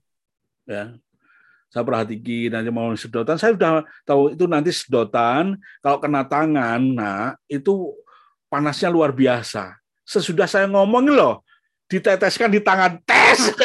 ya. 0.63 0.95
Saya 1.67 1.83
perhatikan 1.83 2.55
nanti 2.55 2.71
mau 2.71 2.95
sedotan, 2.95 3.35
saya 3.35 3.51
sudah 3.51 3.83
tahu 4.07 4.31
itu 4.31 4.47
nanti 4.47 4.71
sedotan 4.71 5.59
kalau 5.83 5.99
kena 5.99 6.23
tangan, 6.23 6.79
nah 6.79 7.35
itu 7.51 7.91
panasnya 8.47 8.87
luar 8.87 9.11
biasa. 9.11 9.75
Sesudah 10.07 10.47
saya 10.47 10.63
ngomong 10.71 11.11
loh, 11.11 11.43
diteteskan 11.91 12.55
di 12.55 12.63
tangan 12.63 13.03
tes, 13.03 13.51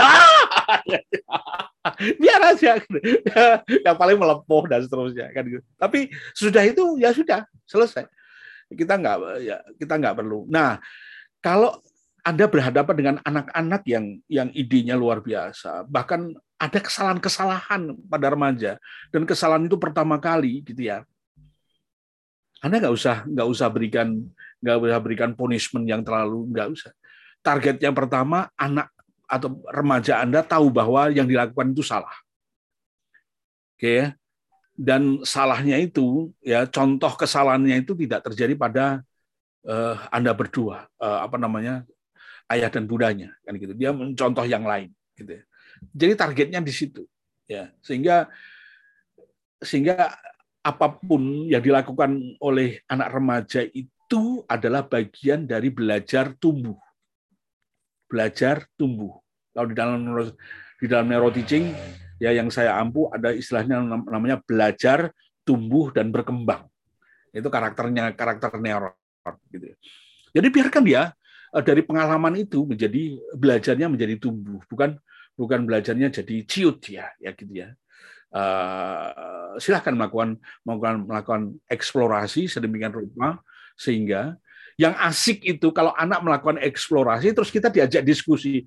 biar 2.23 2.43
aja, 2.43 2.83
yang 3.87 3.95
paling 3.95 4.19
melepuh 4.19 4.67
dan 4.67 4.83
seterusnya 4.83 5.31
kan 5.31 5.47
gitu. 5.47 5.63
Tapi 5.79 6.11
sudah 6.35 6.67
itu 6.67 6.99
ya 6.99 7.15
sudah 7.15 7.47
selesai 7.71 8.03
kita 8.75 8.99
nggak 8.99 9.17
ya 9.43 9.57
kita 9.79 9.95
nggak 9.99 10.17
perlu. 10.19 10.49
Nah, 10.49 10.79
kalau 11.43 11.79
anda 12.23 12.47
berhadapan 12.47 12.95
dengan 12.95 13.17
anak-anak 13.27 13.83
yang 13.85 14.05
yang 14.31 14.49
idenya 14.55 14.95
luar 14.95 15.19
biasa, 15.19 15.87
bahkan 15.91 16.31
ada 16.55 16.79
kesalahan-kesalahan 16.79 17.99
pada 18.07 18.27
remaja 18.31 18.79
dan 19.11 19.27
kesalahan 19.27 19.67
itu 19.67 19.75
pertama 19.75 20.23
kali 20.23 20.63
gitu 20.63 20.87
ya. 20.87 21.03
Anda 22.63 22.79
nggak 22.79 22.95
usah 22.95 23.27
nggak 23.27 23.49
usah 23.51 23.67
berikan 23.75 24.23
nggak 24.63 24.77
usah 24.79 25.01
berikan 25.03 25.31
punishment 25.35 25.91
yang 25.91 26.07
terlalu 26.07 26.47
nggak 26.55 26.69
usah. 26.71 26.93
Target 27.43 27.83
yang 27.83 27.99
pertama 27.99 28.47
anak 28.55 28.95
atau 29.27 29.59
remaja 29.75 30.23
Anda 30.23 30.47
tahu 30.47 30.71
bahwa 30.71 31.11
yang 31.11 31.27
dilakukan 31.27 31.75
itu 31.75 31.83
salah. 31.83 32.15
Oke 33.75 33.91
ya 33.99 34.07
dan 34.73 35.21
salahnya 35.23 35.77
itu 35.77 36.33
ya 36.41 36.65
contoh 36.65 37.13
kesalahannya 37.13 37.85
itu 37.85 37.93
tidak 37.93 38.25
terjadi 38.25 38.55
pada 38.57 38.85
uh, 39.69 39.97
anda 40.09 40.33
berdua 40.33 40.89
uh, 40.97 41.29
apa 41.29 41.37
namanya 41.37 41.85
ayah 42.49 42.73
dan 42.73 42.89
budanya 42.89 43.37
kan 43.45 43.57
gitu. 43.57 43.77
Dia 43.77 43.93
mencontoh 43.93 44.45
yang 44.49 44.65
lain 44.65 44.93
gitu 45.17 45.37
ya. 45.41 45.43
jadi 45.93 46.13
targetnya 46.17 46.61
di 46.65 46.73
situ 46.73 47.05
ya. 47.45 47.69
Sehingga 47.85 48.33
sehingga 49.63 50.17
apa 50.63 50.87
pun 50.99 51.47
yang 51.51 51.63
dilakukan 51.63 52.39
oleh 52.39 52.81
anak 52.87 53.09
remaja 53.13 53.67
itu 53.67 54.47
adalah 54.47 54.87
bagian 54.87 55.45
dari 55.45 55.69
belajar 55.69 56.33
tumbuh. 56.39 56.79
Belajar 58.09 58.65
tumbuh. 58.77 59.21
Kalau 59.53 59.69
di 59.69 59.77
dalam 59.77 60.01
di 60.81 60.87
dalam 60.89 61.07
neuroteaching 61.13 61.77
ya 62.23 62.31
yang 62.31 62.55
saya 62.55 62.79
ampu 62.79 63.11
ada 63.11 63.35
istilahnya 63.35 63.83
namanya 64.07 64.39
belajar, 64.47 65.11
tumbuh 65.43 65.91
dan 65.91 66.15
berkembang. 66.15 66.71
Itu 67.35 67.51
karakternya 67.51 68.15
karakter 68.15 68.63
neuron 68.63 68.95
gitu. 69.51 69.75
Ya. 69.75 69.77
Jadi 70.39 70.47
biarkan 70.55 70.83
dia 70.87 71.03
eh, 71.51 71.65
dari 71.67 71.83
pengalaman 71.83 72.39
itu 72.39 72.63
menjadi 72.63 73.19
belajarnya 73.35 73.91
menjadi 73.91 74.15
tumbuh, 74.23 74.63
bukan 74.71 74.95
bukan 75.35 75.67
belajarnya 75.67 76.15
jadi 76.23 76.37
ciut 76.47 76.79
ya, 76.87 77.11
ya 77.19 77.35
gitu 77.35 77.51
ya. 77.51 77.75
Uh, 78.33 79.61
silahkan 79.61 79.93
melakukan 79.93 80.41
melakukan 80.65 81.05
melakukan 81.05 81.43
eksplorasi 81.69 82.49
sedemikian 82.49 82.89
rupa 82.89 83.45
sehingga 83.77 84.41
yang 84.81 84.97
asik 85.05 85.45
itu 85.45 85.69
kalau 85.69 85.93
anak 85.93 86.25
melakukan 86.25 86.57
eksplorasi 86.65 87.37
terus 87.37 87.53
kita 87.53 87.69
diajak 87.69 88.01
diskusi, 88.01 88.65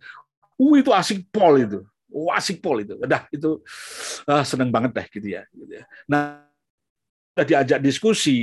uh 0.62 0.74
itu 0.78 0.94
asik 0.94 1.26
pol 1.34 1.58
itu, 1.58 1.82
wasik 2.16 2.64
pol 2.64 2.80
itu. 2.80 2.96
Udah 2.96 3.28
itu 3.28 3.60
uh, 4.32 4.44
seneng 4.48 4.72
banget 4.72 4.96
deh 4.96 5.08
gitu 5.20 5.28
ya. 5.36 5.44
Gitu 5.52 5.72
ya. 5.76 5.84
Nah, 6.08 6.48
sudah 7.36 7.46
diajak 7.46 7.80
diskusi, 7.84 8.40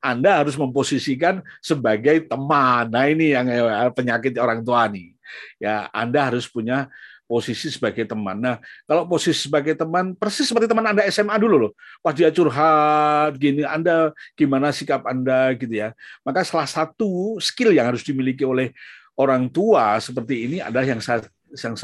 Anda 0.00 0.40
harus 0.40 0.56
memposisikan 0.56 1.44
sebagai 1.60 2.24
teman. 2.24 2.88
Nah 2.88 3.04
ini 3.12 3.36
yang 3.36 3.44
eh, 3.52 3.92
penyakit 3.92 4.32
orang 4.40 4.64
tua 4.64 4.88
nih. 4.88 5.12
Ya, 5.60 5.92
Anda 5.92 6.32
harus 6.32 6.48
punya 6.48 6.88
posisi 7.26 7.68
sebagai 7.74 8.06
teman. 8.06 8.38
Nah, 8.38 8.56
kalau 8.86 9.04
posisi 9.04 9.50
sebagai 9.50 9.74
teman, 9.74 10.14
persis 10.14 10.46
seperti 10.46 10.70
teman 10.70 10.86
Anda 10.86 11.04
SMA 11.10 11.36
dulu 11.36 11.68
loh. 11.68 11.72
Pas 12.00 12.14
dia 12.14 12.30
curhat, 12.30 13.34
gini, 13.36 13.66
Anda 13.66 14.14
gimana 14.38 14.70
sikap 14.70 15.02
Anda 15.04 15.52
gitu 15.58 15.74
ya. 15.74 15.92
Maka 16.22 16.46
salah 16.46 16.70
satu 16.70 17.36
skill 17.42 17.74
yang 17.74 17.90
harus 17.90 18.06
dimiliki 18.06 18.46
oleh 18.46 18.70
orang 19.18 19.50
tua 19.50 19.98
seperti 19.98 20.46
ini 20.46 20.56
adalah 20.62 20.86
yang 20.86 21.02
saya, 21.02 21.26
yang 21.54 21.76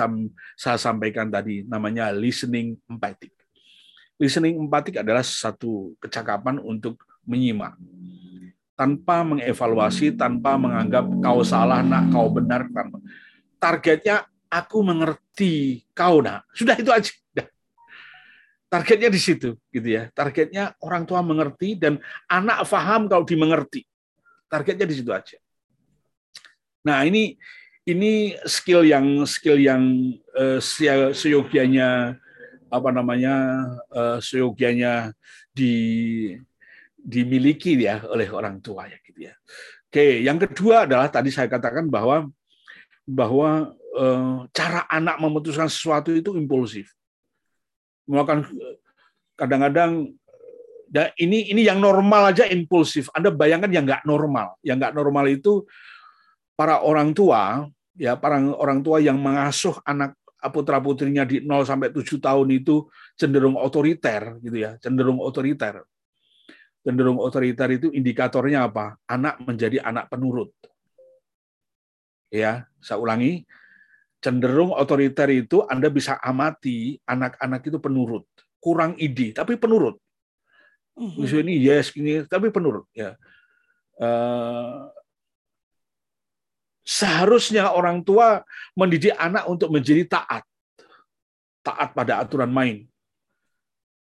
saya 0.59 0.79
sampaikan 0.81 1.31
tadi, 1.31 1.63
namanya 1.69 2.11
listening 2.11 2.75
empathic. 2.91 3.31
Listening 4.19 4.59
empathic 4.59 5.03
adalah 5.03 5.23
satu 5.23 5.95
kecakapan 6.03 6.59
untuk 6.63 7.03
menyimak 7.23 7.79
tanpa 8.73 9.23
mengevaluasi, 9.23 10.17
tanpa 10.19 10.59
menganggap 10.59 11.07
kau 11.23 11.47
salah, 11.47 11.87
nak 11.87 12.11
kau 12.11 12.27
benar. 12.33 12.67
Targetnya 13.63 14.27
aku 14.51 14.83
mengerti 14.83 15.87
kau 15.95 16.19
nak. 16.19 16.43
Sudah 16.51 16.75
itu 16.75 16.91
aja. 16.91 17.15
Targetnya 18.73 19.13
di 19.13 19.21
situ, 19.21 19.55
gitu 19.69 19.85
ya. 19.85 20.09
Targetnya 20.17 20.73
orang 20.81 21.05
tua 21.05 21.21
mengerti 21.21 21.77
dan 21.77 22.01
anak 22.25 22.65
faham 22.65 23.05
kalau 23.05 23.23
dimengerti. 23.23 23.85
Targetnya 24.49 24.89
di 24.89 24.95
situ 24.97 25.13
aja. 25.13 25.37
Nah 26.83 27.05
ini 27.05 27.37
ini 27.89 28.39
skill 28.47 28.87
yang 28.87 29.27
skill 29.27 29.59
yang 29.59 30.15
uh, 30.39 30.59
seyogianya 31.13 32.19
apa 32.73 32.89
namanya 32.95 33.35
uh, 33.93 34.19
seyogianya 34.23 35.13
di 35.53 35.75
dimiliki 36.97 37.75
ya 37.77 38.07
oleh 38.07 38.31
orang 38.31 38.63
tua 38.63 38.87
ya 38.87 38.97
gitu 39.03 39.29
ya. 39.29 39.35
Oke, 39.93 40.25
yang 40.25 40.41
kedua 40.41 40.89
adalah 40.89 41.13
tadi 41.13 41.29
saya 41.29 41.51
katakan 41.51 41.91
bahwa 41.91 42.31
bahwa 43.05 43.77
Eh, 43.93 44.37
cara 44.57 44.89
anak 44.89 45.21
memutuskan 45.21 45.69
sesuatu 45.69 46.17
itu 46.17 46.33
impulsif. 46.33 46.97
Melakukan 48.09 48.49
kadang-kadang 49.37 50.17
ya 50.89 51.13
ini 51.21 51.53
ini 51.53 51.69
yang 51.69 51.77
normal 51.77 52.33
aja 52.33 52.49
impulsif. 52.49 53.13
Anda 53.13 53.29
bayangkan 53.29 53.69
yang 53.69 53.85
nggak 53.85 54.09
normal. 54.09 54.57
Yang 54.65 54.77
nggak 54.81 54.95
normal 54.97 55.25
itu 55.29 55.69
para 56.57 56.85
orang 56.85 57.13
tua 57.17 57.67
ya 57.97 58.17
para 58.17 58.41
orang 58.41 58.81
tua 58.81 59.01
yang 59.01 59.21
mengasuh 59.21 59.77
anak 59.85 60.17
putra 60.51 60.83
putrinya 60.83 61.23
di 61.23 61.39
0 61.45 61.63
sampai 61.63 61.95
7 61.95 62.19
tahun 62.19 62.49
itu 62.51 62.91
cenderung 63.15 63.55
otoriter 63.55 64.43
gitu 64.43 64.57
ya, 64.59 64.75
cenderung 64.83 65.23
otoriter. 65.23 65.87
Cenderung 66.83 67.23
otoriter 67.23 67.71
itu 67.71 67.95
indikatornya 67.95 68.67
apa? 68.67 68.99
Anak 69.07 69.39
menjadi 69.47 69.79
anak 69.87 70.11
penurut. 70.11 70.51
Ya, 72.33 72.67
saya 72.83 72.99
ulangi, 72.99 73.47
cenderung 74.19 74.75
otoriter 74.75 75.31
itu 75.31 75.63
Anda 75.69 75.93
bisa 75.93 76.19
amati 76.19 76.99
anak-anak 77.07 77.63
itu 77.71 77.79
penurut, 77.79 78.27
kurang 78.59 78.99
ide 78.99 79.31
tapi 79.31 79.55
penurut. 79.55 80.01
Mhm. 80.99 81.23
Misalnya 81.23 81.45
ini 81.47 81.55
yes 81.63 81.95
ini 81.95 82.25
tapi 82.27 82.51
penurut 82.51 82.89
ya. 82.97 83.15
Uh, 84.01 84.91
seharusnya 86.83 87.71
orang 87.71 88.03
tua 88.03 88.43
mendidik 88.75 89.15
anak 89.19 89.47
untuk 89.47 89.71
menjadi 89.71 90.07
taat, 90.07 90.43
taat 91.63 91.95
pada 91.95 92.23
aturan 92.23 92.51
main. 92.51 92.87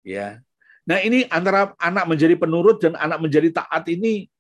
Ya. 0.06 0.40
Nah 0.88 1.04
ini 1.04 1.28
antara 1.28 1.76
anak 1.76 2.08
menjadi 2.08 2.40
penurut 2.40 2.80
dan 2.80 2.96
anak 2.96 3.20
menjadi 3.20 3.52
taat 3.52 3.84
ini 3.92 4.32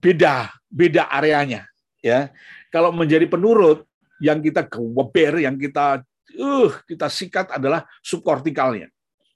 beda, 0.00 0.48
beda 0.72 1.10
areanya. 1.12 1.68
Ya, 2.04 2.30
kalau 2.70 2.94
menjadi 2.94 3.26
penurut 3.26 3.82
yang 4.22 4.38
kita 4.38 4.62
gewer, 4.70 5.42
yang 5.42 5.58
kita 5.58 6.06
uh, 6.38 6.70
kita 6.86 7.10
sikat 7.10 7.50
adalah 7.50 7.82
subkortikalnya, 7.98 8.88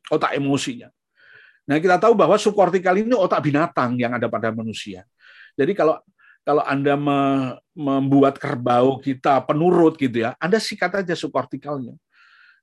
otak 0.07 0.39
emosinya. 0.39 0.87
Nah, 1.66 1.83
kita 1.83 1.99
tahu 1.99 2.14
bahwa 2.14 2.39
subkortikal 2.39 2.95
ini 2.95 3.11
otak 3.14 3.43
binatang 3.43 3.99
yang 3.99 4.14
ada 4.14 4.31
pada 4.31 4.55
manusia. 4.55 5.03
Jadi 5.59 5.74
kalau 5.74 5.99
kalau 6.45 6.64
Anda 6.64 6.97
me, 6.97 7.18
membuat 7.76 8.41
kerbau 8.41 8.99
kita 9.01 9.45
penurut 9.45 9.97
gitu 10.01 10.24
ya, 10.24 10.36
Anda 10.41 10.57
sikat 10.57 11.05
aja 11.05 11.14
subkortikalnya. 11.14 11.95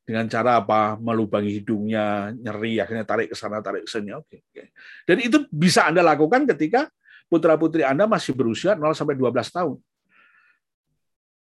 Dengan 0.07 0.23
cara 0.31 0.63
apa? 0.63 0.95
Melubangi 0.95 1.51
hidungnya, 1.59 2.31
nyeri, 2.31 2.79
akhirnya 2.79 3.03
tarik 3.03 3.27
ke 3.31 3.35
sana, 3.35 3.59
tarik 3.59 3.83
ke 3.83 3.91
sini. 3.91 4.15
Oke, 4.15 4.39
oke. 4.47 4.71
Dan 5.03 5.19
itu 5.19 5.43
bisa 5.51 5.83
Anda 5.83 5.99
lakukan 5.99 6.47
ketika 6.55 6.87
putra-putri 7.27 7.83
Anda 7.83 8.07
masih 8.07 8.31
berusia 8.31 8.73
0 8.73 8.95
sampai 8.95 9.19
12 9.19 9.51
tahun. 9.51 9.77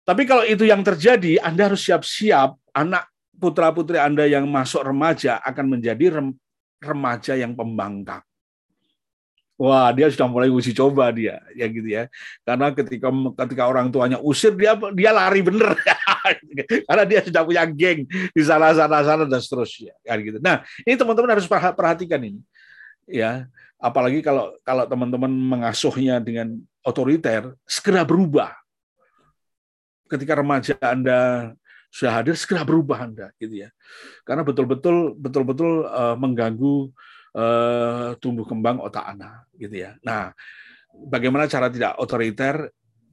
Tapi 0.05 0.23
kalau 0.29 0.45
itu 0.45 0.65
yang 0.65 0.85
terjadi, 0.85 1.41
Anda 1.41 1.73
harus 1.73 1.85
siap-siap 1.85 2.57
anak 2.73 3.09
putra-putri 3.41 3.97
Anda 3.97 4.29
yang 4.29 4.45
masuk 4.45 4.85
remaja 4.85 5.41
akan 5.41 5.77
menjadi 5.77 6.21
remaja 6.81 7.33
yang 7.33 7.57
pembangkang. 7.57 8.21
Wah, 9.61 9.93
dia 9.93 10.09
sudah 10.09 10.25
mulai 10.25 10.49
uji 10.49 10.73
coba 10.73 11.13
dia, 11.13 11.37
ya 11.53 11.69
gitu 11.69 11.85
ya. 11.85 12.09
Karena 12.41 12.73
ketika 12.73 13.13
ketika 13.45 13.63
orang 13.69 13.93
tuanya 13.93 14.17
usir 14.17 14.57
dia 14.57 14.73
dia 14.89 15.13
lari 15.13 15.45
bener. 15.45 15.77
Karena 16.89 17.03
dia 17.05 17.21
sudah 17.21 17.45
punya 17.45 17.69
geng 17.69 18.09
di 18.09 18.41
sana 18.41 18.73
sana 18.73 19.05
sana 19.05 19.23
dan 19.29 19.37
seterusnya, 19.37 19.93
kan 20.01 20.17
gitu. 20.17 20.41
Nah, 20.41 20.65
ini 20.81 20.97
teman-teman 20.97 21.37
harus 21.37 21.45
perhatikan 21.45 22.17
ini. 22.25 22.41
Ya, 23.05 23.45
apalagi 23.77 24.25
kalau 24.25 24.49
kalau 24.65 24.89
teman-teman 24.89 25.29
mengasuhnya 25.29 26.17
dengan 26.17 26.57
otoriter, 26.81 27.53
segera 27.69 28.01
berubah 28.01 28.57
ketika 30.09 30.41
remaja 30.41 30.73
Anda 30.81 31.53
sudah 31.93 32.17
hadir 32.17 32.33
segera 32.33 32.65
berubah 32.65 33.05
Anda 33.05 33.29
gitu 33.37 33.61
ya. 33.61 33.69
Karena 34.25 34.41
betul-betul 34.41 35.13
betul-betul 35.21 35.85
uh, 35.85 36.17
mengganggu 36.17 36.89
uh, 37.35 38.15
tumbuh 38.19 38.45
kembang 38.47 38.79
otak 38.79 39.05
anak 39.05 39.47
gitu 39.55 39.83
ya. 39.87 39.95
Nah, 40.03 40.31
bagaimana 41.07 41.47
cara 41.47 41.67
tidak 41.71 41.97
otoriter? 41.99 42.71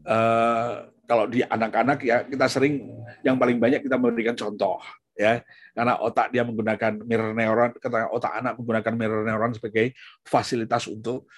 Uh, 0.09 0.89
kalau 1.09 1.25
di 1.25 1.41
anak-anak 1.41 1.99
ya 2.05 2.25
kita 2.29 2.47
sering 2.49 2.85
yang 3.25 3.41
paling 3.41 3.57
banyak 3.57 3.81
kita 3.81 3.97
memberikan 3.97 4.37
contoh 4.37 4.81
ya. 5.17 5.41
Karena 5.73 5.99
otak 5.99 6.31
dia 6.35 6.43
menggunakan 6.45 7.01
mirror 7.03 7.33
neuron 7.33 7.71
ketika 7.77 8.09
otak 8.13 8.33
anak 8.37 8.59
menggunakan 8.61 8.95
mirror 8.95 9.23
neuron 9.25 9.53
sebagai 9.57 9.97
fasilitas 10.27 10.85
untuk 10.91 11.29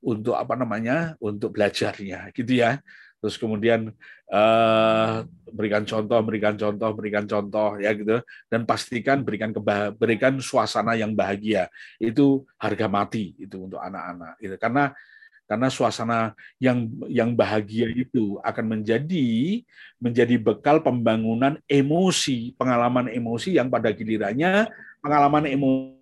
untuk 0.00 0.32
apa 0.32 0.56
namanya 0.56 1.14
untuk 1.20 1.52
belajarnya 1.52 2.32
gitu 2.32 2.64
ya 2.64 2.80
terus 3.20 3.36
kemudian 3.36 3.92
uh, 4.32 5.28
berikan 5.52 5.84
contoh, 5.84 6.18
berikan 6.24 6.56
contoh, 6.56 6.90
berikan 6.96 7.24
contoh 7.28 7.76
ya 7.76 7.92
gitu. 7.92 8.24
Dan 8.48 8.64
pastikan 8.64 9.20
berikan 9.20 9.52
keba 9.52 9.92
berikan 9.92 10.40
suasana 10.40 10.96
yang 10.96 11.12
bahagia. 11.12 11.68
Itu 12.00 12.48
harga 12.56 12.88
mati 12.88 13.36
itu 13.36 13.68
untuk 13.68 13.78
anak-anak 13.78 14.40
gitu. 14.40 14.56
Karena 14.56 14.96
karena 15.44 15.66
suasana 15.66 16.18
yang 16.62 16.86
yang 17.10 17.34
bahagia 17.34 17.90
itu 17.90 18.38
akan 18.40 18.78
menjadi 18.78 19.60
menjadi 19.98 20.38
bekal 20.38 20.78
pembangunan 20.78 21.58
emosi 21.66 22.54
pengalaman 22.54 23.10
emosi 23.10 23.58
yang 23.58 23.66
pada 23.66 23.90
gilirannya 23.90 24.70
pengalaman 25.02 25.50
emosi 25.50 25.98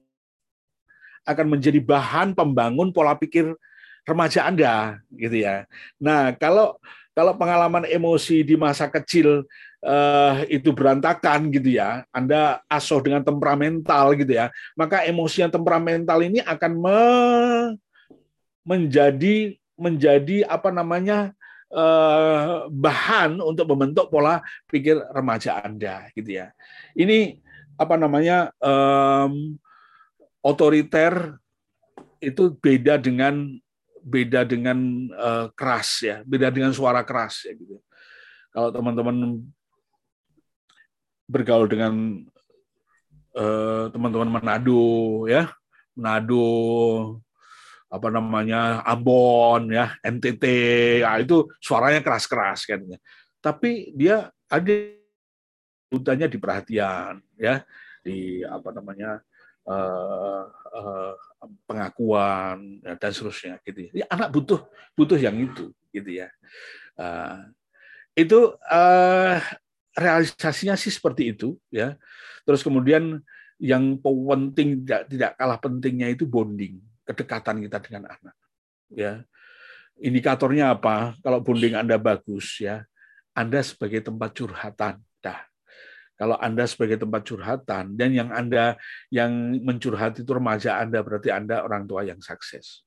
akan 1.25 1.47
menjadi 1.49 1.81
bahan 1.81 2.37
pembangun 2.37 2.93
pola 2.93 3.17
pikir 3.17 3.57
remaja 4.09 4.49
Anda 4.49 5.05
gitu 5.13 5.45
ya. 5.45 5.69
Nah, 6.01 6.33
kalau 6.41 6.81
kalau 7.19 7.35
pengalaman 7.35 7.83
emosi 7.91 8.47
di 8.47 8.55
masa 8.55 8.87
kecil 8.87 9.43
uh, 9.83 10.39
itu 10.47 10.71
berantakan 10.71 11.51
gitu 11.51 11.75
ya, 11.75 12.07
Anda 12.15 12.63
asuh 12.71 13.03
dengan 13.03 13.27
temperamental 13.27 14.15
gitu 14.15 14.39
ya, 14.39 14.55
maka 14.79 15.03
emosi 15.03 15.43
yang 15.43 15.51
temperamental 15.51 16.23
ini 16.23 16.39
akan 16.47 16.73
me 16.79 17.03
menjadi 18.63 19.59
menjadi 19.75 20.47
apa 20.47 20.71
namanya 20.71 21.35
uh, 21.75 22.71
bahan 22.71 23.43
untuk 23.43 23.67
membentuk 23.75 24.15
pola 24.15 24.39
pikir 24.71 25.03
remaja 25.11 25.59
Anda 25.59 26.15
gitu 26.15 26.39
ya. 26.39 26.55
Ini 26.95 27.43
apa 27.75 27.99
namanya 27.99 28.55
um, 28.63 29.59
otoriter 30.39 31.35
itu 32.23 32.55
beda 32.63 32.95
dengan 32.95 33.59
beda 34.03 34.47
dengan 34.47 34.79
uh, 35.15 35.47
keras 35.55 36.03
ya, 36.03 36.17
beda 36.27 36.49
dengan 36.53 36.73
suara 36.75 37.03
keras 37.03 37.47
ya 37.47 37.53
gitu. 37.55 37.79
Kalau 38.49 38.73
teman-teman 38.73 39.45
bergaul 41.29 41.69
dengan 41.69 42.25
eh, 43.37 43.85
teman-teman 43.93 44.41
Manado 44.41 45.29
ya, 45.29 45.53
Manado 45.93 46.49
apa 47.89 48.09
namanya 48.13 48.85
Ambon 48.85 49.73
ya, 49.73 49.97
NTT, 50.05 50.45
ya, 51.05 51.21
itu 51.21 51.49
suaranya 51.61 52.01
keras-keras 52.05 52.69
kan. 52.69 52.81
Tapi 53.41 53.93
dia 53.97 54.33
ada 54.49 54.73
hutanya 55.93 56.29
di 56.29 56.37
perhatian 56.41 57.21
ya, 57.37 57.65
di 58.05 58.45
apa 58.45 58.73
namanya 58.73 59.21
uh, 59.21 59.21
uh, 59.21 59.38
pengakuan 61.69 62.81
ya, 62.81 62.97
dan 62.97 63.11
seterusnya 63.13 63.61
gitu 63.63 63.93
ya. 63.93 64.09
anak 64.09 64.33
butuh 64.33 64.65
butuh 64.97 65.21
yang 65.21 65.37
itu 65.37 65.71
gitu 65.93 66.11
ya 66.25 66.33
uh, 66.97 67.45
itu 68.19 68.57
realisasinya 69.99 70.79
sih 70.79 70.95
seperti 70.95 71.35
itu 71.35 71.59
ya. 71.75 71.99
Terus 72.47 72.63
kemudian 72.63 73.23
yang 73.59 73.99
penting 73.99 74.87
tidak 74.87 75.11
tidak 75.11 75.31
kalah 75.35 75.59
pentingnya 75.59 76.15
itu 76.15 76.25
bonding, 76.25 76.79
kedekatan 77.03 77.59
kita 77.67 77.79
dengan 77.83 78.15
anak. 78.15 78.37
Ya. 78.95 79.27
Indikatornya 79.99 80.79
apa? 80.79 81.19
Kalau 81.19 81.43
bonding 81.43 81.75
Anda 81.75 81.99
bagus 81.99 82.63
ya, 82.63 82.87
Anda 83.35 83.67
sebagai 83.67 83.99
tempat 83.99 84.31
curhatan. 84.31 85.03
Kalau 86.19 86.35
Anda 86.43 86.67
sebagai 86.67 86.99
tempat 86.99 87.23
curhatan 87.23 87.95
dan 87.95 88.11
yang 88.11 88.35
Anda 88.35 88.75
yang 89.15 89.63
mencurhat 89.63 90.19
itu 90.19 90.31
remaja 90.35 90.83
Anda 90.83 91.07
berarti 91.07 91.31
Anda 91.31 91.63
orang 91.63 91.87
tua 91.87 92.03
yang 92.03 92.19
sukses 92.19 92.83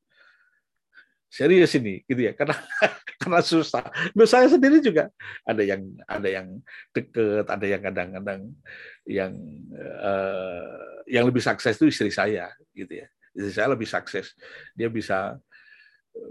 serius 1.32 1.71
ini 1.79 2.03
gitu 2.03 2.27
ya 2.27 2.36
karena 2.36 2.59
karena 3.23 3.39
susah. 3.39 3.88
Loh, 4.11 4.27
saya 4.27 4.51
sendiri 4.51 4.84
juga 4.84 5.07
ada 5.47 5.63
yang 5.63 5.95
ada 6.03 6.27
yang 6.27 6.59
deket, 6.91 7.47
ada 7.47 7.65
yang 7.65 7.82
kadang-kadang 7.82 8.41
yang 9.07 9.32
uh, 10.03 10.99
yang 11.07 11.23
lebih 11.23 11.39
sukses 11.39 11.79
itu 11.79 11.88
istri 11.88 12.11
saya 12.11 12.51
gitu 12.75 12.99
ya. 12.99 13.07
Istri 13.32 13.51
saya 13.55 13.67
lebih 13.71 13.88
sukses. 13.88 14.36
Dia 14.75 14.91
bisa 14.91 15.39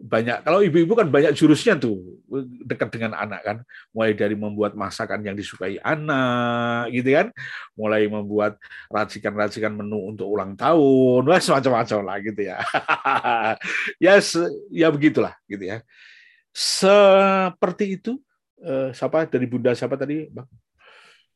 banyak 0.00 0.44
kalau 0.44 0.60
ibu-ibu 0.60 0.92
kan 0.92 1.08
banyak 1.08 1.32
jurusnya 1.32 1.76
tuh 1.76 2.20
dekat 2.64 2.92
dengan 2.92 3.16
anak 3.16 3.40
kan. 3.42 3.56
Mulai 3.92 4.12
dari 4.12 4.36
membuat 4.36 4.76
masakan 4.76 5.24
yang 5.24 5.36
disukai 5.36 5.80
anak 5.80 6.92
gitu 6.92 7.10
kan. 7.16 7.28
Mulai 7.76 8.06
membuat 8.06 8.60
racikan-racikan 8.92 9.72
menu 9.72 10.12
untuk 10.12 10.28
ulang 10.28 10.56
tahun 10.56 11.24
wah 11.24 11.40
semacam-macam 11.44 11.98
lah 12.04 12.16
gitu 12.20 12.40
ya. 12.44 12.58
Ya 14.00 14.20
ya 14.72 14.88
begitulah 14.92 15.34
gitu 15.48 15.64
ya. 15.64 15.84
Seperti 16.52 18.00
itu 18.00 18.20
eh, 18.60 18.92
siapa? 18.92 19.24
Dari 19.28 19.46
bunda 19.48 19.72
siapa 19.72 19.96
tadi 19.96 20.28
bang? 20.28 20.48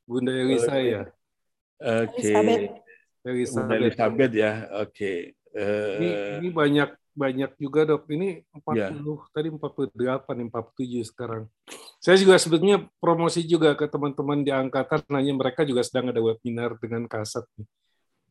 Bunda 0.04 0.32
Elisa 0.32 0.76
ya 0.80 1.08
oke. 1.80 2.20
Okay. 2.20 2.32
Elizabeth. 3.24 3.56
Bunda 3.56 3.74
Elizabeth 3.76 4.32
ya 4.32 4.52
oke. 4.84 4.92
Okay. 4.92 5.18
uh, 5.56 5.96
ini, 6.00 6.08
ini 6.44 6.48
banyak 6.52 6.88
banyak 7.14 7.54
juga 7.56 7.86
dok. 7.86 8.10
Ini 8.10 8.42
40 8.50 8.74
yeah. 8.76 8.90
tadi 9.30 9.48
48 9.48 9.94
47 10.50 11.10
sekarang. 11.14 11.46
Saya 12.02 12.20
juga 12.20 12.36
sebetulnya 12.36 12.84
promosi 13.00 13.46
juga 13.46 13.72
ke 13.78 13.88
teman-teman 13.88 14.44
di 14.44 14.52
angkatan 14.52 15.00
nanya 15.08 15.32
mereka 15.32 15.64
juga 15.64 15.80
sedang 15.86 16.12
ada 16.12 16.20
webinar 16.20 16.76
dengan 16.76 17.06
kasat. 17.08 17.46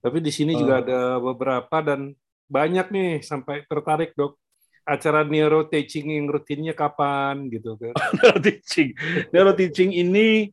Tapi 0.04 0.20
di 0.20 0.30
sini 0.30 0.54
uh. 0.54 0.60
juga 0.60 0.74
oh. 0.78 0.82
ada 0.84 1.00
beberapa 1.18 1.78
dan 1.82 2.14
banyak 2.52 2.92
nih 2.92 3.12
sampai 3.24 3.66
tertarik 3.66 4.14
dok. 4.14 4.38
Acara 4.84 5.24
neuro 5.24 5.64
teaching 5.72 6.12
yang 6.12 6.28
rutinnya 6.28 6.76
kapan 6.76 7.48
gitu 7.48 7.80
kan? 7.80 7.96
neuro 8.20 8.40
teaching, 8.44 8.90
neuro 9.32 9.52
teaching 9.56 9.96
ini 9.96 10.52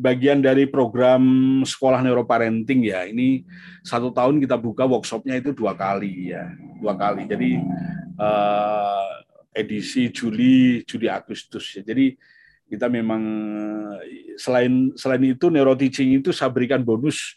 bagian 0.00 0.40
dari 0.40 0.64
program 0.64 1.20
sekolah 1.60 2.00
neuroparenting 2.00 2.88
ya. 2.88 3.04
Ini 3.04 3.44
satu 3.84 4.08
tahun 4.08 4.40
kita 4.40 4.56
buka 4.56 4.88
workshopnya 4.88 5.36
itu 5.36 5.52
dua 5.52 5.76
kali 5.76 6.32
ya, 6.32 6.48
dua 6.80 6.96
kali. 6.96 7.28
Jadi 7.28 7.60
uh, 8.16 9.12
edisi 9.52 10.08
Juli, 10.08 10.80
Juli 10.88 11.06
Agustus 11.12 11.76
ya. 11.76 11.84
Jadi 11.84 12.16
kita 12.70 12.86
memang 12.86 13.22
selain 14.38 14.94
selain 14.94 15.34
itu 15.36 15.50
neuro 15.52 15.74
teaching 15.74 16.22
itu 16.22 16.30
saya 16.30 16.48
berikan 16.48 16.80
bonus 16.80 17.34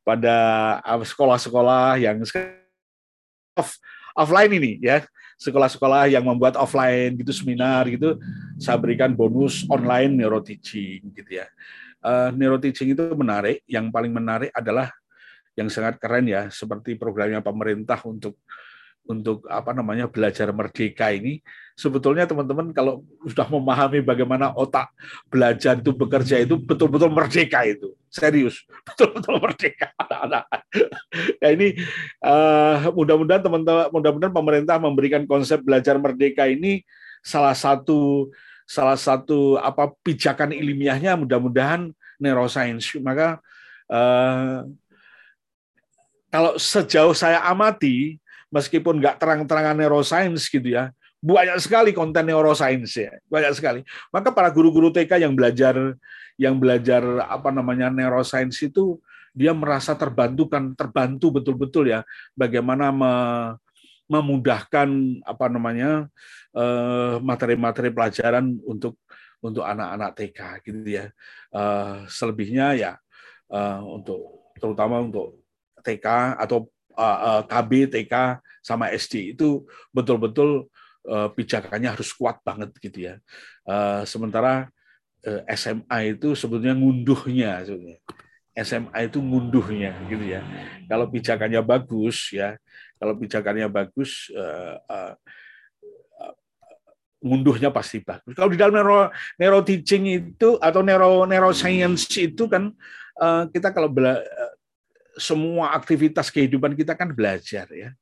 pada 0.00 0.80
sekolah-sekolah 1.04 2.00
yang 2.00 2.18
off, 3.60 3.76
offline 4.16 4.52
ini 4.56 4.80
ya 4.80 5.04
sekolah-sekolah 5.36 6.08
yang 6.08 6.24
membuat 6.24 6.56
offline 6.56 7.12
gitu 7.20 7.32
seminar 7.32 7.84
gitu 7.92 8.16
saya 8.56 8.80
berikan 8.80 9.12
bonus 9.12 9.68
online 9.68 10.16
neuro 10.16 10.40
teaching 10.40 11.12
gitu 11.12 11.44
ya 11.44 11.46
uh, 12.04 12.28
neuro 12.34 12.60
teaching 12.60 12.92
itu 12.92 13.04
menarik. 13.16 13.64
Yang 13.64 13.92
paling 13.92 14.12
menarik 14.12 14.50
adalah 14.52 14.90
yang 15.58 15.68
sangat 15.68 16.00
keren 16.00 16.28
ya, 16.28 16.48
seperti 16.48 16.96
programnya 16.96 17.44
pemerintah 17.44 18.00
untuk 18.06 18.38
untuk 19.08 19.42
apa 19.50 19.74
namanya 19.74 20.06
belajar 20.06 20.52
merdeka 20.54 21.10
ini. 21.10 21.42
Sebetulnya 21.74 22.28
teman-teman 22.28 22.76
kalau 22.76 23.02
sudah 23.24 23.48
memahami 23.48 24.04
bagaimana 24.04 24.52
otak 24.52 24.92
belajar 25.32 25.80
itu 25.80 25.96
bekerja 25.96 26.44
itu 26.44 26.60
betul-betul 26.60 27.08
merdeka 27.08 27.64
itu. 27.64 27.96
Serius 28.12 28.62
betul-betul 28.86 29.40
merdeka 29.40 29.90
anak-anak. 29.96 30.44
Ya 31.40 31.48
ini 31.56 31.74
uh, 32.20 32.92
mudah-mudahan 32.92 33.42
teman-teman 33.42 33.88
mudah-mudahan 33.90 34.34
pemerintah 34.34 34.76
memberikan 34.76 35.22
konsep 35.24 35.64
belajar 35.64 35.96
merdeka 35.96 36.44
ini 36.46 36.84
salah 37.24 37.56
satu 37.56 38.28
salah 38.70 38.94
satu 38.94 39.58
apa 39.58 39.90
pijakan 40.06 40.54
ilmiahnya 40.54 41.18
mudah-mudahan 41.18 41.90
neuroscience. 42.22 42.94
Maka 43.02 43.42
uh, 43.90 44.62
kalau 46.30 46.54
sejauh 46.54 47.10
saya 47.10 47.42
amati, 47.50 48.22
meskipun 48.54 49.02
nggak 49.02 49.18
terang-terangan 49.18 49.74
neuroscience 49.74 50.46
gitu 50.46 50.78
ya, 50.78 50.94
banyak 51.18 51.58
sekali 51.58 51.90
konten 51.90 52.30
neuroscience 52.30 52.94
ya, 52.94 53.18
banyak 53.26 53.52
sekali. 53.58 53.80
Maka 54.14 54.30
para 54.30 54.46
guru-guru 54.54 54.94
TK 54.94 55.26
yang 55.26 55.34
belajar 55.34 55.74
yang 56.38 56.56
belajar 56.62 57.02
apa 57.26 57.50
namanya 57.50 57.90
neuroscience 57.90 58.62
itu 58.62 59.02
dia 59.34 59.50
merasa 59.50 59.98
terbantu 59.98 60.46
kan 60.46 60.74
terbantu 60.78 61.42
betul-betul 61.42 61.90
ya 61.90 62.00
bagaimana 62.34 62.90
me, 62.90 63.12
memudahkan 64.10 64.90
apa 65.22 65.46
namanya 65.46 66.10
eh, 66.52 67.16
materi-materi 67.22 67.94
pelajaran 67.94 68.58
untuk 68.66 68.98
untuk 69.40 69.64
anak-anak 69.64 70.10
TK 70.16 70.40
gitu 70.68 70.88
ya. 70.88 71.06
Uh, 71.50 72.06
selebihnya 72.06 72.78
ya 72.78 72.92
uh, 73.50 73.82
untuk 73.82 74.52
terutama 74.60 75.02
untuk 75.02 75.42
TK 75.82 76.36
atau 76.38 76.68
KB, 77.48 77.88
TK 77.88 78.44
sama 78.60 78.92
SD 78.92 79.32
itu 79.32 79.64
betul-betul 79.88 80.68
pijakannya 81.32 81.96
harus 81.96 82.12
kuat 82.12 82.44
banget 82.44 82.76
gitu 82.76 83.08
ya. 83.08 83.14
Sementara 84.04 84.68
SMA 85.48 86.12
itu 86.12 86.36
sebetulnya 86.36 86.76
ngunduhnya 86.76 87.64
sebetulnya. 87.64 88.04
SMA 88.52 89.08
itu 89.08 89.16
ngunduhnya 89.16 89.96
gitu 90.12 90.24
ya. 90.28 90.44
Kalau 90.92 91.08
pijakannya 91.08 91.64
bagus 91.64 92.36
ya, 92.36 92.60
kalau 93.00 93.16
pijakannya 93.16 93.64
bagus, 93.72 94.28
uh, 94.36 94.76
uh, 94.84 95.14
ngunduhnya 97.24 97.72
pasti 97.72 98.04
bagus. 98.04 98.36
Kalau 98.36 98.52
di 98.52 98.60
dalam 98.60 98.76
neuro, 98.76 99.08
neuro 99.40 99.64
teaching 99.64 100.04
itu 100.20 100.60
atau 100.60 100.84
neuro 100.84 101.24
neuroscience 101.24 102.12
itu 102.20 102.44
kan 102.44 102.68
uh, 103.16 103.48
kita 103.48 103.72
kalau 103.72 103.88
bela, 103.88 104.20
semua 105.16 105.72
aktivitas 105.76 106.28
kehidupan 106.28 106.76
kita 106.76 106.92
kan 106.92 107.12
belajar 107.12 107.68
ya. 107.72 107.92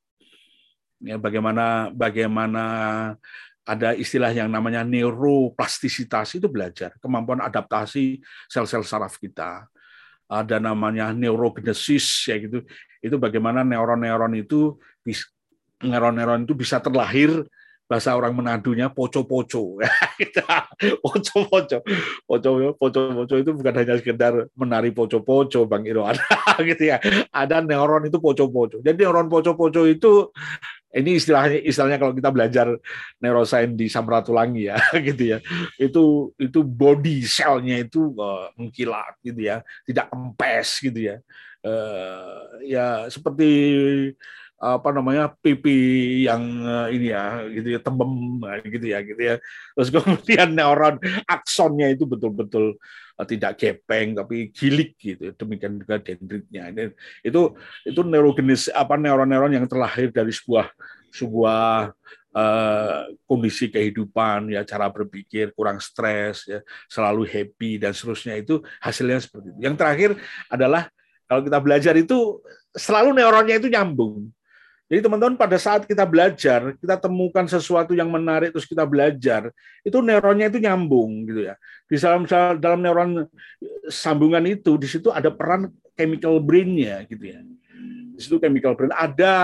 Ya 0.99 1.14
bagaimana 1.14 1.94
bagaimana 1.94 2.64
ada 3.62 3.94
istilah 3.94 4.34
yang 4.34 4.51
namanya 4.51 4.82
neuroplastisitas 4.82 6.34
itu 6.34 6.51
belajar 6.51 6.96
kemampuan 6.99 7.38
adaptasi 7.38 8.18
sel-sel 8.51 8.82
saraf 8.82 9.14
kita 9.20 9.68
ada 10.29 10.61
namanya 10.61 11.11
neurogenesis 11.16 12.29
ya 12.29 12.37
gitu. 12.37 12.62
Itu 13.01 13.16
bagaimana 13.16 13.64
neuron-neuron 13.64 14.37
itu 14.37 14.76
neuron-neuron 15.83 16.45
itu 16.45 16.55
bisa 16.55 16.79
terlahir 16.79 17.49
bahasa 17.89 18.12
orang 18.12 18.37
Menadunya 18.37 18.93
poco-poco. 18.93 19.81
Poco-poco. 21.03 21.79
Poco-poco 22.29 23.35
itu 23.41 23.51
bukan 23.57 23.74
hanya 23.81 23.97
sekedar 23.97 24.53
menari 24.53 24.93
poco-poco 24.93 25.64
Bang 25.64 25.89
Iro 25.89 26.05
ada 26.05 26.20
gitu 26.68 26.93
ya. 26.93 27.01
Ada 27.33 27.64
neuron 27.64 28.05
itu 28.05 28.20
poco-poco. 28.20 28.85
Jadi 28.85 29.09
neuron 29.09 29.33
poco-poco 29.33 29.89
itu 29.89 30.29
ini 30.89 31.20
istilahnya 31.20 31.61
istilahnya 31.61 32.01
kalau 32.01 32.16
kita 32.16 32.32
belajar 32.32 32.66
neuroscience 33.20 33.76
di 33.76 33.86
Samratulangi 33.93 34.72
ya 34.72 34.78
gitu 35.09 35.36
ya. 35.36 35.39
Itu 35.76 36.32
itu 36.41 36.61
body 36.64 37.24
cellnya 37.28 37.84
itu 37.84 38.16
uh, 38.16 38.49
mengkilat 38.57 39.20
gitu 39.20 39.41
ya 39.41 39.61
tidak 39.84 40.09
kempes 40.09 40.80
gitu 40.80 41.01
ya. 41.12 41.16
Uh, 41.59 42.62
ya 42.64 43.11
seperti 43.11 43.51
apa 44.59 44.90
namanya 44.90 45.30
pipi 45.38 45.78
yang 46.26 46.42
uh, 46.66 46.90
ini 46.90 47.14
ya 47.14 47.46
gitu 47.46 47.78
ya 47.78 47.80
tembem 47.80 48.42
gitu 48.66 48.86
ya 48.90 48.98
gitu 49.06 49.22
ya. 49.22 49.34
Terus 49.78 49.88
kemudian 49.94 50.50
neuron 50.50 50.98
aksonnya 51.30 51.94
itu 51.94 52.02
betul-betul 52.11 52.74
uh, 53.14 53.26
tidak 53.26 53.54
gepeng 53.54 54.18
tapi 54.18 54.50
gilik 54.50 54.98
gitu. 54.98 55.30
Demikian 55.38 55.78
juga 55.78 56.02
dendritnya. 56.02 56.74
Ini 56.74 56.90
itu 57.22 57.54
itu 57.86 58.00
neurogenis 58.02 58.66
apa 58.74 58.98
neuron-neuron 58.98 59.54
yang 59.54 59.66
terlahir 59.70 60.11
dari 60.11 60.34
sebuah 60.34 60.74
sebuah 61.14 61.94
kondisi 63.26 63.66
kehidupan 63.66 64.54
ya 64.54 64.62
cara 64.62 64.86
berpikir 64.94 65.50
kurang 65.59 65.82
stres 65.82 66.46
ya 66.46 66.62
selalu 66.86 67.26
happy 67.26 67.82
dan 67.82 67.90
seterusnya. 67.90 68.38
Itu 68.38 68.62
hasilnya 68.78 69.18
seperti 69.18 69.54
itu. 69.54 69.59
Yang 69.59 69.74
terakhir 69.74 70.11
adalah 70.46 70.86
kalau 71.26 71.42
kita 71.42 71.59
belajar 71.59 71.94
itu 71.98 72.38
selalu 72.78 73.18
neuronnya 73.18 73.59
itu 73.59 73.66
nyambung 73.66 74.30
Jadi 74.89 75.05
teman-teman 75.05 75.36
pada 75.36 75.61
saat 75.61 75.84
kita 75.84 76.09
belajar, 76.09 76.72
kita 76.80 76.97
temukan 76.97 77.45
sesuatu 77.45 77.93
yang 77.93 78.09
menarik 78.09 78.57
terus 78.57 78.64
kita 78.64 78.89
belajar, 78.89 79.53
itu 79.84 80.01
neuronnya 80.01 80.49
itu 80.49 80.57
nyambung 80.64 81.28
gitu 81.28 81.45
ya. 81.45 81.55
Di 81.84 82.01
dalam 82.01 82.24
dalam 82.57 82.80
neuron 82.80 83.11
sambungan 83.93 84.49
itu 84.49 84.80
di 84.80 84.89
situ 84.89 85.12
ada 85.12 85.28
peran 85.28 85.68
chemical 85.93 86.41
brain-nya 86.41 87.05
gitu 87.05 87.20
ya. 87.20 87.45
Di 88.16 88.20
situ 88.24 88.41
chemical 88.41 88.72
brain 88.74 88.91
ada 88.97 89.34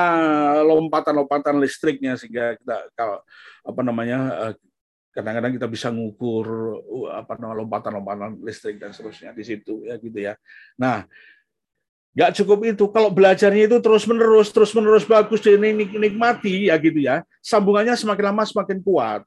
lompatan-lompatan 0.64 1.60
listriknya 1.60 2.16
sehingga 2.16 2.56
kita 2.56 2.76
kalau 2.96 3.20
apa 3.68 3.80
namanya 3.84 4.18
eh, 4.48 4.54
kadang-kadang 5.14 5.54
kita 5.54 5.70
bisa 5.70 5.94
ngukur 5.94 6.46
uh, 6.82 7.22
apa 7.22 7.38
namanya 7.38 7.62
lompatan-lompatan 7.62 8.42
listrik 8.42 8.82
dan 8.82 8.90
seterusnya 8.90 9.30
di 9.30 9.46
situ 9.46 9.86
ya 9.86 9.94
gitu 10.02 10.18
ya. 10.18 10.34
Nah, 10.74 11.06
nggak 12.14 12.30
cukup 12.40 12.58
itu. 12.64 12.84
Kalau 12.94 13.10
belajarnya 13.10 13.66
itu 13.66 13.76
terus 13.82 14.06
menerus, 14.06 14.48
terus 14.54 14.70
menerus 14.70 15.02
bagus 15.02 15.42
dan 15.42 15.60
nikmati 15.60 16.70
ya 16.70 16.78
gitu 16.78 17.02
ya. 17.02 17.26
Sambungannya 17.42 17.98
semakin 17.98 18.24
lama 18.30 18.42
semakin 18.46 18.78
kuat. 18.80 19.22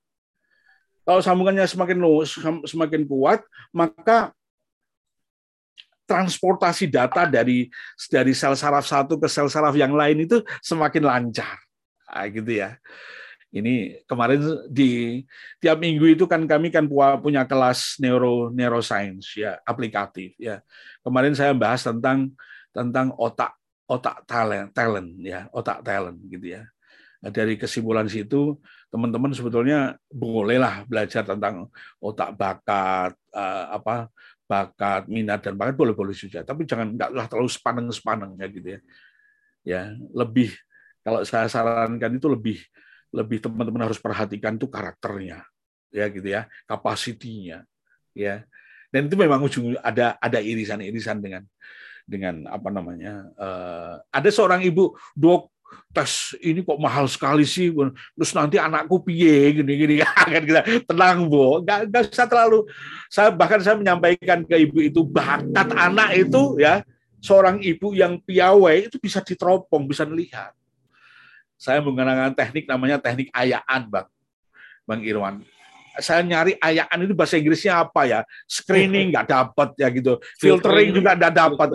Kalau 1.07 1.23
sambungannya 1.23 1.63
semakin 1.63 1.97
lurus, 2.03 2.35
semakin 2.67 3.07
kuat, 3.07 3.39
maka 3.71 4.35
transportasi 6.07 6.87
data 6.87 7.27
dari 7.27 7.67
dari 8.07 8.31
sel 8.31 8.55
saraf 8.55 8.87
satu 8.87 9.19
ke 9.19 9.27
sel 9.27 9.51
saraf 9.51 9.75
yang 9.75 9.95
lain 9.95 10.23
itu 10.23 10.43
semakin 10.63 11.03
lancar. 11.03 11.59
Nah, 12.07 12.27
gitu 12.31 12.51
ya. 12.51 12.79
Ini 13.47 14.03
kemarin 14.03 14.67
di 14.67 15.23
tiap 15.63 15.79
minggu 15.79 16.11
itu 16.11 16.27
kan 16.27 16.43
kami 16.43 16.67
kan 16.67 16.83
punya 17.23 17.47
kelas 17.47 17.95
neuro 18.03 18.51
neuroscience 18.51 19.39
ya 19.39 19.55
aplikatif 19.63 20.35
ya. 20.35 20.59
Kemarin 20.99 21.31
saya 21.31 21.55
bahas 21.55 21.87
tentang 21.87 22.35
tentang 22.77 23.09
otak 23.17 23.57
otak 23.89 24.21
talent 24.29 24.69
talent 24.77 25.09
ya 25.25 25.49
otak 25.49 25.81
talent 25.81 26.21
gitu 26.29 26.53
ya. 26.53 26.69
Nah, 27.17 27.33
dari 27.33 27.57
kesimpulan 27.57 28.05
situ 28.05 28.61
teman-teman 28.93 29.33
sebetulnya 29.33 29.97
bolehlah 30.13 30.85
belajar 30.85 31.25
tentang 31.25 31.65
otak 31.97 32.37
bakat 32.37 33.17
uh, 33.33 33.65
apa 33.73 34.13
bakat 34.45 35.09
minat 35.09 35.41
dan 35.41 35.57
bakat 35.57 35.73
boleh-boleh 35.73 36.13
saja. 36.13 36.45
Tapi 36.45 36.69
jangan 36.69 36.93
nggaklah 36.93 37.25
terlalu 37.25 37.49
sepaneng-sepaneng 37.49 38.37
ya 38.37 38.47
gitu 38.53 38.67
ya. 38.69 38.79
Ya 39.65 39.81
lebih 40.13 40.53
kalau 41.01 41.25
saya 41.25 41.49
sarankan 41.49 42.21
itu 42.21 42.29
lebih 42.29 42.61
lebih 43.09 43.41
teman-teman 43.41 43.89
harus 43.89 43.97
perhatikan 43.97 44.59
itu 44.59 44.69
karakternya 44.69 45.41
ya 45.89 46.05
gitu 46.13 46.27
ya 46.27 46.45
kapasitinya 46.69 47.65
ya. 48.13 48.45
Dan 48.87 49.11
itu 49.11 49.17
memang 49.19 49.41
ujung 49.41 49.73
ada 49.81 50.15
ada 50.21 50.39
irisan-irisan 50.39 51.19
dengan 51.19 51.43
dengan 52.07 52.47
apa 52.47 52.71
namanya 52.71 53.27
uh, 53.35 53.99
ada 54.07 54.29
seorang 54.31 54.63
ibu 54.63 54.95
dok 55.11 55.51
tes 55.91 56.31
ini 56.39 56.63
kok 56.63 56.79
mahal 56.79 57.11
sekali 57.11 57.43
sih 57.43 57.75
terus 58.15 58.31
nanti 58.31 58.55
anakku 58.55 59.03
piye? 59.03 59.59
Gini 59.59 59.73
gini 59.75 59.95
kan 60.33 60.43
kita 60.43 60.61
tenang 60.87 61.27
bu. 61.27 61.59
Nggak 61.67 61.79
nggak 61.91 62.03
usah 62.15 62.27
terlalu. 62.31 62.63
Saya 63.11 63.29
bahkan 63.35 63.59
saya 63.59 63.75
menyampaikan 63.75 64.47
ke 64.47 64.55
ibu 64.63 64.79
itu 64.79 65.03
bakat 65.03 65.67
anak 65.75 66.15
itu 66.15 66.55
ya 66.63 66.87
seorang 67.19 67.59
ibu 67.59 67.91
yang 67.91 68.21
piawai 68.23 68.87
itu 68.87 68.95
bisa 69.01 69.19
diteropong 69.19 69.89
bisa 69.89 70.07
melihat 70.07 70.55
saya 71.57 71.81
menggunakan 71.81 72.31
teknik 72.37 72.69
namanya 72.69 73.01
teknik 73.01 73.27
ayaan 73.33 73.89
bang. 73.91 74.07
Bang 74.87 75.03
Irwan 75.03 75.43
saya 75.99 76.21
nyari 76.21 76.55
ayaan 76.57 77.03
itu 77.03 77.13
bahasa 77.13 77.37
Inggrisnya 77.37 77.83
apa 77.83 78.07
ya? 78.07 78.19
Screening 78.45 79.13
nggak 79.13 79.27
dapat 79.27 79.69
ya 79.77 79.87
gitu. 79.91 80.17
Filtering 80.37 80.93
juga 80.93 81.17
nggak 81.17 81.33
dapat 81.33 81.69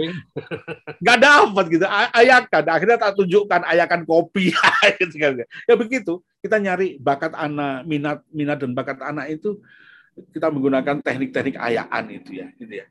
nggak 1.03 1.19
dapat 1.19 1.65
gitu. 1.71 1.85
Ayakan. 1.89 2.65
Akhirnya 2.71 2.99
tak 2.99 3.13
tunjukkan 3.19 3.63
ayakan 3.69 4.03
kopi. 4.07 4.55
Gitu 5.03 5.15
kan. 5.19 5.43
ya 5.43 5.75
begitu. 5.79 6.23
Kita 6.43 6.59
nyari 6.59 6.99
bakat 6.99 7.35
anak 7.39 7.87
minat 7.87 8.19
minat 8.35 8.59
dan 8.59 8.75
bakat 8.75 8.99
anak 9.03 9.31
itu 9.31 9.63
kita 10.35 10.53
menggunakan 10.53 11.01
teknik-teknik 11.01 11.57
ayaan 11.57 12.05
itu 12.13 12.43
ya 12.43 12.47
gitu 12.61 12.73
ya. 12.83 12.87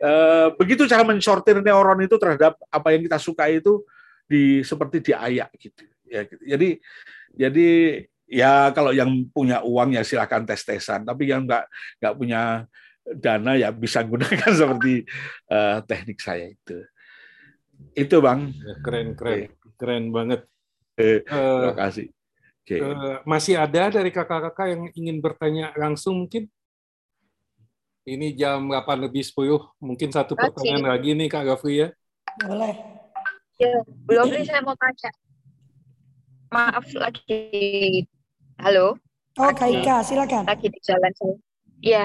E, 0.00 0.10
begitu 0.56 0.88
cara 0.88 1.04
mensortir 1.04 1.60
neuron 1.60 2.00
itu 2.00 2.16
terhadap 2.16 2.56
apa 2.72 2.88
yang 2.96 3.04
kita 3.04 3.20
suka 3.20 3.46
itu 3.52 3.84
di 4.24 4.64
seperti 4.64 5.04
di 5.04 5.12
ayak 5.12 5.52
gitu 5.60 5.84
ya. 6.08 6.24
Gitu. 6.24 6.42
jadi 6.48 6.68
jadi 7.32 7.68
ya 8.32 8.72
kalau 8.72 8.96
yang 8.96 9.12
punya 9.28 9.60
uang 9.60 9.92
ya 9.92 10.00
silahkan 10.00 10.40
tes-tesan, 10.48 11.04
tapi 11.04 11.28
yang 11.28 11.44
nggak 11.44 11.68
nggak 12.00 12.14
punya 12.16 12.64
dana 13.04 13.52
ya 13.60 13.68
bisa 13.68 14.00
gunakan 14.00 14.50
seperti 14.58 15.04
uh, 15.52 15.84
teknik 15.84 16.18
saya 16.24 16.48
itu. 16.48 16.80
Itu 17.92 18.24
bang. 18.24 18.48
Ya, 18.48 18.74
keren 18.80 19.08
keren 19.12 19.52
okay. 19.52 19.76
keren 19.76 20.04
banget. 20.08 20.40
Eh, 20.96 21.20
terima 21.28 21.76
kasih. 21.76 22.08
Okay. 22.62 22.80
Uh, 22.80 23.18
masih 23.28 23.58
ada 23.58 23.90
dari 23.90 24.08
kakak-kakak 24.08 24.66
yang 24.70 24.82
ingin 24.96 25.18
bertanya 25.20 25.74
langsung 25.76 26.24
mungkin? 26.24 26.48
Ini 28.02 28.34
jam 28.34 28.66
8 28.66 28.98
lebih 28.98 29.22
10, 29.22 29.78
mungkin 29.78 30.10
satu 30.10 30.34
pertanyaan 30.34 30.90
lagi 30.90 31.14
nih 31.14 31.30
Kak 31.30 31.46
Gafri 31.46 31.86
ya. 31.86 31.88
Boleh. 32.42 32.74
Ya, 33.62 33.78
belum 33.86 34.26
nih 34.26 34.42
saya 34.42 34.58
mau 34.58 34.74
tanya. 34.74 35.10
Maaf 36.50 36.86
lagi 36.98 38.10
Halo. 38.62 38.94
Oh, 39.42 39.50
Kak 39.50 39.74
Ika, 39.74 40.06
silakan. 40.06 40.46
Lagi 40.46 40.70
di 40.70 40.78
jalan 40.86 41.10
saya. 41.18 41.36
Iya. 41.82 42.04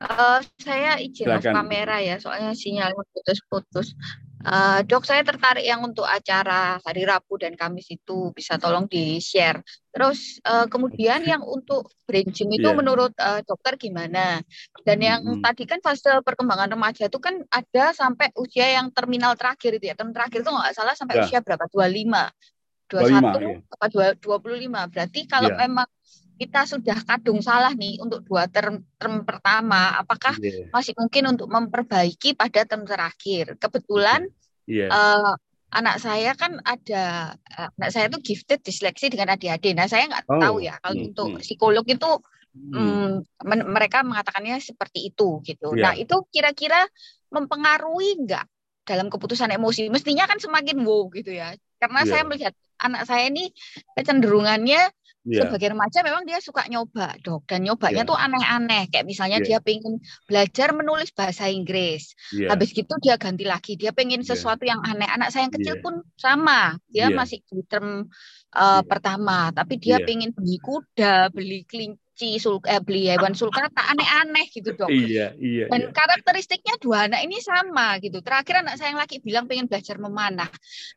Uh, 0.00 0.40
saya 0.56 0.96
izin 0.96 1.28
off 1.28 1.44
kamera 1.44 2.00
ya, 2.00 2.16
soalnya 2.16 2.56
sinyalnya 2.56 3.04
putus-putus. 3.12 3.92
Uh, 4.40 4.80
dok, 4.88 5.04
saya 5.04 5.20
tertarik 5.20 5.62
yang 5.62 5.84
untuk 5.84 6.08
acara 6.08 6.80
hari 6.82 7.04
Rabu 7.04 7.36
dan 7.38 7.54
Kamis 7.60 7.92
itu 7.92 8.32
bisa 8.32 8.56
tolong 8.56 8.88
di-share. 8.88 9.60
Terus 9.92 10.40
uh, 10.48 10.64
kemudian 10.64 11.28
yang 11.28 11.44
untuk 11.44 11.92
brain 12.08 12.26
gym 12.32 12.48
itu 12.50 12.66
yeah. 12.66 12.74
menurut 12.74 13.12
uh, 13.20 13.44
dokter 13.44 13.76
gimana? 13.76 14.40
Dan 14.88 14.98
yang 14.98 15.20
hmm. 15.22 15.44
tadi 15.44 15.68
kan 15.68 15.78
fase 15.84 16.08
perkembangan 16.24 16.72
remaja 16.72 17.06
itu 17.06 17.20
kan 17.20 17.44
ada 17.52 17.92
sampai 17.92 18.32
usia 18.40 18.80
yang 18.80 18.88
terminal 18.96 19.36
terakhir 19.36 19.76
itu 19.76 19.92
ya. 19.92 19.94
Terminal 19.94 20.24
terakhir 20.24 20.40
itu 20.40 20.50
nggak 20.50 20.72
salah 20.72 20.96
sampai 20.96 21.20
yeah. 21.20 21.24
usia 21.28 21.38
berapa? 21.44 21.68
25. 21.68 22.51
21 22.92 23.08
iya. 23.08 23.56
apa 23.72 23.86
dua 24.20 24.36
puluh 24.36 24.60
lima 24.60 24.84
berarti 24.84 25.24
kalau 25.24 25.48
memang 25.56 25.88
kita 26.36 26.66
sudah 26.66 26.98
kadung 27.06 27.38
salah 27.38 27.70
nih 27.70 28.02
untuk 28.02 28.26
dua 28.26 28.50
term, 28.50 28.82
term 28.98 29.22
pertama 29.22 29.94
apakah 29.94 30.34
yeah. 30.42 30.66
masih 30.74 30.90
mungkin 30.98 31.30
untuk 31.30 31.46
memperbaiki 31.46 32.34
pada 32.34 32.66
term 32.66 32.82
terakhir 32.82 33.54
kebetulan 33.62 34.26
yeah. 34.66 34.88
Iya. 34.88 34.88
uh, 34.90 35.32
anak 35.72 35.96
saya 36.02 36.34
kan 36.34 36.58
ada 36.66 37.34
uh, 37.38 37.70
anak 37.78 37.90
saya 37.94 38.10
tuh 38.10 38.20
gifted 38.20 38.60
disleksi 38.60 39.08
dengan 39.08 39.38
adik-adik 39.38 39.72
nah 39.72 39.86
saya 39.86 40.10
nggak 40.10 40.26
oh. 40.28 40.40
tahu 40.42 40.56
ya 40.66 40.76
kalau 40.82 40.94
hmm. 40.98 41.08
untuk 41.14 41.28
psikolog 41.40 41.86
itu 41.86 42.10
hmm. 42.58 43.22
men 43.46 43.60
mereka 43.70 44.02
mengatakannya 44.02 44.58
seperti 44.58 45.14
itu 45.14 45.40
gitu 45.46 45.78
yeah. 45.78 45.90
nah 45.90 45.92
itu 45.94 46.26
kira-kira 46.28 46.84
mempengaruhi 47.32 48.18
nggak 48.26 48.44
dalam 48.82 49.06
keputusan 49.08 49.54
emosi 49.54 49.88
mestinya 49.88 50.26
kan 50.26 50.42
semakin 50.42 50.82
wow 50.82 51.06
gitu 51.14 51.30
ya 51.32 51.54
karena 51.78 52.00
yeah. 52.02 52.10
saya 52.10 52.22
melihat 52.26 52.54
anak 52.82 53.06
saya 53.06 53.30
ini 53.30 53.54
kecenderungannya 53.94 54.90
yeah. 55.26 55.46
sebagai 55.46 55.74
remaja 55.74 56.02
memang 56.02 56.26
dia 56.26 56.38
suka 56.42 56.66
nyoba 56.66 57.14
dok 57.22 57.46
dan 57.46 57.62
nyobanya 57.62 58.02
yeah. 58.02 58.10
tuh 58.10 58.18
aneh-aneh 58.18 58.84
kayak 58.90 59.06
misalnya 59.06 59.38
yeah. 59.42 59.56
dia 59.56 59.58
pengen 59.62 60.02
belajar 60.26 60.74
menulis 60.74 61.10
bahasa 61.14 61.46
Inggris 61.48 62.14
yeah. 62.34 62.50
habis 62.50 62.74
gitu 62.74 62.92
dia 62.98 63.14
ganti 63.18 63.46
lagi 63.46 63.78
dia 63.78 63.94
pengen 63.94 64.22
iya. 64.22 64.28
sesuatu 64.34 64.66
yeah. 64.66 64.76
yang 64.76 64.80
aneh 64.82 65.08
anak 65.08 65.28
saya 65.30 65.46
yang 65.46 65.54
kecil 65.54 65.76
yeah. 65.78 65.84
pun 65.84 65.94
sama 66.18 66.60
dia 66.90 67.06
yeah. 67.08 67.10
masih 67.14 67.38
di 67.46 67.62
term 67.66 68.10
uh, 68.54 68.80
yeah. 68.80 68.80
pertama 68.82 69.54
tapi 69.54 69.78
dia 69.78 70.02
yeah. 70.02 70.06
pengen 70.06 70.30
beli 70.34 70.58
kuda 70.58 71.30
beli 71.30 71.62
kelinci 71.66 72.01
sul 72.16 72.60
eh, 72.68 72.78
beli 72.78 73.08
hewan 73.08 73.32
sulkata 73.32 73.82
aneh-aneh 73.92 74.46
gitu 74.52 74.76
dok. 74.76 74.88
Iya 74.92 75.32
iya. 75.40 75.66
Dan 75.66 75.88
iya. 75.88 75.92
karakteristiknya 75.92 76.76
dua 76.78 77.08
anak 77.08 77.24
ini 77.24 77.40
sama 77.40 77.96
gitu. 77.98 78.20
Terakhir 78.20 78.62
anak 78.62 78.76
saya 78.76 78.92
yang 78.92 79.00
laki 79.00 79.24
bilang 79.24 79.48
pengen 79.48 79.66
belajar 79.66 79.96
memanah. 79.96 80.48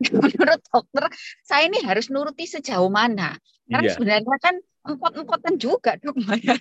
Menurut 0.24 0.62
dokter 0.70 1.08
saya 1.42 1.66
ini 1.66 1.80
harus 1.82 2.12
nuruti 2.12 2.46
sejauh 2.46 2.92
mana? 2.92 3.34
Karena 3.66 3.90
iya. 3.90 3.94
sebenarnya 3.96 4.38
kan 4.44 4.56
empot-empotan 4.86 5.56
juga 5.58 5.98
dok 5.98 6.16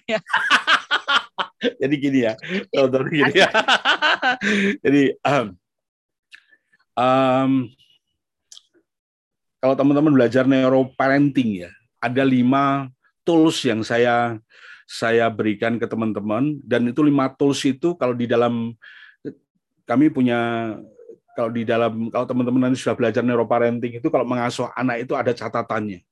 ya. 0.09 0.21
Jadi 1.81 1.95
gini 1.97 2.19
ya, 2.25 2.33
dokter 2.73 3.03
gini 3.09 3.35
ya. 3.37 3.49
Jadi 4.85 5.03
um, 5.25 5.47
um, 6.97 7.53
kalau 9.61 9.75
teman-teman 9.77 10.13
belajar 10.13 10.45
neuroparenting 10.45 11.65
ya, 11.65 11.71
ada 12.01 12.21
lima 12.25 12.89
tools 13.25 13.65
yang 13.65 13.81
saya 13.83 14.39
saya 14.85 15.33
berikan 15.33 15.81
ke 15.81 15.89
teman-teman. 15.89 16.61
Dan 16.63 16.89
itu 16.89 17.01
lima 17.01 17.33
tools 17.33 17.65
itu 17.65 17.97
kalau 17.97 18.13
di 18.13 18.29
dalam 18.29 18.77
kami 19.85 20.09
punya 20.13 20.73
kalau 21.35 21.51
di 21.51 21.67
dalam 21.67 22.09
kalau 22.15 22.25
teman-teman 22.31 22.71
nanti 22.71 22.79
sudah 22.79 22.95
belajar 22.95 23.27
neuroparenting 23.27 23.99
itu 23.99 24.09
kalau 24.09 24.25
mengasuh 24.25 24.71
anak 24.79 25.09
itu 25.09 25.13
ada 25.19 25.35
catatannya. 25.35 26.05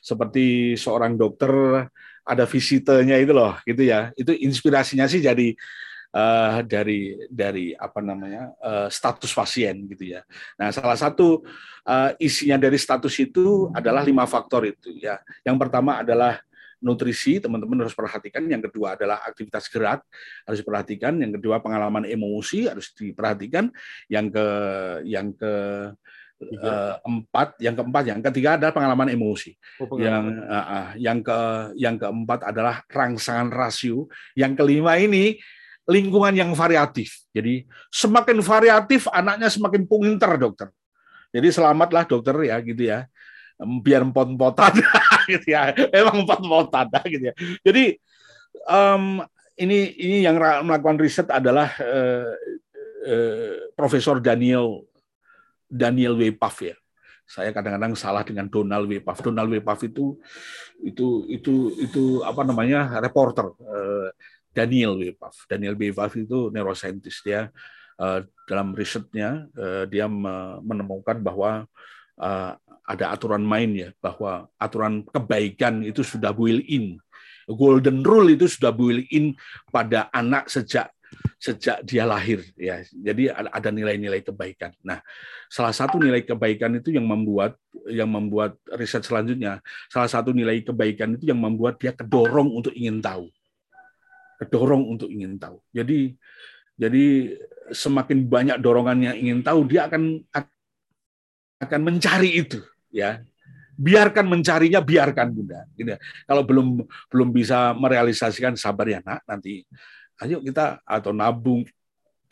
Seperti 0.00 0.74
seorang 0.80 1.14
dokter 1.14 1.52
ada 2.24 2.44
visitenya 2.48 3.20
itu 3.20 3.32
loh 3.36 3.54
gitu 3.68 3.84
ya. 3.84 4.10
Itu 4.16 4.34
inspirasinya 4.34 5.06
sih 5.06 5.22
jadi 5.22 5.54
uh, 6.14 6.60
dari 6.66 7.16
dari 7.30 7.72
apa 7.74 8.00
namanya 8.02 8.54
uh, 8.62 8.88
status 8.90 9.30
pasien 9.34 9.86
gitu 9.90 10.18
ya. 10.18 10.22
Nah, 10.58 10.70
salah 10.74 10.98
satu 10.98 11.42
uh, 11.86 12.10
isinya 12.18 12.58
dari 12.58 12.78
status 12.78 13.14
itu 13.22 13.70
adalah 13.74 14.02
lima 14.02 14.26
faktor 14.26 14.66
itu 14.66 14.94
ya. 14.98 15.18
Yang 15.46 15.56
pertama 15.66 16.02
adalah 16.02 16.38
nutrisi 16.80 17.36
teman-teman 17.36 17.84
harus 17.84 17.92
perhatikan 17.92 18.40
yang 18.48 18.64
kedua 18.64 18.96
adalah 18.96 19.20
aktivitas 19.28 19.68
gerak 19.68 20.00
harus 20.48 20.64
diperhatikan 20.64 21.12
yang 21.20 21.36
kedua 21.36 21.60
pengalaman 21.60 22.08
emosi 22.08 22.72
harus 22.72 22.96
diperhatikan 22.96 23.68
yang 24.08 24.32
ke 24.32 24.46
yang 25.04 25.28
ke 25.36 25.52
uh, 26.40 26.94
empat, 27.04 27.60
yang 27.60 27.76
keempat, 27.76 28.04
yang 28.08 28.20
ketiga 28.24 28.56
adalah 28.56 28.72
pengalaman 28.72 29.12
emosi. 29.12 29.52
Oh, 29.80 29.86
pengalaman. 29.88 30.32
Yang 30.40 30.48
uh, 30.48 30.88
yang 30.96 31.18
ke 31.20 31.40
yang 31.76 31.96
keempat 32.00 32.40
adalah 32.48 32.76
rangsangan 32.88 33.52
rasio. 33.52 34.08
Yang 34.32 34.52
kelima 34.64 34.96
ini 34.96 35.36
lingkungan 35.90 36.30
yang 36.30 36.54
variatif. 36.54 37.26
Jadi 37.34 37.66
semakin 37.90 38.38
variatif 38.38 39.10
anaknya 39.10 39.50
semakin 39.50 39.82
pinter 39.90 40.38
dokter. 40.38 40.68
Jadi 41.34 41.50
selamatlah 41.50 42.06
dokter 42.06 42.34
ya 42.46 42.56
gitu 42.62 42.82
ya. 42.86 43.10
Biar 43.58 44.06
empot-empotan 44.06 44.78
gitu 45.32 45.50
ya. 45.50 45.74
Emang 45.90 46.22
empot-empotan 46.22 46.86
gitu 47.12 47.24
ya. 47.30 47.34
Jadi 47.66 47.98
um, 48.70 49.18
ini 49.58 49.98
ini 49.98 50.16
yang 50.22 50.38
melakukan 50.38 51.02
riset 51.02 51.26
adalah 51.28 51.74
uh, 51.82 52.32
uh, 53.04 53.52
Profesor 53.74 54.22
Daniel 54.22 54.86
Daniel 55.66 56.14
W. 56.14 56.30
Puff 56.38 56.62
ya. 56.62 56.74
Saya 57.30 57.54
kadang-kadang 57.54 57.94
salah 57.94 58.26
dengan 58.26 58.50
Donald 58.50 58.90
W. 58.90 58.98
Puff. 59.02 59.22
Donald 59.22 59.50
W. 59.54 59.62
Puff 59.62 59.86
itu 59.86 60.18
itu 60.82 61.30
itu 61.30 61.54
itu 61.78 62.02
apa 62.26 62.42
namanya 62.42 62.98
reporter 62.98 63.54
eh, 63.60 64.08
Daniel. 64.52 64.98
Puff. 65.16 65.46
Daniel. 65.46 65.74
Puff 65.74 66.12
itu 66.18 66.50
neuroscientist 66.50 67.22
ya. 67.26 67.48
Dalam 68.48 68.72
risetnya 68.72 69.44
eh, 69.52 69.84
dia 69.84 70.08
menemukan 70.64 71.20
bahwa 71.20 71.68
ada 72.90 73.14
aturan 73.14 73.40
main 73.40 73.70
ya 73.72 73.88
bahwa 74.02 74.50
aturan 74.58 75.06
kebaikan 75.08 75.86
itu 75.86 76.02
sudah 76.02 76.34
built 76.34 76.64
in. 76.66 76.98
Golden 77.46 78.02
rule 78.02 78.34
itu 78.34 78.50
sudah 78.50 78.74
built 78.74 79.06
in 79.14 79.34
pada 79.70 80.10
anak 80.12 80.50
sejak 80.50 80.90
sejak 81.38 81.82
dia 81.82 82.06
lahir 82.06 82.42
ya. 82.54 82.82
Jadi 82.90 83.30
ada 83.30 83.70
nilai-nilai 83.70 84.22
kebaikan. 84.22 84.70
Nah, 84.82 85.02
salah 85.50 85.74
satu 85.74 85.98
nilai 85.98 86.22
kebaikan 86.22 86.78
itu 86.78 86.94
yang 86.94 87.06
membuat 87.06 87.58
yang 87.90 88.10
membuat 88.10 88.54
riset 88.78 89.02
selanjutnya 89.02 89.58
salah 89.90 90.10
satu 90.10 90.30
nilai 90.30 90.62
kebaikan 90.62 91.18
itu 91.18 91.30
yang 91.30 91.40
membuat 91.42 91.78
dia 91.78 91.94
kedorong 91.94 92.50
untuk 92.54 92.74
ingin 92.74 93.02
tahu. 93.02 93.26
Kedorong 94.40 94.88
untuk 94.88 95.12
ingin 95.12 95.36
tahu. 95.36 95.60
Jadi 95.68 96.16
jadi 96.80 97.36
semakin 97.76 98.24
banyak 98.24 98.56
dorongan 98.56 98.98
yang 99.12 99.16
ingin 99.20 99.44
tahu 99.44 99.68
dia 99.68 99.84
akan 99.84 100.24
akan 101.60 101.80
mencari 101.84 102.40
itu 102.40 102.64
ya. 102.88 103.20
Biarkan 103.76 104.28
mencarinya 104.28 104.80
biarkan 104.80 105.28
bunda. 105.32 105.68
Gitu 105.76 105.92
kalau 106.24 106.42
belum 106.44 106.84
belum 107.12 107.28
bisa 107.36 107.76
merealisasikan 107.76 108.56
sabar 108.56 108.88
ya 108.88 109.04
nak. 109.04 109.20
Nanti 109.28 109.68
ayo 110.24 110.40
kita 110.40 110.80
atau 110.84 111.12
nabung 111.12 111.64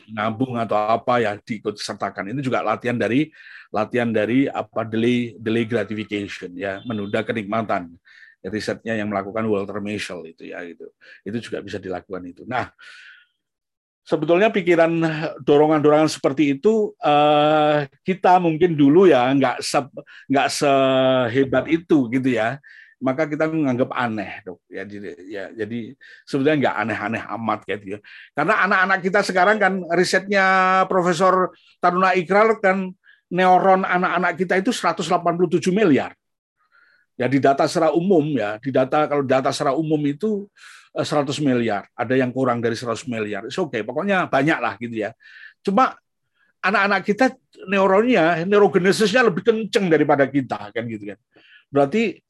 nabung 0.09 0.57
atau 0.57 0.77
apa 0.77 1.21
ya 1.21 1.37
diikut 1.37 1.77
sertakan. 1.77 2.33
Ini 2.33 2.41
juga 2.41 2.65
latihan 2.65 2.97
dari 2.97 3.29
latihan 3.69 4.09
dari 4.09 4.49
apa 4.49 4.81
delay 4.81 5.37
delay 5.37 5.65
gratification 5.69 6.57
ya. 6.57 6.81
Menunda 6.89 7.21
kenikmatan 7.21 7.93
risetnya 8.47 8.95
yang 8.95 9.11
melakukan 9.11 9.43
Walter 9.51 9.83
Mischel 9.83 10.23
itu 10.23 10.47
ya 10.47 10.63
gitu. 10.63 10.87
Itu 11.27 11.37
juga 11.43 11.59
bisa 11.59 11.75
dilakukan 11.75 12.23
itu. 12.23 12.47
Nah 12.47 12.71
sebetulnya 14.07 14.49
pikiran 14.49 14.91
dorongan-dorongan 15.43 16.09
seperti 16.09 16.55
itu 16.57 16.95
eh, 17.03 17.85
kita 18.07 18.39
mungkin 18.39 18.73
dulu 18.79 19.05
ya 19.05 19.27
nggak 19.35 19.59
se, 19.59 19.79
nggak 20.31 20.47
sehebat 20.47 21.65
itu 21.67 22.07
gitu 22.09 22.29
ya. 22.31 22.57
Maka 22.99 23.31
kita 23.31 23.47
menganggap 23.47 23.95
aneh 23.95 24.43
dok. 24.43 24.59
Ya 24.67 24.83
jadi 24.83 25.15
ya 25.23 25.43
jadi 25.55 25.95
sebetulnya 26.27 26.67
nggak 26.67 26.75
aneh-aneh 26.83 27.23
amat 27.39 27.59
gitu 27.63 27.95
ya. 27.95 27.99
Karena 28.35 28.67
anak-anak 28.67 28.99
kita 29.03 29.19
sekarang 29.23 29.55
kan 29.55 29.73
risetnya 29.95 30.45
Profesor 30.91 31.55
Taruna 31.79 32.11
Ikral 32.11 32.59
kan 32.59 32.91
neuron 33.31 33.85
anak-anak 33.87 34.35
kita 34.35 34.59
itu 34.59 34.75
187 34.75 35.71
miliar 35.71 36.18
ya 37.19 37.27
di 37.27 37.39
data 37.43 37.67
secara 37.67 37.91
umum 37.91 38.23
ya 38.31 38.55
di 38.63 38.71
data 38.71 39.05
kalau 39.11 39.23
data 39.27 39.51
secara 39.51 39.75
umum 39.75 39.99
itu 40.07 40.47
100 40.95 41.27
eh, 41.27 41.39
miliar 41.43 41.83
ada 41.91 42.15
yang 42.15 42.31
kurang 42.31 42.63
dari 42.63 42.79
100 42.79 43.03
miliar 43.11 43.43
oke 43.45 43.75
okay 43.75 43.83
pokoknya 43.83 44.31
banyak 44.31 44.57
lah 44.57 44.73
gitu 44.79 44.95
ya 44.95 45.11
cuma 45.59 45.99
anak-anak 46.63 47.03
kita 47.03 47.35
neuronnya 47.67 48.47
neurogenesisnya 48.47 49.27
lebih 49.27 49.43
kenceng 49.43 49.91
daripada 49.91 50.23
kita 50.23 50.71
kan 50.71 50.83
gitu 50.87 51.11
kan 51.11 51.19
berarti 51.67 52.23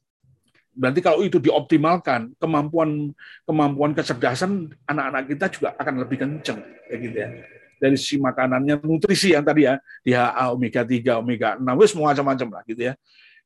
Berarti 0.80 1.04
kalau 1.04 1.20
itu 1.28 1.44
dioptimalkan, 1.44 2.32
kemampuan 2.40 3.12
kemampuan 3.44 3.92
kecerdasan 3.92 4.72
anak-anak 4.88 5.24
kita 5.28 5.46
juga 5.52 5.70
akan 5.76 6.08
lebih 6.08 6.18
kenceng 6.24 6.64
kayak 6.88 7.00
gitu 7.04 7.18
ya. 7.20 7.30
Dari 7.80 7.96
sisi 8.00 8.16
makanannya, 8.16 8.80
nutrisi 8.84 9.36
yang 9.36 9.44
tadi 9.44 9.68
ya, 9.68 9.76
DHA, 10.08 10.56
omega 10.56 10.84
3, 10.88 11.20
omega 11.20 11.50
6, 11.60 11.80
wis 11.84 11.92
macam-macam 11.96 12.48
lah 12.60 12.64
gitu 12.64 12.82
ya. 12.92 12.94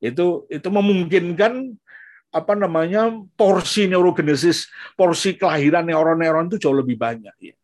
Itu 0.03 0.43
itu 0.51 0.67
memungkinkan 0.67 1.79
apa 2.33 2.53
namanya 2.59 3.13
porsi 3.39 3.87
neurogenesis, 3.87 4.67
porsi 4.99 5.39
kelahiran 5.39 5.87
neuron-neuron 5.87 6.51
itu 6.51 6.67
jauh 6.67 6.75
lebih 6.75 6.99
banyak 6.99 7.31
ya. 7.39 7.55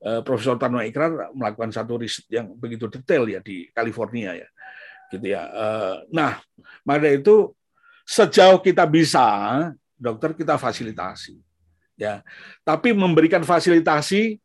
Eh, 0.00 0.20
Profesor 0.24 0.60
Tano 0.60 0.80
Ikrar 0.80 1.32
melakukan 1.32 1.72
satu 1.72 1.96
riset 2.00 2.28
yang 2.28 2.52
begitu 2.56 2.88
detail 2.88 3.24
ya 3.28 3.40
di 3.40 3.68
California 3.72 4.36
ya, 4.36 4.48
gitu 5.08 5.24
ya. 5.24 5.42
Eh, 5.46 5.96
nah, 6.12 6.42
maka 6.84 7.08
itu 7.08 7.52
sejauh 8.04 8.60
kita 8.60 8.84
bisa, 8.84 9.24
dokter 9.96 10.36
kita 10.36 10.60
fasilitasi. 10.60 11.40
Ya, 12.00 12.24
tapi 12.64 12.96
memberikan 12.96 13.44
fasilitasi 13.44 14.40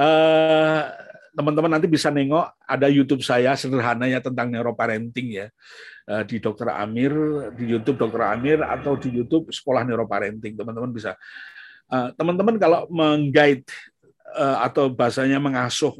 eh, 0.00 0.82
teman-teman 1.34 1.70
nanti 1.78 1.86
bisa 1.86 2.10
nengok 2.10 2.58
ada 2.66 2.86
YouTube 2.90 3.22
saya 3.22 3.54
sederhananya 3.54 4.18
tentang 4.18 4.50
neuroparenting 4.50 5.28
ya 5.30 5.46
eh, 6.10 6.22
di 6.26 6.42
Dokter 6.42 6.74
Amir 6.74 7.12
di 7.54 7.70
YouTube 7.70 7.98
Dokter 7.98 8.22
Amir 8.34 8.62
atau 8.62 8.98
di 8.98 9.14
YouTube 9.14 9.50
Sekolah 9.54 9.86
Neuroparenting 9.86 10.58
teman-teman 10.58 10.90
bisa 10.90 11.14
eh, 11.90 12.08
teman-teman 12.14 12.58
kalau 12.58 12.86
mengguide 12.90 13.66
atau 14.38 14.86
bahasanya 14.94 15.42
mengasuh 15.42 15.90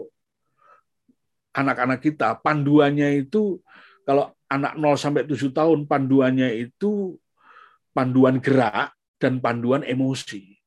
anak-anak 1.51 1.99
kita 1.99 2.39
panduannya 2.39 3.27
itu 3.27 3.59
kalau 4.07 4.31
anak 4.51 4.79
0 4.79 4.99
sampai 4.99 5.23
7 5.27 5.51
tahun 5.51 5.87
panduannya 5.87 6.51
itu 6.63 7.19
panduan 7.95 8.39
gerak 8.39 8.95
dan 9.21 9.39
panduan 9.39 9.85
emosi. 9.87 10.60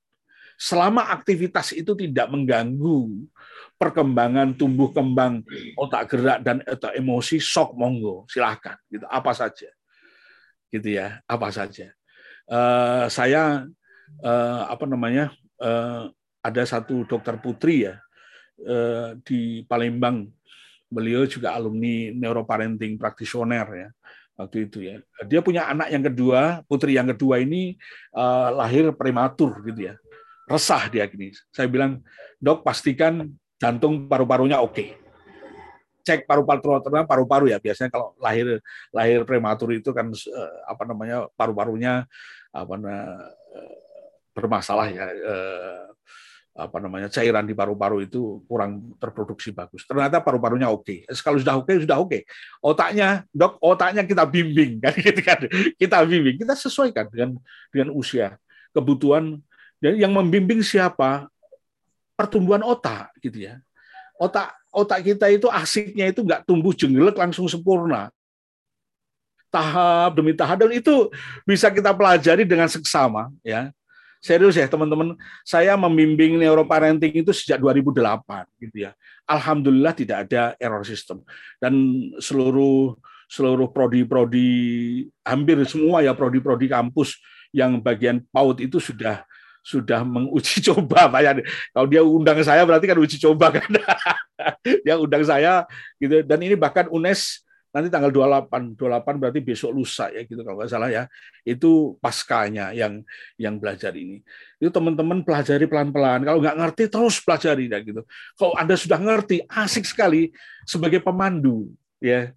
Selama 0.63 1.11
aktivitas 1.11 1.75
itu 1.75 1.91
tidak 1.91 2.31
mengganggu 2.31 3.27
perkembangan 3.75 4.55
tumbuh 4.55 4.95
kembang 4.95 5.43
otak 5.75 6.07
gerak 6.07 6.39
dan 6.39 6.63
otak 6.63 6.95
emosi, 6.95 7.43
sok 7.43 7.75
monggo, 7.75 8.23
silahkan. 8.31 8.79
Gitu, 8.87 9.03
apa 9.03 9.35
saja, 9.35 9.67
gitu 10.71 10.87
ya, 10.87 11.19
apa 11.27 11.51
saja. 11.51 11.91
Uh, 12.47 13.11
saya 13.11 13.67
uh, 14.23 14.63
apa 14.71 14.87
namanya 14.87 15.35
uh, 15.59 16.07
ada 16.39 16.63
satu 16.63 17.07
dokter 17.07 17.39
putri 17.39 17.87
ya 17.87 17.99
uh, 18.63 19.15
di 19.23 19.63
Palembang 19.67 20.27
beliau 20.91 21.23
juga 21.23 21.55
alumni 21.55 22.11
neuroparenting 22.11 22.99
praktisioner 22.99 23.67
ya 23.71 23.89
waktu 24.39 24.67
itu 24.67 24.79
ya. 24.83 24.95
Dia 25.27 25.39
punya 25.43 25.67
anak 25.69 25.91
yang 25.91 26.03
kedua, 26.03 26.63
putri 26.67 26.95
yang 26.95 27.09
kedua 27.11 27.41
ini 27.41 27.75
uh, 28.15 28.53
lahir 28.63 28.91
prematur 28.95 29.59
gitu 29.67 29.91
ya. 29.91 29.95
Resah 30.47 30.91
dia 30.91 31.07
gini. 31.07 31.31
Saya 31.51 31.67
bilang, 31.71 32.03
"Dok, 32.39 32.67
pastikan 32.67 33.31
jantung 33.55 34.07
paru-parunya 34.11 34.59
oke." 34.59 34.73
Okay. 34.75 34.89
Cek 36.03 36.27
paru-paru 36.27 36.83
paru-paru 37.07 37.45
ya. 37.47 37.63
Biasanya 37.63 37.87
kalau 37.87 38.11
lahir 38.19 38.59
lahir 38.91 39.23
prematur 39.23 39.71
itu 39.71 39.95
kan 39.95 40.11
uh, 40.11 40.55
apa 40.67 40.83
namanya 40.83 41.31
paru-parunya 41.39 42.03
apa 42.51 42.75
uh, 42.75 43.23
bermasalah 44.35 44.91
ya 44.91 45.07
uh, 45.07 45.93
apa 46.53 46.77
namanya 46.77 47.09
cairan 47.09 47.49
di 47.49 47.57
paru-paru 47.57 48.05
itu 48.05 48.45
kurang 48.45 48.93
terproduksi 49.01 49.49
bagus. 49.49 49.89
Ternyata 49.89 50.21
paru-parunya 50.21 50.69
oke. 50.69 50.85
Okay. 50.85 50.97
Kalau 51.23 51.41
sudah 51.41 51.57
oke 51.57 51.65
okay, 51.65 51.75
sudah 51.81 51.97
oke. 51.97 52.09
Okay. 52.13 52.21
Otaknya 52.61 53.25
dok, 53.33 53.57
otaknya 53.57 54.05
kita 54.05 54.27
bimbing 54.29 54.77
kan 54.83 54.93
gitu 54.93 55.21
kan. 55.25 55.39
Kita 55.79 56.05
bimbing, 56.05 56.37
kita 56.37 56.53
sesuaikan 56.53 57.09
dengan 57.09 57.41
dengan 57.73 57.89
usia, 57.97 58.37
kebutuhan 58.69 59.41
dan 59.83 59.99
yang 59.99 60.15
membimbing 60.15 60.63
siapa? 60.63 61.27
Pertumbuhan 62.15 62.63
otak 62.63 63.11
gitu 63.19 63.43
ya. 63.43 63.59
Otak 64.15 64.55
otak 64.71 65.03
kita 65.03 65.27
itu 65.27 65.51
asiknya 65.51 66.07
itu 66.07 66.23
nggak 66.23 66.47
tumbuh 66.47 66.71
jenggelek 66.71 67.19
langsung 67.19 67.51
sempurna. 67.51 68.07
Tahap 69.51 70.15
demi 70.15 70.31
tahap 70.31 70.63
dan 70.63 70.71
itu 70.71 71.11
bisa 71.43 71.67
kita 71.67 71.91
pelajari 71.91 72.47
dengan 72.47 72.71
seksama 72.71 73.27
ya 73.43 73.75
serius 74.23 74.55
ya 74.55 74.71
teman-teman. 74.71 75.19
Saya 75.43 75.75
membimbing 75.75 76.39
neuroparenting 76.39 77.11
itu 77.11 77.35
sejak 77.35 77.59
2008 77.59 78.47
gitu 78.63 78.87
ya. 78.87 78.95
Alhamdulillah 79.27 79.91
tidak 79.91 80.31
ada 80.31 80.55
error 80.55 80.87
system 80.87 81.19
dan 81.59 81.75
seluruh 82.23 82.95
seluruh 83.27 83.67
prodi-prodi 83.67 84.51
hampir 85.27 85.59
semua 85.67 85.99
ya 86.05 86.15
prodi-prodi 86.15 86.71
kampus 86.71 87.19
yang 87.51 87.83
bagian 87.83 88.23
PAUD 88.31 88.63
itu 88.63 88.79
sudah 88.79 89.27
sudah 89.63 90.03
menguji 90.03 90.59
coba 90.69 91.07
Pak. 91.07 91.41
Kalau 91.71 91.87
dia 91.87 92.03
undang 92.03 92.37
saya 92.43 92.67
berarti 92.67 92.85
kan 92.85 92.99
uji 92.99 93.17
coba 93.17 93.55
kan. 93.55 93.69
dia 94.85 94.99
undang 94.99 95.23
saya 95.23 95.63
gitu. 95.97 96.21
Dan 96.27 96.43
ini 96.43 96.59
bahkan 96.59 96.91
UNES 96.91 97.41
nanti 97.73 97.89
tanggal 97.89 98.13
28 98.13 98.77
28 98.77 99.17
berarti 99.17 99.39
besok 99.41 99.73
lusa 99.73 100.13
ya 100.13 100.21
gitu 100.27 100.45
kalau 100.45 100.61
nggak 100.61 100.69
salah 100.69 100.91
ya. 100.91 101.03
Itu 101.47 101.95
paskanya 102.03 102.75
yang 102.75 103.01
yang 103.39 103.57
belajar 103.57 103.95
ini. 103.95 104.19
Itu 104.59 104.69
teman-teman 104.69 105.23
pelajari 105.23 105.65
pelan-pelan. 105.65 106.27
Kalau 106.27 106.43
nggak 106.43 106.57
ngerti 106.59 106.83
terus 106.91 107.23
pelajari 107.23 107.71
ya 107.71 107.79
gitu. 107.79 108.03
Kalau 108.35 108.53
anda 108.59 108.75
sudah 108.75 108.99
ngerti 108.99 109.47
asik 109.47 109.87
sekali 109.87 110.35
sebagai 110.67 110.99
pemandu 110.99 111.71
ya 112.03 112.35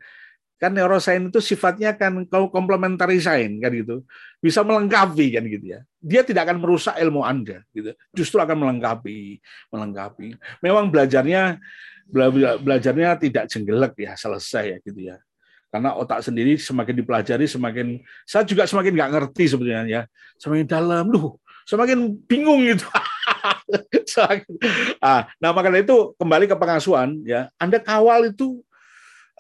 kan 0.56 0.72
neuroscience 0.72 1.28
itu 1.28 1.40
sifatnya 1.52 1.92
kan 1.92 2.24
kalau 2.28 2.48
complementary 2.48 3.20
kan 3.20 3.72
gitu. 3.72 4.02
Bisa 4.40 4.64
melengkapi 4.64 5.36
kan 5.36 5.44
gitu 5.44 5.76
ya. 5.76 5.80
Dia 6.00 6.24
tidak 6.24 6.48
akan 6.48 6.64
merusak 6.64 6.96
ilmu 6.96 7.20
anda 7.22 7.60
gitu. 7.76 7.92
Justru 8.16 8.40
akan 8.40 8.56
melengkapi 8.56 9.40
melengkapi. 9.68 10.36
Memang 10.64 10.88
belajarnya 10.88 11.60
belajarnya 12.62 13.18
tidak 13.20 13.44
jenggelek 13.52 13.94
ya 14.00 14.12
selesai 14.16 14.64
ya 14.72 14.78
gitu 14.80 15.00
ya. 15.12 15.16
Karena 15.68 15.92
otak 15.92 16.24
sendiri 16.24 16.56
semakin 16.56 16.94
dipelajari 17.04 17.44
semakin 17.44 18.00
saya 18.24 18.48
juga 18.48 18.64
semakin 18.64 18.92
nggak 18.96 19.10
ngerti 19.12 19.44
sebenarnya 19.50 19.84
ya. 19.84 20.02
Semakin 20.40 20.64
dalam 20.64 21.12
loh 21.12 21.36
semakin 21.66 22.14
bingung 22.24 22.62
gitu. 22.64 22.86
Nah 25.42 25.50
makanya 25.52 25.82
itu 25.84 26.14
kembali 26.16 26.48
ke 26.48 26.56
pengasuhan 26.56 27.20
ya. 27.26 27.52
Anda 27.60 27.82
kawal 27.82 28.32
itu 28.32 28.62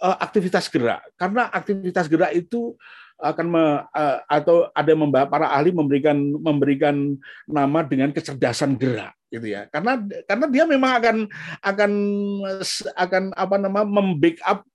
aktivitas 0.00 0.68
gerak 0.68 1.00
karena 1.16 1.48
aktivitas 1.48 2.06
gerak 2.06 2.32
itu 2.36 2.76
akan 3.16 3.46
me, 3.48 3.64
uh, 3.80 4.18
atau 4.28 4.68
ada 4.76 4.92
yang 4.92 5.08
membahas 5.08 5.32
para 5.32 5.48
ahli 5.48 5.72
memberikan 5.72 6.20
memberikan 6.36 7.16
nama 7.48 7.80
dengan 7.80 8.12
kecerdasan 8.12 8.76
gerak 8.76 9.16
gitu 9.32 9.56
ya 9.56 9.64
karena 9.72 9.96
karena 10.28 10.46
dia 10.52 10.64
memang 10.68 10.92
akan 11.00 11.16
akan 11.64 11.92
akan 12.92 13.22
apa 13.32 13.56
nama 13.56 13.80
membackup 13.88 14.68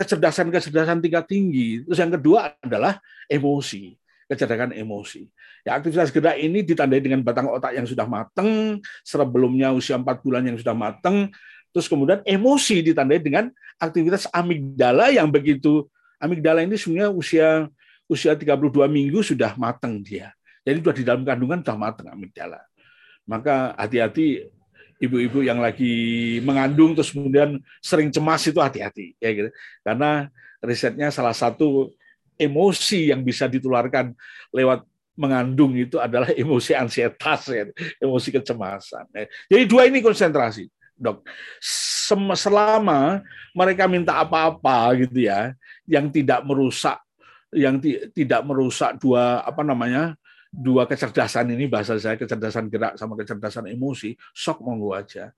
kecerdasan-kecerdasan 0.00 1.04
tingkat 1.04 1.28
tinggi. 1.28 1.84
Terus 1.84 1.98
yang 2.00 2.12
kedua 2.16 2.56
adalah 2.64 2.98
emosi, 3.28 3.92
kecerdasan 4.24 4.72
emosi. 4.72 5.28
Ya, 5.64 5.76
aktivitas 5.76 6.12
gerak 6.12 6.36
ini 6.40 6.64
ditandai 6.64 7.00
dengan 7.00 7.20
batang 7.20 7.48
otak 7.52 7.76
yang 7.76 7.84
sudah 7.84 8.08
matang, 8.08 8.80
sebelumnya 9.04 9.72
usia 9.72 10.00
4 10.00 10.24
bulan 10.24 10.44
yang 10.44 10.56
sudah 10.60 10.76
matang, 10.76 11.32
terus 11.74 11.90
kemudian 11.90 12.22
emosi 12.22 12.86
ditandai 12.86 13.18
dengan 13.18 13.50
aktivitas 13.82 14.30
amigdala 14.30 15.10
yang 15.10 15.26
begitu 15.26 15.90
amigdala 16.22 16.62
ini 16.62 16.78
sebenarnya 16.78 17.10
usia 17.10 17.48
usia 18.06 18.38
32 18.38 18.70
minggu 18.86 19.20
sudah 19.26 19.58
matang 19.58 19.98
dia. 20.00 20.30
Jadi 20.64 20.80
sudah 20.80 20.94
di 20.96 21.04
dalam 21.04 21.22
kandungan 21.26 21.60
sudah 21.60 21.76
matang 21.76 22.08
amigdala. 22.08 22.62
Maka 23.26 23.74
hati-hati 23.76 24.48
ibu-ibu 25.02 25.42
yang 25.44 25.58
lagi 25.58 26.38
mengandung 26.44 26.94
terus 26.94 27.10
kemudian 27.12 27.58
sering 27.82 28.08
cemas 28.14 28.44
itu 28.46 28.60
hati-hati 28.60 29.18
ya 29.18 29.30
gitu. 29.32 29.50
Karena 29.82 30.28
risetnya 30.62 31.10
salah 31.12 31.34
satu 31.34 31.92
emosi 32.40 33.12
yang 33.12 33.20
bisa 33.26 33.50
ditularkan 33.50 34.12
lewat 34.54 34.86
mengandung 35.14 35.74
itu 35.78 35.96
adalah 36.00 36.30
emosi 36.42 36.74
ansietas 36.74 37.40
ya, 37.50 37.64
emosi 38.02 38.28
kecemasan. 38.34 39.04
Ya. 39.14 39.26
Jadi 39.50 39.64
dua 39.68 39.86
ini 39.86 40.02
konsentrasi, 40.02 40.68
Dok. 41.04 41.28
Selama 42.34 43.20
mereka 43.52 43.84
minta 43.84 44.16
apa-apa 44.16 44.96
gitu 45.04 45.28
ya, 45.28 45.52
yang 45.84 46.08
tidak 46.08 46.40
merusak 46.48 46.96
yang 47.54 47.78
tidak 48.10 48.42
merusak 48.42 48.98
dua 48.98 49.38
apa 49.46 49.62
namanya 49.62 50.18
dua 50.50 50.90
kecerdasan 50.90 51.54
ini 51.54 51.70
bahasa 51.70 51.94
saya 51.98 52.18
kecerdasan 52.18 52.66
gerak 52.66 52.98
sama 52.98 53.14
kecerdasan 53.14 53.70
emosi 53.70 54.18
sok 54.34 54.62
monggo 54.62 54.90
aja. 54.94 55.30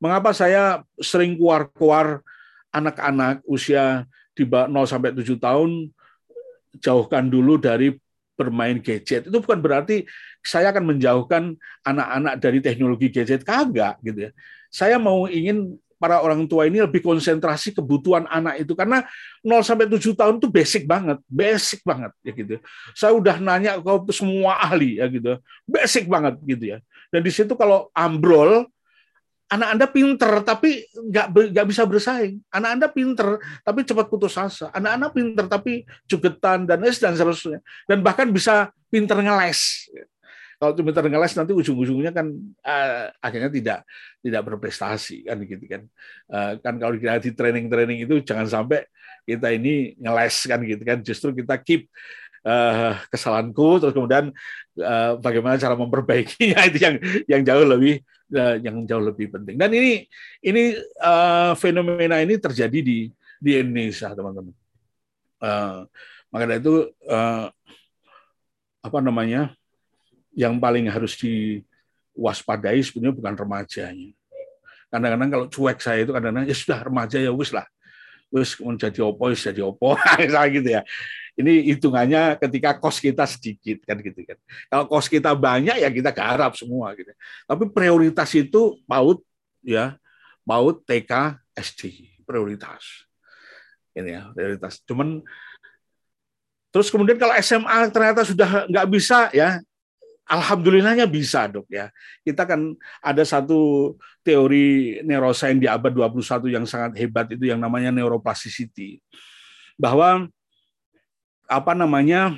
Mengapa 0.00 0.32
saya 0.32 0.80
sering 0.96 1.36
keluar-keluar 1.36 2.24
anak-anak 2.70 3.42
usia 3.48 4.06
di 4.36 4.46
0 4.46 4.70
sampai 4.86 5.10
7 5.10 5.34
tahun 5.40 5.90
jauhkan 6.78 7.26
dulu 7.26 7.58
dari 7.58 7.90
bermain 8.38 8.78
gadget. 8.78 9.26
Itu 9.26 9.42
bukan 9.42 9.58
berarti 9.58 10.06
saya 10.46 10.70
akan 10.70 10.94
menjauhkan 10.94 11.58
anak-anak 11.82 12.34
dari 12.38 12.62
teknologi 12.62 13.10
gadget 13.10 13.42
kagak 13.42 13.98
gitu 14.06 14.30
ya. 14.30 14.32
Saya 14.68 15.00
mau 15.00 15.24
ingin 15.26 15.76
para 15.98 16.22
orang 16.22 16.46
tua 16.46 16.70
ini 16.70 16.78
lebih 16.78 17.02
konsentrasi 17.02 17.74
kebutuhan 17.74 18.24
anak 18.30 18.62
itu 18.62 18.72
karena 18.78 19.02
0 19.42 19.66
sampai 19.66 19.90
7 19.90 20.14
tahun 20.14 20.38
itu 20.38 20.48
basic 20.48 20.82
banget, 20.86 21.18
basic 21.26 21.82
banget 21.82 22.14
ya 22.22 22.32
gitu. 22.32 22.54
Saya 22.94 23.12
udah 23.18 23.36
nanya 23.42 23.82
ke 23.82 24.12
semua 24.14 24.62
ahli 24.62 25.02
ya 25.02 25.10
gitu. 25.10 25.36
Basic 25.66 26.06
banget 26.06 26.38
gitu 26.46 26.64
ya. 26.64 26.78
Dan 27.10 27.20
di 27.26 27.32
situ 27.34 27.52
kalau 27.58 27.90
ambrol 27.92 28.70
anak 29.48 29.68
Anda 29.74 29.86
pinter 29.90 30.32
tapi 30.46 30.86
nggak 30.86 31.26
nggak 31.56 31.66
bisa 31.66 31.82
bersaing. 31.82 32.38
Anak 32.54 32.70
Anda 32.78 32.88
pinter 32.88 33.42
tapi 33.66 33.82
cepat 33.82 34.06
putus 34.06 34.38
asa. 34.38 34.70
Anak-anak 34.70 35.10
pinter 35.10 35.44
tapi 35.50 35.82
jugetan 36.06 36.62
dan 36.68 36.84
es 36.86 37.02
dan 37.02 37.18
seterusnya. 37.18 37.58
Dan 37.90 38.06
bahkan 38.06 38.30
bisa 38.30 38.70
pinter 38.86 39.18
ngeles 39.18 39.90
kalau 40.58 40.74
cuma 40.74 40.90
ngeles 40.90 41.38
nanti 41.38 41.54
ujung-ujungnya 41.54 42.10
kan 42.10 42.34
uh, 42.66 43.14
akhirnya 43.22 43.46
tidak 43.46 43.78
tidak 44.18 44.42
berprestasi 44.42 45.30
kan 45.30 45.38
gitu 45.46 45.64
kan. 45.70 45.82
Uh, 46.26 46.58
kan 46.58 46.74
kalau 46.82 46.98
kita 46.98 47.22
di 47.22 47.30
training-training 47.30 48.02
itu 48.02 48.18
jangan 48.26 48.50
sampai 48.50 48.82
kita 49.22 49.54
ini 49.54 49.94
ngeles 50.02 50.36
kan 50.50 50.58
gitu 50.66 50.82
kan. 50.82 50.98
Justru 51.06 51.30
kita 51.30 51.62
keep 51.62 51.86
uh, 52.42 52.98
kesalahanku 53.06 53.78
terus 53.78 53.94
kemudian 53.94 54.34
uh, 54.82 55.14
bagaimana 55.22 55.62
cara 55.62 55.78
memperbaikinya 55.78 56.58
itu 56.68 56.78
yang 56.82 56.94
yang 57.30 57.42
jauh 57.46 57.62
lebih 57.62 58.02
uh, 58.34 58.58
yang 58.58 58.82
jauh 58.82 59.04
lebih 59.06 59.30
penting. 59.30 59.54
Dan 59.54 59.70
ini 59.70 60.10
ini 60.42 60.74
uh, 60.98 61.54
fenomena 61.54 62.18
ini 62.18 62.34
terjadi 62.34 62.82
di 62.82 63.06
di 63.38 63.50
Indonesia 63.54 64.10
teman-teman. 64.10 64.54
Uh, 65.38 65.86
makanya 66.34 66.58
itu 66.58 66.90
uh, 67.06 67.46
apa 68.82 68.98
namanya 68.98 69.54
yang 70.38 70.62
paling 70.62 70.86
harus 70.86 71.18
diwaspadai 71.18 72.78
sebenarnya 72.86 73.18
bukan 73.18 73.34
remajanya. 73.34 74.14
Kadang-kadang 74.88 75.30
kalau 75.34 75.46
cuek 75.50 75.78
saya 75.82 76.06
itu 76.06 76.14
kadang-kadang 76.14 76.46
ya 76.46 76.54
sudah 76.54 76.78
remaja 76.86 77.18
ya 77.18 77.34
wis 77.34 77.50
lah. 77.50 77.66
Wis 78.30 78.54
menjadi 78.62 79.02
opo, 79.02 79.34
wis 79.34 79.42
jadi 79.42 79.66
opo, 79.66 79.98
gitu 80.54 80.68
ya. 80.70 80.86
Ini 81.34 81.74
hitungannya 81.74 82.38
ketika 82.38 82.78
kos 82.78 83.02
kita 83.02 83.26
sedikit 83.26 83.82
kan 83.82 83.98
gitu 83.98 84.22
kan. 84.22 84.38
Kalau 84.70 84.84
kos 84.86 85.10
kita 85.10 85.34
banyak 85.34 85.82
ya 85.82 85.90
kita 85.90 86.14
garap 86.14 86.54
semua 86.54 86.94
gitu. 86.94 87.10
Tapi 87.44 87.64
prioritas 87.74 88.30
itu 88.36 88.78
PAUD 88.86 89.18
ya, 89.66 89.98
PAUD 90.46 90.86
TK 90.86 91.40
SD 91.56 91.82
prioritas. 92.28 93.08
Ini 93.96 94.10
ya, 94.12 94.22
prioritas. 94.30 94.78
Cuman 94.84 95.24
terus 96.68 96.92
kemudian 96.92 97.16
kalau 97.16 97.32
SMA 97.40 97.88
ternyata 97.88 98.22
sudah 98.28 98.68
nggak 98.68 98.86
bisa 98.92 99.32
ya 99.32 99.56
Alhamdulillahnya 100.28 101.08
bisa 101.08 101.48
dok 101.48 101.64
ya. 101.72 101.88
Kita 102.20 102.44
kan 102.44 102.76
ada 103.00 103.24
satu 103.24 103.96
teori 104.20 105.00
neuroscience 105.00 105.56
di 105.56 105.64
abad 105.64 105.88
21 105.88 106.52
yang 106.52 106.68
sangat 106.68 107.00
hebat 107.00 107.32
itu 107.32 107.48
yang 107.48 107.56
namanya 107.56 107.88
neuroplasticity. 107.88 109.00
Bahwa 109.80 110.28
apa 111.48 111.72
namanya 111.72 112.36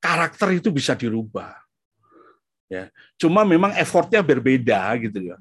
karakter 0.00 0.56
itu 0.56 0.72
bisa 0.72 0.96
dirubah. 0.96 1.52
Ya, 2.70 2.88
cuma 3.20 3.44
memang 3.44 3.76
effortnya 3.76 4.24
berbeda 4.24 4.96
gitu 4.96 5.34
ya. 5.34 5.36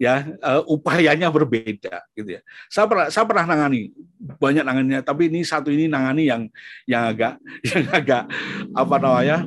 Ya, 0.00 0.32
uh, 0.40 0.64
upayanya 0.64 1.28
berbeda 1.28 2.00
gitu 2.16 2.40
ya. 2.40 2.42
Saya 2.72 2.88
pernah 2.88 3.06
saya 3.12 3.24
pernah 3.28 3.44
nangani 3.44 3.92
banyak 4.16 4.64
nangannya, 4.64 5.04
tapi 5.04 5.28
ini 5.28 5.44
satu 5.44 5.68
ini 5.68 5.92
nangani 5.92 6.24
yang 6.24 6.48
yang 6.88 7.04
agak 7.04 7.36
yang 7.68 7.84
agak 7.92 8.24
apa 8.72 8.96
namanya 8.96 9.44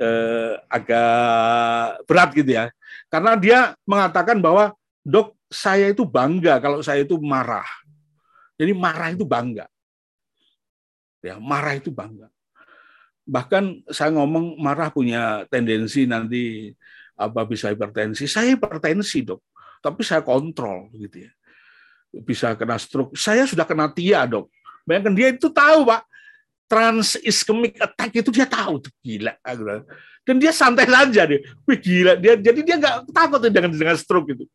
eh, 0.00 0.52
agak 0.66 2.02
berat 2.08 2.30
gitu 2.32 2.50
ya. 2.56 2.72
Karena 3.12 3.36
dia 3.36 3.58
mengatakan 3.84 4.40
bahwa 4.40 4.72
dok 5.04 5.36
saya 5.52 5.92
itu 5.92 6.08
bangga 6.08 6.56
kalau 6.58 6.80
saya 6.80 7.04
itu 7.04 7.20
marah. 7.20 7.66
Jadi 8.56 8.72
marah 8.72 9.12
itu 9.12 9.24
bangga. 9.28 9.68
Ya, 11.20 11.36
marah 11.36 11.76
itu 11.76 11.92
bangga. 11.92 12.32
Bahkan 13.28 13.92
saya 13.92 14.10
ngomong 14.16 14.56
marah 14.56 14.88
punya 14.88 15.44
tendensi 15.52 16.08
nanti 16.08 16.72
apa 17.14 17.44
bisa 17.44 17.68
hipertensi. 17.68 18.24
Saya 18.24 18.56
hipertensi, 18.56 19.20
Dok. 19.20 19.40
Tapi 19.84 20.00
saya 20.00 20.24
kontrol 20.24 20.88
gitu 20.96 21.28
ya. 21.28 21.32
Bisa 22.24 22.56
kena 22.56 22.80
stroke. 22.80 23.12
Saya 23.16 23.44
sudah 23.44 23.68
kena 23.68 23.92
TIA, 23.92 24.24
Dok. 24.24 24.48
Bayangkan 24.88 25.12
dia 25.12 25.28
itu 25.32 25.52
tahu, 25.52 25.84
Pak 25.88 26.10
trans 26.70 27.18
ischemic 27.26 27.74
attack 27.82 28.14
itu 28.14 28.30
dia 28.30 28.46
tahu 28.46 28.78
tuh 28.78 28.92
gila 29.02 29.34
dan 30.22 30.36
dia 30.38 30.54
santai 30.54 30.86
saja 30.86 31.26
dia. 31.26 31.42
Wih 31.66 31.78
gila 31.82 32.14
dia 32.14 32.38
jadi 32.38 32.60
dia 32.62 32.76
nggak 32.78 33.10
takut 33.10 33.42
dengan 33.42 33.74
dengan 33.74 33.98
stroke 33.98 34.38
itu. 34.38 34.46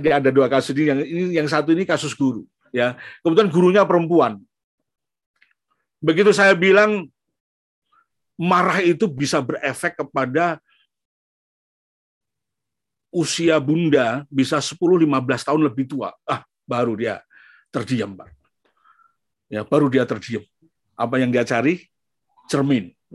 Ini 0.00 0.08
ada 0.08 0.32
dua 0.32 0.48
kasus 0.48 0.72
ini 0.72 0.88
yang 0.88 1.00
ini 1.04 1.22
yang 1.36 1.44
satu 1.44 1.76
ini 1.76 1.84
kasus 1.84 2.16
guru 2.16 2.48
ya. 2.72 2.96
Kebetulan 3.20 3.52
gurunya 3.52 3.82
perempuan. 3.84 4.40
Begitu 6.00 6.32
saya 6.32 6.56
bilang 6.56 7.04
marah 8.40 8.80
itu 8.80 9.04
bisa 9.04 9.44
berefek 9.44 10.00
kepada 10.00 10.56
usia 13.14 13.60
bunda 13.62 14.26
bisa 14.26 14.58
10-15 14.58 15.46
tahun 15.46 15.60
lebih 15.68 15.84
tua. 15.86 16.10
Ah, 16.24 16.42
baru 16.66 16.96
dia 16.98 17.20
terdiam, 17.70 18.16
Pak. 18.16 18.43
Ya, 19.48 19.62
baru 19.64 19.92
dia 19.92 20.04
terdiam. 20.08 20.42
Apa 20.94 21.20
yang 21.20 21.30
dia 21.32 21.44
cari? 21.44 21.88
Cermin. 22.48 22.92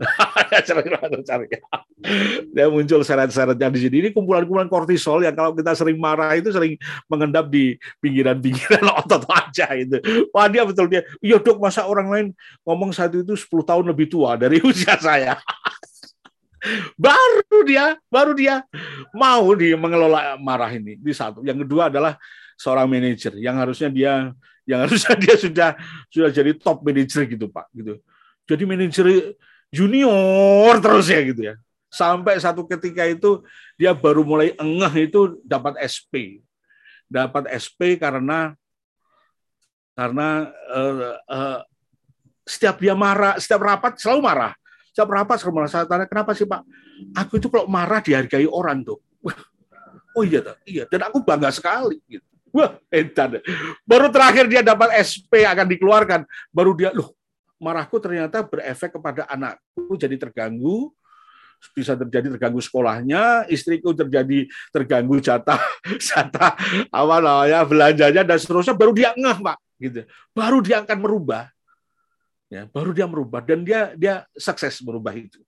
dia 2.56 2.66
muncul 2.72 3.04
seret-seretnya 3.04 3.68
di 3.68 3.78
sini. 3.84 3.96
Ini 4.06 4.08
kumpulan-kumpulan 4.16 4.72
kortisol 4.72 5.20
yang 5.20 5.36
kalau 5.36 5.52
kita 5.52 5.76
sering 5.76 6.00
marah 6.00 6.32
itu 6.40 6.48
sering 6.48 6.80
mengendap 7.04 7.52
di 7.52 7.76
pinggiran-pinggiran 8.00 8.88
otot 9.04 9.28
wajah 9.28 9.70
itu. 9.76 10.00
Wah 10.32 10.48
dia 10.48 10.64
betul 10.64 10.88
dia. 10.88 11.04
Iya 11.20 11.36
dok 11.36 11.60
masa 11.60 11.84
orang 11.84 12.08
lain 12.08 12.26
ngomong 12.64 12.96
saat 12.96 13.12
itu 13.12 13.36
10 13.36 13.44
tahun 13.60 13.84
lebih 13.92 14.08
tua 14.08 14.40
dari 14.40 14.58
usia 14.68 14.96
saya 14.96 15.36
baru 17.00 17.58
dia 17.64 17.96
baru 18.12 18.32
dia 18.36 18.60
mau 19.16 19.48
di 19.56 19.72
mengelola 19.72 20.36
marah 20.36 20.68
ini 20.68 21.00
di 21.00 21.12
satu 21.16 21.40
yang 21.40 21.56
kedua 21.64 21.88
adalah 21.88 22.20
seorang 22.60 22.84
manajer 22.84 23.32
yang 23.40 23.56
harusnya 23.56 23.88
dia 23.88 24.12
yang 24.70 24.86
harusnya 24.86 25.14
dia 25.18 25.34
sudah 25.34 25.70
sudah 26.06 26.30
jadi 26.30 26.54
top 26.54 26.86
manajer 26.86 27.26
gitu 27.26 27.50
pak 27.50 27.66
gitu 27.74 27.98
jadi 28.46 28.62
manajer 28.62 29.34
junior 29.74 30.78
terus 30.78 31.10
ya 31.10 31.20
gitu 31.26 31.42
ya 31.42 31.54
sampai 31.90 32.38
satu 32.38 32.62
ketika 32.70 33.02
itu 33.10 33.42
dia 33.74 33.90
baru 33.90 34.22
mulai 34.22 34.54
engeh 34.54 35.10
itu 35.10 35.42
dapat 35.42 35.74
SP 35.82 36.38
dapat 37.10 37.50
SP 37.50 37.98
karena 37.98 38.54
karena 39.98 40.48
uh, 40.70 41.18
uh, 41.26 41.58
setiap 42.46 42.78
dia 42.78 42.94
marah 42.94 43.34
setiap 43.42 43.66
rapat 43.66 43.98
selalu 43.98 44.22
marah 44.22 44.54
saya 44.90 45.06
rapat 45.06 45.38
sama 45.38 45.70
saya 45.70 45.86
tanya, 45.86 46.06
kenapa 46.06 46.34
sih 46.34 46.46
Pak? 46.46 46.66
Aku 47.14 47.38
itu 47.38 47.46
kalau 47.46 47.70
marah 47.70 48.02
dihargai 48.02 48.44
orang 48.44 48.82
tuh. 48.82 48.98
oh 50.18 50.24
iya, 50.26 50.42
iya. 50.66 50.84
Dan 50.90 51.06
aku 51.06 51.22
bangga 51.22 51.54
sekali. 51.54 52.02
Gitu. 52.10 52.26
Wah, 52.50 52.78
edan. 52.90 53.38
Baru 53.86 54.10
terakhir 54.10 54.50
dia 54.50 54.62
dapat 54.62 54.90
SP 54.98 55.46
akan 55.46 55.66
dikeluarkan. 55.70 56.20
Baru 56.50 56.74
dia, 56.74 56.90
loh, 56.90 57.14
marahku 57.62 58.00
ternyata 58.02 58.42
berefek 58.42 58.98
kepada 58.98 59.28
anakku 59.30 59.94
jadi 59.94 60.16
terganggu, 60.18 60.90
bisa 61.76 61.92
terjadi 61.94 62.34
terganggu 62.34 62.58
sekolahnya, 62.58 63.46
istriku 63.52 63.92
terjadi 63.92 64.48
terganggu 64.72 65.20
jatah 65.20 65.60
jatah 66.08 66.56
apa 66.88 67.16
namanya 67.20 67.60
belanjanya 67.68 68.22
dan 68.24 68.38
seterusnya 68.40 68.72
baru 68.72 68.92
dia 68.96 69.12
ngeh 69.12 69.38
pak 69.44 69.58
gitu 69.80 70.00
baru 70.36 70.60
dia 70.60 70.84
akan 70.84 70.98
merubah 71.00 71.48
ya 72.52 72.68
baru 72.68 72.90
dia 72.92 73.06
merubah 73.08 73.40
dan 73.40 73.64
dia 73.64 73.96
dia 73.96 74.14
sukses 74.36 74.76
merubah 74.84 75.16
itu 75.16 75.40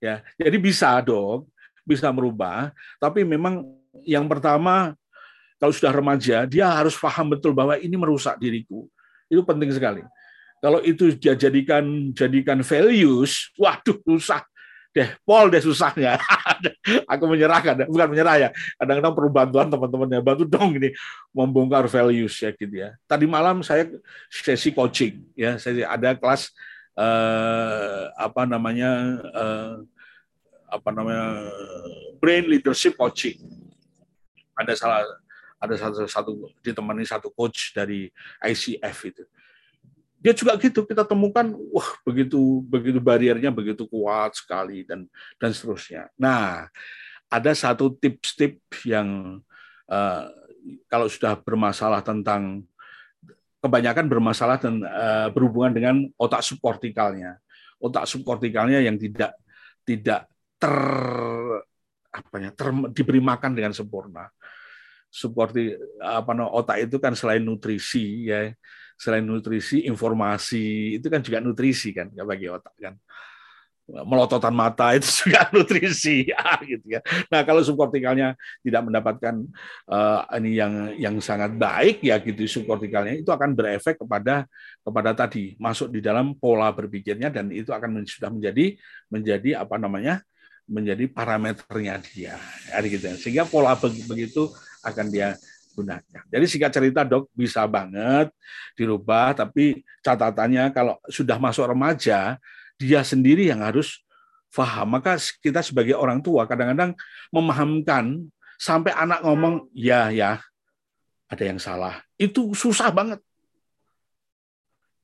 ya 0.00 0.20
jadi 0.36 0.56
bisa 0.60 1.00
dong 1.00 1.48
bisa 1.84 2.12
merubah 2.12 2.72
tapi 3.00 3.24
memang 3.24 3.64
yang 4.04 4.28
pertama 4.28 4.92
kalau 5.60 5.72
sudah 5.76 5.92
remaja 5.92 6.48
dia 6.48 6.66
harus 6.72 6.96
paham 6.96 7.36
betul 7.36 7.52
bahwa 7.52 7.76
ini 7.76 7.92
merusak 7.92 8.40
diriku. 8.40 8.88
Itu 9.28 9.44
penting 9.44 9.68
sekali. 9.70 10.00
Kalau 10.60 10.80
itu 10.80 11.12
dia 11.20 11.36
jadikan 11.36 12.12
jadikan 12.16 12.64
values 12.64 13.52
waduh 13.60 13.96
rusak 14.08 14.44
deh 14.90 15.06
pol 15.22 15.52
deh 15.52 15.62
susahnya. 15.62 16.18
Aku 17.12 17.30
menyerahkan 17.30 17.86
bukan 17.86 18.08
menyerah 18.10 18.36
ya. 18.40 18.48
Kadang-kadang 18.74 19.14
perlu 19.14 19.30
bantuan 19.30 19.68
teman-temannya. 19.70 20.20
Bantu 20.24 20.44
dong 20.48 20.74
ini 20.80 20.90
membongkar 21.30 21.86
values 21.86 22.34
ya 22.42 22.50
gitu 22.50 22.74
ya. 22.74 22.96
Tadi 23.06 23.28
malam 23.28 23.62
saya 23.62 23.86
sesi 24.32 24.74
coaching 24.74 25.22
ya. 25.38 25.60
Saya 25.62 25.86
ada 25.86 26.16
kelas 26.18 26.50
eh, 26.98 28.02
apa 28.18 28.42
namanya 28.48 28.90
eh, 29.22 29.74
apa 30.72 30.88
namanya 30.90 31.46
brain 32.18 32.50
leadership 32.50 32.98
coaching. 32.98 33.38
Ada 34.58 34.74
salah 34.74 35.06
ada 35.60 35.74
satu 35.76 36.08
satu 36.08 36.30
ditemani 36.64 37.04
satu 37.04 37.28
coach 37.30 37.76
dari 37.76 38.08
ICF 38.40 38.98
itu 39.12 39.24
dia 40.20 40.36
juga 40.36 40.52
gitu 40.60 40.84
kita 40.84 41.08
temukan 41.08 41.48
wah 41.72 41.90
begitu 42.04 42.60
begitu 42.68 43.00
bariernya 43.00 43.48
begitu 43.48 43.88
kuat 43.88 44.36
sekali 44.36 44.84
dan 44.84 45.08
dan 45.40 45.50
seterusnya. 45.56 46.12
Nah, 46.20 46.68
ada 47.32 47.52
satu 47.56 47.96
tips-tips 47.96 48.84
yang 48.84 49.40
uh, 49.88 50.24
kalau 50.92 51.08
sudah 51.08 51.40
bermasalah 51.40 52.04
tentang 52.04 52.68
kebanyakan 53.64 54.12
bermasalah 54.12 54.60
dan 54.60 54.84
uh, 54.84 55.32
berhubungan 55.32 55.72
dengan 55.72 55.96
otak 56.20 56.44
subkortikalnya. 56.44 57.40
Otak 57.80 58.04
subkortikalnya 58.04 58.84
yang 58.84 59.00
tidak 59.00 59.32
tidak 59.88 60.28
ter 60.60 60.76
apa 62.12 62.36
ya, 62.36 62.50
ter, 62.52 62.68
diberi 62.92 63.24
makan 63.24 63.56
dengan 63.56 63.72
sempurna. 63.72 64.28
Subkorti 65.10 65.74
apa 65.98 66.30
no, 66.32 66.46
otak 66.54 66.86
itu 66.86 67.02
kan 67.02 67.18
selain 67.18 67.42
nutrisi 67.42 68.30
ya 68.30 68.54
selain 69.00 69.24
nutrisi, 69.24 69.88
informasi 69.88 71.00
itu 71.00 71.08
kan 71.08 71.24
juga 71.24 71.40
nutrisi 71.40 71.96
kan 71.96 72.12
bagi 72.12 72.52
otak 72.52 72.76
kan. 72.76 72.94
Melototan 73.90 74.54
mata 74.54 74.92
itu 75.00 75.24
juga 75.24 75.48
nutrisi 75.50 76.28
ya, 76.28 76.44
gitu 76.70 76.84
ya. 76.84 77.00
Nah 77.32 77.40
kalau 77.48 77.64
subkortikalnya 77.64 78.36
tidak 78.60 78.82
mendapatkan 78.86 79.34
uh, 79.88 80.28
ini 80.36 80.60
yang 80.60 80.72
yang 81.00 81.16
sangat 81.24 81.56
baik 81.56 82.04
ya 82.04 82.20
gitu 82.20 82.44
subkortikalnya 82.44 83.18
itu 83.18 83.32
akan 83.32 83.56
berefek 83.56 83.98
kepada 83.98 84.44
kepada 84.84 85.10
tadi 85.16 85.56
masuk 85.56 85.90
di 85.90 86.04
dalam 86.04 86.36
pola 86.36 86.68
berpikirnya 86.70 87.32
dan 87.32 87.48
itu 87.50 87.72
akan 87.72 88.04
sudah 88.04 88.30
menjadi 88.30 88.76
menjadi 89.08 89.64
apa 89.64 89.80
namanya 89.80 90.22
menjadi 90.70 91.10
parameternya 91.10 91.98
dia 91.98 92.38
ya, 92.70 92.78
gitu. 92.86 93.10
sehingga 93.18 93.42
pola 93.42 93.74
begitu 94.06 94.54
akan 94.84 95.06
dia 95.12 95.36
gunakan. 95.74 96.22
Jadi 96.28 96.44
singkat 96.50 96.72
cerita 96.74 97.00
dok 97.06 97.30
bisa 97.32 97.64
banget 97.64 98.28
dirubah, 98.74 99.32
tapi 99.32 99.86
catatannya 100.02 100.74
kalau 100.74 100.98
sudah 101.08 101.38
masuk 101.38 101.70
remaja, 101.70 102.36
dia 102.76 103.00
sendiri 103.04 103.48
yang 103.48 103.62
harus 103.64 104.02
paham. 104.50 104.98
Maka 104.98 105.16
kita 105.40 105.62
sebagai 105.62 105.94
orang 105.94 106.20
tua 106.20 106.44
kadang-kadang 106.44 106.92
memahamkan 107.30 108.26
sampai 108.60 108.92
anak 108.92 109.24
ngomong 109.24 109.70
ya 109.72 110.12
ya 110.12 110.42
ada 111.30 111.44
yang 111.46 111.62
salah. 111.62 112.02
Itu 112.18 112.52
susah 112.52 112.90
banget. 112.90 113.22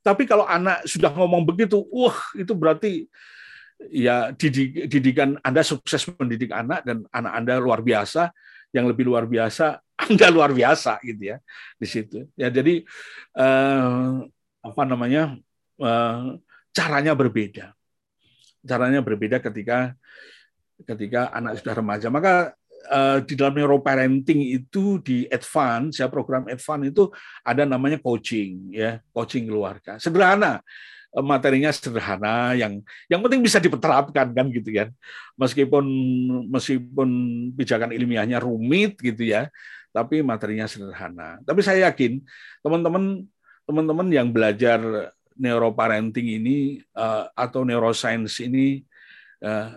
Tapi 0.02 0.22
kalau 0.22 0.46
anak 0.46 0.86
sudah 0.86 1.10
ngomong 1.10 1.42
begitu, 1.42 1.82
wah 1.90 2.14
itu 2.38 2.54
berarti 2.54 3.10
ya 3.90 4.30
didik, 4.34 4.86
didikan 4.86 5.34
Anda 5.42 5.66
sukses 5.66 6.06
mendidik 6.14 6.54
anak 6.54 6.86
dan 6.86 7.06
anak 7.10 7.32
Anda 7.32 7.54
luar 7.58 7.82
biasa. 7.82 8.30
Yang 8.76 8.92
lebih 8.92 9.08
luar 9.08 9.24
biasa 9.24 9.80
anda 10.06 10.28
luar 10.28 10.52
biasa 10.52 11.00
gitu 11.00 11.32
ya 11.34 11.36
di 11.80 11.86
situ. 11.88 12.28
Ya 12.36 12.52
jadi 12.52 12.84
eh, 13.36 14.12
apa 14.60 14.82
namanya 14.84 15.36
eh, 15.80 16.26
caranya 16.76 17.12
berbeda. 17.16 17.72
Caranya 18.66 19.00
berbeda 19.00 19.40
ketika 19.40 19.96
ketika 20.84 21.32
anak 21.32 21.64
sudah 21.64 21.74
remaja. 21.80 22.08
Maka 22.12 22.52
eh, 22.92 23.18
di 23.24 23.34
dalam 23.34 23.56
neuroparenting 23.56 24.52
itu 24.52 25.00
di 25.00 25.24
advance 25.32 26.04
ya 26.04 26.12
program 26.12 26.44
advance 26.52 26.92
itu 26.92 27.08
ada 27.40 27.64
namanya 27.64 27.96
coaching 27.96 28.76
ya, 28.76 29.00
coaching 29.16 29.48
keluarga. 29.48 29.96
Sederhana 29.96 30.60
materinya 31.24 31.72
sederhana 31.72 32.52
yang 32.52 32.84
yang 33.08 33.24
penting 33.24 33.40
bisa 33.40 33.56
diterapkan 33.56 34.36
kan 34.36 34.46
gitu 34.52 34.68
kan 34.68 34.92
meskipun 35.40 35.84
meskipun 36.52 37.08
pijakan 37.56 37.96
ilmiahnya 37.96 38.36
rumit 38.36 39.00
gitu 39.00 39.24
ya 39.24 39.48
tapi 39.96 40.20
materinya 40.20 40.68
sederhana. 40.68 41.40
Tapi 41.48 41.64
saya 41.64 41.88
yakin 41.88 42.20
teman-teman 42.60 43.24
teman-teman 43.64 44.08
yang 44.12 44.28
belajar 44.28 44.76
neuroparenting 45.40 46.36
ini 46.36 46.84
uh, 46.92 47.32
atau 47.32 47.64
neuroscience 47.64 48.44
ini 48.44 48.84
uh, 49.40 49.72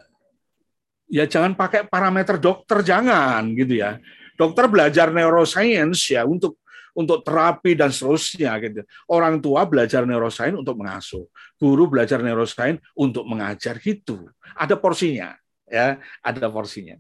ya 1.08 1.24
jangan 1.24 1.56
pakai 1.56 1.88
parameter 1.88 2.36
dokter 2.36 2.84
jangan 2.84 3.48
gitu 3.56 3.80
ya. 3.80 3.96
Dokter 4.36 4.68
belajar 4.68 5.08
neuroscience 5.08 6.12
ya 6.12 6.28
untuk 6.28 6.59
untuk 6.96 7.26
terapi 7.26 7.74
dan 7.76 7.90
seterusnya 7.90 8.56
gitu. 8.64 8.82
Orang 9.10 9.42
tua 9.44 9.66
belajar 9.66 10.06
neuroscience 10.06 10.58
untuk 10.58 10.76
mengasuh, 10.80 11.26
guru 11.58 11.90
belajar 11.90 12.22
neuroscience 12.24 12.82
untuk 12.98 13.26
mengajar 13.26 13.78
gitu. 13.82 14.30
Ada 14.56 14.78
porsinya 14.80 15.36
ya, 15.70 16.02
ada 16.26 16.48
porsinya. 16.50 16.98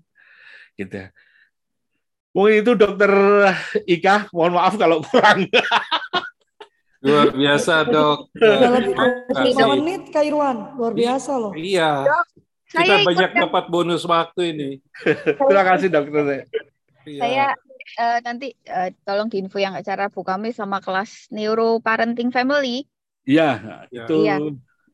Gitu. 0.77 1.09
Mungkin 2.29 2.55
itu 2.61 2.71
dokter 2.77 3.11
Ika, 3.89 4.29
mohon 4.31 4.55
maaf 4.55 4.77
kalau 4.77 5.01
kurang. 5.01 5.49
Luar 7.05 7.31
biasa 7.31 7.87
dok. 7.87 8.27
Udah 8.35 8.71
lebih 8.75 8.93
dari 9.55 9.71
menit 9.79 10.11
Kak 10.11 10.19
Irwan, 10.19 10.75
luar 10.75 10.91
biasa 10.91 11.31
loh. 11.39 11.55
Iya. 11.55 12.03
Kita 12.67 13.07
banyak 13.07 13.31
dapat 13.39 13.71
bonus 13.71 14.03
waktu 14.03 14.51
ini. 14.51 14.69
Terima 15.47 15.63
kasih 15.63 15.87
dokter. 15.87 16.43
Iya. 17.07 17.21
Saya 17.23 17.45
uh, 17.97 18.19
nanti 18.21 18.53
uh, 18.69 18.93
tolong 19.01 19.31
diinfo 19.31 19.57
yang 19.57 19.73
acara 19.73 20.11
Bu 20.11 20.21
kami 20.21 20.53
sama 20.53 20.77
kelas 20.83 21.31
Neuro 21.33 21.81
Parenting 21.81 22.29
Family. 22.29 22.85
Iya, 23.25 23.85
itu 23.89 24.15
iya. 24.25 24.37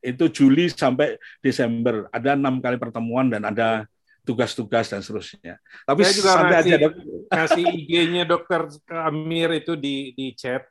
itu 0.03 0.26
Juli 0.31 0.72
sampai 0.72 1.19
Desember. 1.39 2.07
Ada 2.11 2.35
enam 2.35 2.59
kali 2.59 2.76
pertemuan 2.76 3.31
dan 3.31 3.47
ada 3.47 3.88
tugas-tugas 4.26 4.89
dan 4.89 5.05
seterusnya. 5.05 5.61
Tapi 5.85 6.01
Saya 6.01 6.13
juga 6.17 6.31
sampai 6.34 6.55
ngasih, 6.57 6.72
aja 6.73 6.76
dok. 6.81 6.93
kasih 7.30 7.65
IG-nya 7.69 8.23
dokter 8.26 8.61
Amir 8.89 9.49
itu 9.53 9.77
di 9.77 10.11
di 10.17 10.34
chat. 10.34 10.65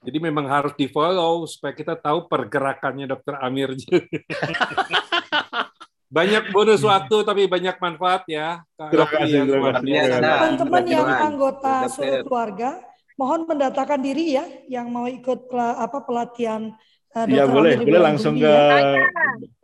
Jadi 0.00 0.16
memang 0.16 0.48
harus 0.48 0.72
di 0.72 0.88
follow 0.88 1.44
supaya 1.44 1.76
kita 1.76 1.92
tahu 1.92 2.24
pergerakannya 2.24 3.04
dokter 3.04 3.36
Amir. 3.36 3.76
banyak 6.10 6.50
bonus 6.50 6.82
waktu 6.82 7.16
tapi 7.22 7.46
banyak 7.46 7.78
manfaat 7.78 8.26
ya. 8.26 8.66
Terima 8.74 9.06
kasih. 9.06 9.46
Teman-teman 9.46 10.84
yang 10.90 11.06
anggota 11.06 11.86
seluruh 11.86 12.26
keluarga, 12.26 12.82
mohon 13.14 13.46
mendatakan 13.46 14.02
diri 14.02 14.34
ya 14.34 14.44
yang 14.66 14.90
mau 14.90 15.06
ikut 15.06 15.48
apa 15.54 16.02
pelatihan 16.02 16.74
Uh, 17.10 17.26
ya 17.26 17.42
boleh, 17.42 17.74
boleh 17.82 18.02
langsung 18.06 18.38
ke 18.38 18.46
ya. 18.46 19.02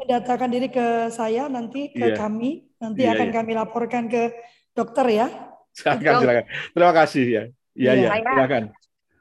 mendatakan 0.03 0.51
diri 0.51 0.67
ke 0.67 1.15
saya 1.15 1.47
nanti 1.47 1.95
ke 1.95 2.11
yeah. 2.11 2.19
kami 2.19 2.67
nanti 2.83 3.07
yeah, 3.07 3.15
akan 3.15 3.31
yeah. 3.31 3.37
kami 3.39 3.53
laporkan 3.55 4.11
ke 4.11 4.35
dokter 4.75 5.07
ya. 5.07 5.31
Silakan, 5.71 6.27
silakan. 6.27 6.45
Terima 6.75 6.91
kasih 6.99 7.25
ya. 7.31 7.43
Iya, 7.79 7.93
iya, 7.95 8.09
ya, 8.19 8.35
silakan. 8.35 8.63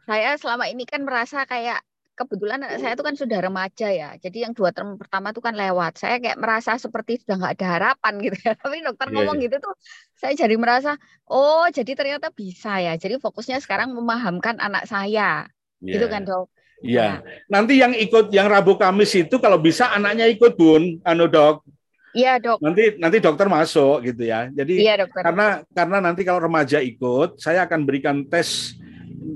Saya 0.10 0.30
selama 0.41 0.65
ini 0.73 0.89
kan 0.89 1.06
merasa 1.06 1.45
kayak 1.45 1.85
kebetulan 2.15 2.63
anak 2.63 2.79
saya 2.79 2.95
itu 2.95 3.03
kan 3.03 3.15
sudah 3.19 3.39
remaja 3.43 3.87
ya. 3.91 4.09
Jadi 4.15 4.47
yang 4.47 4.55
dua 4.55 4.71
term 4.71 4.95
pertama 4.95 5.35
itu 5.35 5.43
kan 5.43 5.53
lewat. 5.53 5.99
Saya 5.99 6.17
kayak 6.23 6.39
merasa 6.39 6.79
seperti 6.79 7.21
sudah 7.21 7.35
nggak 7.37 7.53
ada 7.59 7.67
harapan 7.67 8.13
gitu 8.25 8.37
ya. 8.39 8.53
Tapi 8.55 8.81
dokter 8.81 9.07
yeah, 9.11 9.15
ngomong 9.19 9.37
yeah. 9.37 9.45
gitu 9.51 9.55
tuh 9.59 9.73
saya 10.15 10.33
jadi 10.33 10.55
merasa 10.55 10.95
oh 11.27 11.67
jadi 11.67 11.91
ternyata 11.91 12.31
bisa 12.31 12.79
ya. 12.79 12.95
Jadi 12.95 13.19
fokusnya 13.19 13.59
sekarang 13.59 13.91
memahamkan 13.91 14.57
anak 14.63 14.87
saya. 14.87 15.45
Yeah. 15.83 15.99
Gitu 15.99 16.07
kan 16.07 16.23
dok. 16.23 16.47
Iya. 16.81 17.19
Nah. 17.19 17.59
Nanti 17.59 17.73
yang 17.79 17.93
ikut 17.93 18.31
yang 18.31 18.47
Rabu 18.47 18.79
Kamis 18.79 19.11
itu 19.15 19.35
kalau 19.37 19.59
bisa 19.59 19.91
anaknya 19.91 20.27
ikut 20.31 20.55
Bun, 20.55 21.03
anu 21.03 21.27
dok. 21.27 21.67
Iya 22.15 22.39
dok. 22.39 22.63
Nanti 22.63 22.95
nanti 22.95 23.17
dokter 23.19 23.51
masuk 23.51 24.07
gitu 24.07 24.23
ya. 24.23 24.47
Jadi 24.47 24.79
iya, 24.79 24.95
dokter. 25.03 25.19
karena 25.19 25.47
karena 25.75 25.97
nanti 25.99 26.23
kalau 26.23 26.39
remaja 26.39 26.79
ikut, 26.79 27.43
saya 27.43 27.67
akan 27.67 27.83
berikan 27.83 28.23
tes 28.23 28.79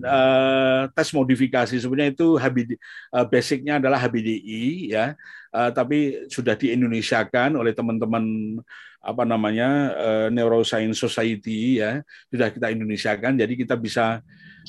uh, 0.03 0.89
tes 0.93 1.09
modifikasi 1.11 1.75
sebenarnya 1.75 2.13
itu 2.13 2.37
HBD, 2.37 2.71
uh, 3.13 3.25
basicnya 3.25 3.81
adalah 3.81 3.97
HBDI 4.01 4.93
ya, 4.93 5.17
uh, 5.53 5.69
tapi 5.73 6.29
sudah 6.29 6.53
di 6.53 6.71
Indonesia 6.75 7.21
kan 7.25 7.55
oleh 7.57 7.73
teman-teman 7.73 8.57
apa 8.99 9.23
namanya 9.23 9.95
uh, 9.95 10.27
Neuroscience 10.27 10.99
Society 10.99 11.79
ya 11.79 12.03
sudah 12.27 12.51
kita 12.51 12.67
Indonesia 12.69 13.15
kan, 13.15 13.33
jadi 13.33 13.53
kita 13.55 13.79
bisa 13.79 14.19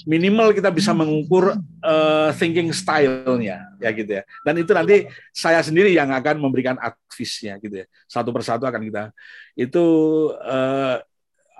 minimal 0.06 0.54
kita 0.54 0.70
bisa 0.70 0.94
mengukur 0.94 1.56
uh, 1.82 2.30
thinking 2.38 2.70
style-nya 2.70 3.68
ya 3.82 3.90
gitu 3.90 4.10
ya. 4.20 4.22
Dan 4.46 4.54
itu 4.62 4.70
nanti 4.72 5.10
saya 5.34 5.60
sendiri 5.60 5.92
yang 5.92 6.08
akan 6.14 6.40
memberikan 6.40 6.78
advice-nya 6.78 7.58
gitu 7.60 7.84
ya. 7.84 7.86
Satu 8.06 8.30
persatu 8.30 8.64
akan 8.64 8.80
kita 8.86 9.04
itu 9.58 9.84
uh, 10.40 11.02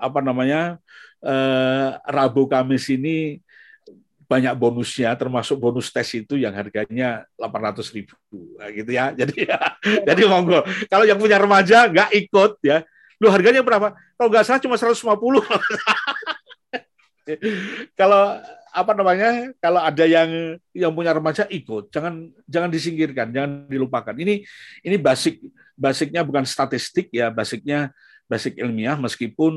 apa 0.01 0.19
namanya 0.23 0.81
uh, 1.21 1.89
Rabu 2.09 2.49
Kamis 2.49 2.89
ini 2.89 3.37
banyak 4.31 4.55
bonusnya 4.55 5.11
termasuk 5.19 5.59
bonus 5.59 5.91
tes 5.91 6.07
itu 6.15 6.39
yang 6.39 6.55
harganya 6.55 7.27
800 7.35 7.83
ribu. 7.91 8.15
Nah, 8.55 8.71
gitu 8.71 8.95
ya. 8.95 9.11
Jadi 9.11 9.43
ya, 9.43 9.59
jadi 10.07 10.21
monggo. 10.23 10.63
Kalau 10.87 11.03
yang 11.03 11.19
punya 11.19 11.35
remaja 11.35 11.91
nggak 11.91 12.15
ikut 12.15 12.63
ya. 12.63 12.87
Lu 13.19 13.27
harganya 13.27 13.59
berapa? 13.59 13.91
Kalau 14.15 14.31
nggak 14.31 14.47
salah 14.47 14.63
cuma 14.63 14.79
150 14.79 15.03
kalau 17.99 18.39
apa 18.71 18.91
namanya 18.95 19.51
kalau 19.59 19.83
ada 19.83 20.07
yang 20.07 20.55
yang 20.71 20.95
punya 20.95 21.11
remaja 21.11 21.43
ikut. 21.51 21.91
Jangan 21.91 22.31
jangan 22.47 22.71
disingkirkan 22.71 23.35
jangan 23.35 23.67
dilupakan. 23.67 24.15
Ini 24.15 24.47
ini 24.87 24.95
basic 24.95 25.43
basicnya 25.75 26.23
bukan 26.23 26.47
statistik 26.47 27.11
ya. 27.11 27.27
Basicnya 27.27 27.91
basic 28.31 28.55
ilmiah 28.63 28.95
meskipun 28.95 29.53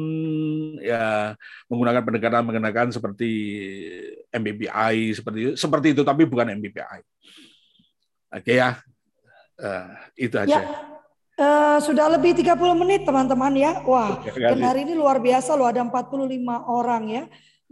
ya 0.83 1.39
menggunakan 1.71 2.03
pendekatan 2.03 2.43
menggunakan 2.43 2.91
seperti 2.91 3.31
MBBI 4.35 5.15
seperti 5.15 5.39
itu 5.39 5.53
seperti 5.55 5.95
itu 5.95 6.03
tapi 6.03 6.27
bukan 6.27 6.51
MBBI. 6.59 7.01
Oke 8.35 8.59
ya. 8.59 8.83
Uh, 9.55 9.95
itu 10.19 10.35
aja. 10.35 10.51
Ya. 10.51 10.63
Uh, 11.35 11.79
sudah 11.79 12.11
lebih 12.11 12.35
30 12.35 12.59
menit 12.75 13.07
teman-teman 13.07 13.55
ya. 13.55 13.79
Wah, 13.87 14.19
dan 14.27 14.59
hari 14.59 14.83
ini 14.83 14.99
luar 14.99 15.23
biasa 15.23 15.55
loh 15.55 15.71
ada 15.71 15.79
45 15.87 16.43
orang 16.67 17.03
ya. 17.07 17.25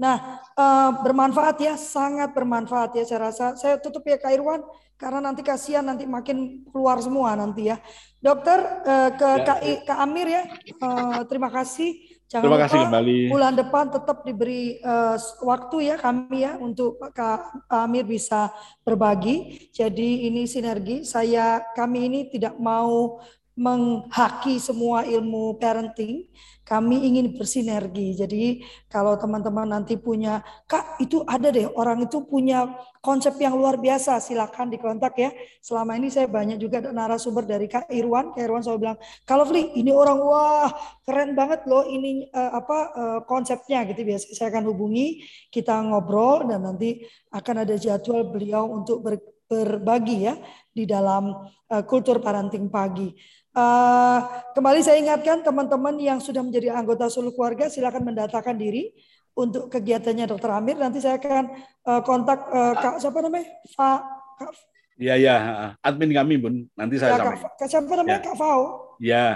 Nah, 0.02 0.42
uh, 0.58 0.90
bermanfaat 1.06 1.62
ya, 1.62 1.74
sangat 1.78 2.34
bermanfaat 2.34 2.98
ya 2.98 3.06
saya 3.06 3.30
rasa. 3.30 3.54
Saya 3.54 3.78
tutup 3.78 4.02
ya 4.02 4.18
Kak 4.18 4.34
Irwan 4.34 4.66
karena 4.98 5.22
nanti 5.22 5.46
kasihan 5.46 5.86
nanti 5.86 6.10
makin 6.10 6.66
keluar 6.74 6.98
semua 6.98 7.38
nanti 7.38 7.70
ya. 7.70 7.78
Dokter 8.18 8.82
uh, 8.82 9.10
ke 9.14 9.28
ya. 9.30 9.44
Kak, 9.46 9.58
Kak 9.86 9.98
Amir 10.02 10.26
ya, 10.26 10.42
uh, 10.82 11.22
terima 11.30 11.54
kasih. 11.54 12.18
Jangan 12.26 12.42
terima 12.42 12.58
lupa 12.58 12.66
kasih 12.66 12.80
kembali. 12.88 13.18
bulan 13.28 13.54
depan 13.54 13.84
tetap 13.92 14.18
diberi 14.24 14.80
uh, 14.80 15.20
waktu 15.44 15.76
ya 15.92 15.96
kami 16.00 16.48
ya 16.48 16.56
untuk 16.58 16.98
Kak 16.98 17.70
Amir 17.70 18.02
bisa 18.02 18.50
berbagi. 18.82 19.70
Jadi 19.70 20.26
ini 20.26 20.50
sinergi. 20.50 21.06
Saya 21.06 21.62
kami 21.78 22.10
ini 22.10 22.20
tidak 22.26 22.58
mau 22.58 23.22
menghaki 23.52 24.56
semua 24.56 25.04
ilmu 25.04 25.60
parenting, 25.60 26.24
kami 26.62 27.02
ingin 27.10 27.34
bersinergi. 27.34 28.14
Jadi 28.14 28.62
kalau 28.86 29.18
teman-teman 29.18 29.66
nanti 29.66 29.98
punya, 29.98 30.40
Kak 30.70 31.02
itu 31.02 31.26
ada 31.26 31.50
deh 31.50 31.66
orang 31.66 32.06
itu 32.06 32.22
punya 32.22 32.70
konsep 33.02 33.34
yang 33.42 33.58
luar 33.58 33.82
biasa, 33.82 34.22
silakan 34.22 34.70
dikontak 34.70 35.14
ya. 35.18 35.30
Selama 35.58 35.98
ini 35.98 36.08
saya 36.08 36.30
banyak 36.30 36.62
juga 36.62 36.80
narasumber 36.94 37.44
dari 37.44 37.66
Kak 37.66 37.90
Irwan, 37.90 38.30
Kak 38.32 38.42
Irwan 38.46 38.62
saya 38.62 38.78
bilang, 38.78 38.98
kalau 39.26 39.42
Fli 39.42 39.74
ini 39.74 39.90
orang 39.90 40.18
wah 40.22 40.70
keren 41.02 41.34
banget 41.34 41.66
loh 41.66 41.82
ini 41.82 42.30
uh, 42.30 42.62
apa 42.62 42.78
uh, 42.94 43.20
konsepnya 43.26 43.82
gitu 43.90 44.06
biasa 44.06 44.38
saya 44.38 44.54
akan 44.54 44.70
hubungi, 44.70 45.26
kita 45.50 45.82
ngobrol 45.82 46.46
dan 46.46 46.62
nanti 46.62 47.02
akan 47.34 47.66
ada 47.66 47.74
jadwal 47.74 48.30
beliau 48.30 48.70
untuk 48.70 49.02
ber, 49.02 49.18
berbagi 49.50 50.30
ya 50.30 50.34
di 50.72 50.88
dalam 50.88 51.50
uh, 51.68 51.82
kultur 51.84 52.22
parenting 52.22 52.70
pagi. 52.72 53.12
Uh, 53.52 54.24
kembali 54.56 54.80
saya 54.80 54.96
ingatkan 54.96 55.44
teman-teman 55.44 55.92
yang 56.00 56.16
sudah 56.24 56.40
menjadi 56.40 56.72
anggota 56.72 57.12
seluruh 57.12 57.36
keluarga 57.36 57.68
silakan 57.68 58.08
mendatakan 58.08 58.56
diri 58.56 58.96
untuk 59.36 59.68
kegiatannya 59.68 60.24
Dokter 60.24 60.56
Amir. 60.56 60.80
Nanti 60.80 61.04
saya 61.04 61.20
akan 61.20 61.52
uh, 61.84 62.00
kontak 62.00 62.48
uh, 62.48 62.72
Kak 62.72 62.96
siapa 63.04 63.20
namanya? 63.20 63.52
Fa, 63.76 64.00
Kak. 64.40 64.56
Iya 64.96 65.14
ya, 65.20 65.36
admin 65.84 66.16
kami 66.16 66.40
Bun. 66.40 66.64
Nanti 66.72 66.96
saya 66.96 67.20
ya, 67.20 67.24
Kak, 67.28 67.60
Kak 67.60 67.68
siapa 67.68 67.92
namanya? 67.92 68.24
Ya. 68.24 68.24
Kak 68.24 68.36
Fao. 68.40 68.62
Iya. 68.96 69.26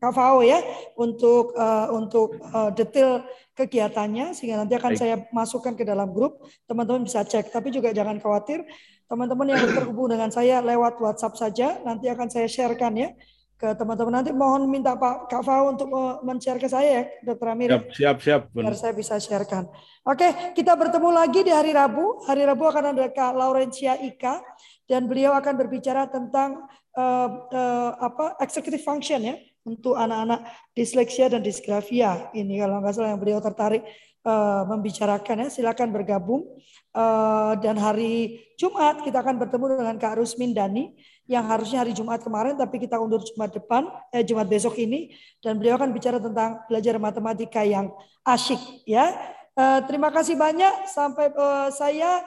Kak 0.00 0.12
Fao 0.16 0.38
ya 0.40 0.58
untuk 0.96 1.52
uh, 1.52 1.92
untuk 1.92 2.40
uh, 2.48 2.72
detail 2.72 3.20
kegiatannya 3.52 4.32
sehingga 4.32 4.64
nanti 4.64 4.80
akan 4.80 4.96
Baik. 4.96 5.00
saya 5.02 5.14
masukkan 5.28 5.76
ke 5.76 5.84
dalam 5.84 6.08
grup 6.14 6.40
teman-teman 6.64 7.04
bisa 7.04 7.20
cek 7.26 7.52
tapi 7.52 7.68
juga 7.74 7.90
jangan 7.90 8.16
khawatir 8.22 8.62
teman-teman 9.10 9.50
yang 9.50 9.60
terhubung 9.66 10.06
dengan 10.06 10.30
saya 10.30 10.62
lewat 10.62 11.02
WhatsApp 11.02 11.34
saja 11.34 11.68
nanti 11.82 12.06
akan 12.06 12.30
saya 12.30 12.46
sharekan 12.46 12.94
ya 12.94 13.10
ke 13.58 13.74
teman-teman 13.74 14.22
nanti 14.22 14.30
mohon 14.30 14.70
minta 14.70 14.94
Pak 14.94 15.26
Kak 15.26 15.42
Fau 15.42 15.74
untuk 15.74 15.90
men-share 16.22 16.62
ke 16.62 16.70
saya 16.70 17.02
ya, 17.02 17.02
Dokter 17.26 17.50
Amir. 17.50 17.68
Siap, 17.74 17.90
siap, 17.90 18.16
siap. 18.22 18.42
Biar 18.54 18.78
saya 18.78 18.94
bisa 18.94 19.18
sharekan. 19.18 19.66
Oke, 20.06 20.54
kita 20.54 20.78
bertemu 20.78 21.10
lagi 21.10 21.42
di 21.42 21.50
hari 21.50 21.74
Rabu. 21.74 22.22
Hari 22.22 22.46
Rabu 22.46 22.70
akan 22.70 22.94
ada 22.94 23.10
Kak 23.10 23.34
Laurencia 23.34 23.98
Ika 23.98 24.38
dan 24.86 25.10
beliau 25.10 25.34
akan 25.34 25.58
berbicara 25.58 26.06
tentang 26.06 26.70
uh, 26.94 27.28
uh, 27.50 27.92
apa 27.98 28.38
executive 28.38 28.80
function 28.86 29.26
ya 29.26 29.34
untuk 29.66 29.98
anak-anak 29.98 30.46
disleksia 30.78 31.26
dan 31.26 31.42
disgrafia. 31.42 32.30
Ini 32.30 32.62
kalau 32.62 32.78
nggak 32.78 32.94
salah 32.94 33.10
yang 33.10 33.18
beliau 33.18 33.42
tertarik 33.42 33.82
uh, 34.22 34.70
membicarakan 34.70 35.44
ya, 35.44 35.48
silakan 35.50 35.90
bergabung. 35.90 36.46
Uh, 36.94 37.58
dan 37.58 37.74
hari 37.74 38.38
Jumat 38.54 39.02
kita 39.02 39.18
akan 39.18 39.34
bertemu 39.34 39.82
dengan 39.82 39.96
Kak 39.98 40.14
Rusmin 40.22 40.54
Dani 40.54 40.94
yang 41.28 41.44
harusnya 41.44 41.84
hari 41.84 41.92
Jumat 41.92 42.24
kemarin 42.24 42.56
tapi 42.56 42.80
kita 42.80 42.96
undur 42.96 43.20
Jumat 43.20 43.52
depan 43.52 43.84
eh 44.10 44.24
Jumat 44.24 44.48
besok 44.48 44.80
ini 44.80 45.12
dan 45.44 45.60
beliau 45.60 45.76
akan 45.76 45.92
bicara 45.92 46.16
tentang 46.16 46.64
belajar 46.66 46.96
matematika 46.96 47.60
yang 47.62 47.92
asyik 48.24 48.58
ya. 48.88 49.12
Uh, 49.58 49.84
terima 49.84 50.08
kasih 50.08 50.38
banyak 50.38 50.86
sampai 50.88 51.34
uh, 51.34 51.68
saya 51.68 52.22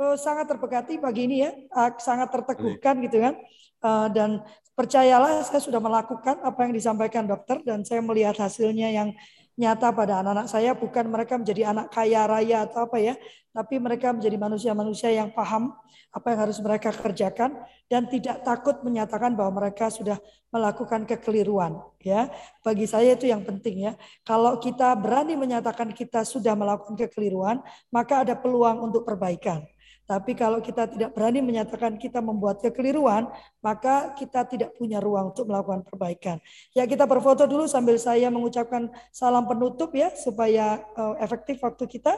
uh, 0.00 0.16
sangat 0.16 0.48
terberkati 0.48 0.96
pagi 0.96 1.28
ini 1.28 1.44
ya, 1.44 1.50
uh, 1.74 1.90
sangat 2.00 2.32
terteguhkan 2.32 3.02
gitu 3.04 3.20
kan. 3.20 3.34
Uh, 3.84 4.08
dan 4.08 4.40
percayalah 4.72 5.44
saya 5.44 5.60
sudah 5.60 5.80
melakukan 5.80 6.40
apa 6.44 6.68
yang 6.68 6.72
disampaikan 6.72 7.24
dokter 7.24 7.60
dan 7.64 7.84
saya 7.84 8.04
melihat 8.04 8.36
hasilnya 8.36 8.92
yang 8.92 9.08
nyata 9.56 9.88
pada 9.90 10.20
anak-anak 10.20 10.46
saya 10.52 10.76
bukan 10.76 11.08
mereka 11.08 11.40
menjadi 11.40 11.72
anak 11.72 11.88
kaya 11.88 12.28
raya 12.28 12.68
atau 12.68 12.84
apa 12.84 13.00
ya, 13.00 13.16
tapi 13.56 13.80
mereka 13.80 14.12
menjadi 14.12 14.36
manusia-manusia 14.36 15.08
yang 15.16 15.32
paham 15.32 15.72
apa 16.12 16.32
yang 16.32 16.40
harus 16.48 16.60
mereka 16.60 16.92
kerjakan 16.92 17.56
dan 17.88 18.08
tidak 18.08 18.40
takut 18.44 18.80
menyatakan 18.80 19.36
bahwa 19.36 19.64
mereka 19.64 19.92
sudah 19.92 20.16
melakukan 20.48 21.04
kekeliruan 21.04 21.76
ya. 22.00 22.32
Bagi 22.64 22.88
saya 22.88 23.16
itu 23.16 23.28
yang 23.28 23.44
penting 23.44 23.88
ya. 23.88 23.92
Kalau 24.24 24.56
kita 24.56 24.96
berani 24.96 25.36
menyatakan 25.36 25.92
kita 25.92 26.24
sudah 26.24 26.56
melakukan 26.56 26.96
kekeliruan, 26.96 27.60
maka 27.92 28.24
ada 28.24 28.32
peluang 28.32 28.80
untuk 28.80 29.04
perbaikan. 29.04 29.64
Tapi 30.06 30.38
kalau 30.38 30.62
kita 30.62 30.86
tidak 30.86 31.10
berani 31.18 31.42
menyatakan 31.42 31.98
kita 31.98 32.22
membuat 32.22 32.62
kekeliruan, 32.62 33.26
maka 33.58 34.14
kita 34.14 34.46
tidak 34.46 34.70
punya 34.78 35.02
ruang 35.02 35.34
untuk 35.34 35.50
melakukan 35.50 35.82
perbaikan. 35.82 36.38
Ya 36.70 36.86
kita 36.86 37.10
berfoto 37.10 37.42
dulu 37.50 37.66
sambil 37.66 37.98
saya 37.98 38.30
mengucapkan 38.30 38.86
salam 39.10 39.50
penutup 39.50 39.90
ya 39.90 40.14
supaya 40.14 40.78
uh, 40.94 41.18
efektif 41.18 41.58
waktu 41.58 41.90
kita. 41.90 42.14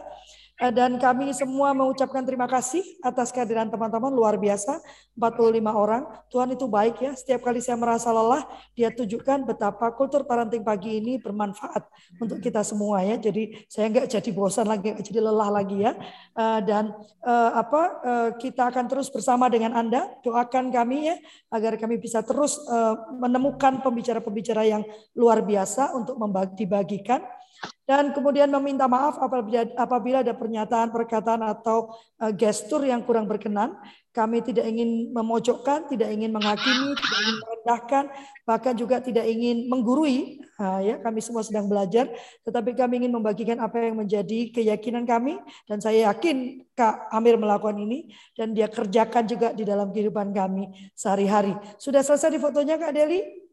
Eh, 0.59 0.74
dan 0.74 0.98
kami 0.98 1.30
semua 1.30 1.70
mengucapkan 1.70 2.26
terima 2.26 2.51
kasih 2.51 2.82
atas 3.06 3.30
kehadiran 3.30 3.70
teman-teman 3.70 4.10
luar 4.10 4.35
biasa 4.35 4.82
45 5.14 5.70
orang. 5.70 6.02
Tuhan 6.35 6.51
itu 6.51 6.66
baik 6.66 6.98
ya. 6.98 7.14
Setiap 7.14 7.47
kali 7.47 7.62
saya 7.62 7.78
merasa 7.78 8.10
lelah, 8.10 8.43
dia 8.74 8.90
tunjukkan 8.90 9.47
betapa 9.47 9.94
kultur 9.94 10.26
parenting 10.26 10.66
pagi 10.66 10.98
ini 10.98 11.22
bermanfaat 11.22 11.86
untuk 12.18 12.43
kita 12.43 12.66
semua 12.66 13.06
ya. 13.06 13.14
Jadi 13.14 13.70
saya 13.70 13.86
nggak 13.86 14.10
jadi 14.10 14.30
bosan 14.35 14.66
lagi, 14.66 14.98
nggak 14.98 15.06
jadi 15.06 15.20
lelah 15.22 15.48
lagi 15.62 15.78
ya. 15.78 15.94
Eh, 16.35 16.60
dan 16.66 16.90
eh, 17.22 17.51
apa 17.55 18.02
kita 18.43 18.74
akan 18.74 18.90
terus 18.90 19.14
bersama 19.14 19.47
dengan 19.47 19.78
Anda. 19.78 20.10
Doakan 20.26 20.74
kami 20.74 21.06
ya 21.06 21.16
agar 21.55 21.78
kami 21.78 22.02
bisa 22.02 22.26
terus 22.26 22.59
menemukan 23.14 23.78
pembicara-pembicara 23.80 24.66
yang 24.66 24.82
luar 25.14 25.47
biasa 25.47 25.94
untuk 25.94 26.18
dibagikan 26.59 27.22
dan 27.89 28.12
kemudian 28.12 28.52
meminta 28.52 28.85
maaf 28.85 29.16
apabila, 29.16 29.64
apabila 29.80 30.20
ada 30.20 30.36
pernyataan, 30.36 30.93
perkataan 30.93 31.40
atau 31.40 31.97
uh, 32.20 32.28
gestur 32.36 32.85
yang 32.85 33.01
kurang 33.01 33.24
berkenan. 33.24 33.80
Kami 34.12 34.43
tidak 34.43 34.66
ingin 34.66 35.14
memojokkan, 35.14 35.86
tidak 35.89 36.10
ingin 36.10 36.35
menghakimi, 36.35 36.90
tidak 36.90 37.18
ingin 37.22 37.36
merendahkan, 37.39 38.05
bahkan 38.44 38.74
juga 38.74 38.98
tidak 38.98 39.24
ingin 39.30 39.70
menggurui. 39.70 40.43
Nah, 40.59 40.82
ya, 40.82 40.98
kami 40.98 41.22
semua 41.22 41.47
sedang 41.47 41.70
belajar, 41.70 42.10
tetapi 42.43 42.74
kami 42.74 43.06
ingin 43.06 43.14
membagikan 43.14 43.62
apa 43.62 43.78
yang 43.78 43.94
menjadi 43.94 44.51
keyakinan 44.51 45.06
kami. 45.06 45.39
Dan 45.70 45.78
saya 45.78 46.10
yakin 46.10 46.66
Kak 46.74 47.14
Amir 47.14 47.39
melakukan 47.39 47.78
ini 47.78 48.10
dan 48.35 48.52
dia 48.52 48.66
kerjakan 48.66 49.24
juga 49.24 49.55
di 49.55 49.62
dalam 49.62 49.94
kehidupan 49.94 50.35
kami 50.35 50.93
sehari-hari. 50.98 51.55
Sudah 51.78 52.02
selesai 52.02 52.35
di 52.35 52.43
fotonya 52.43 52.74
Kak 52.74 52.90
Deli? 52.90 53.47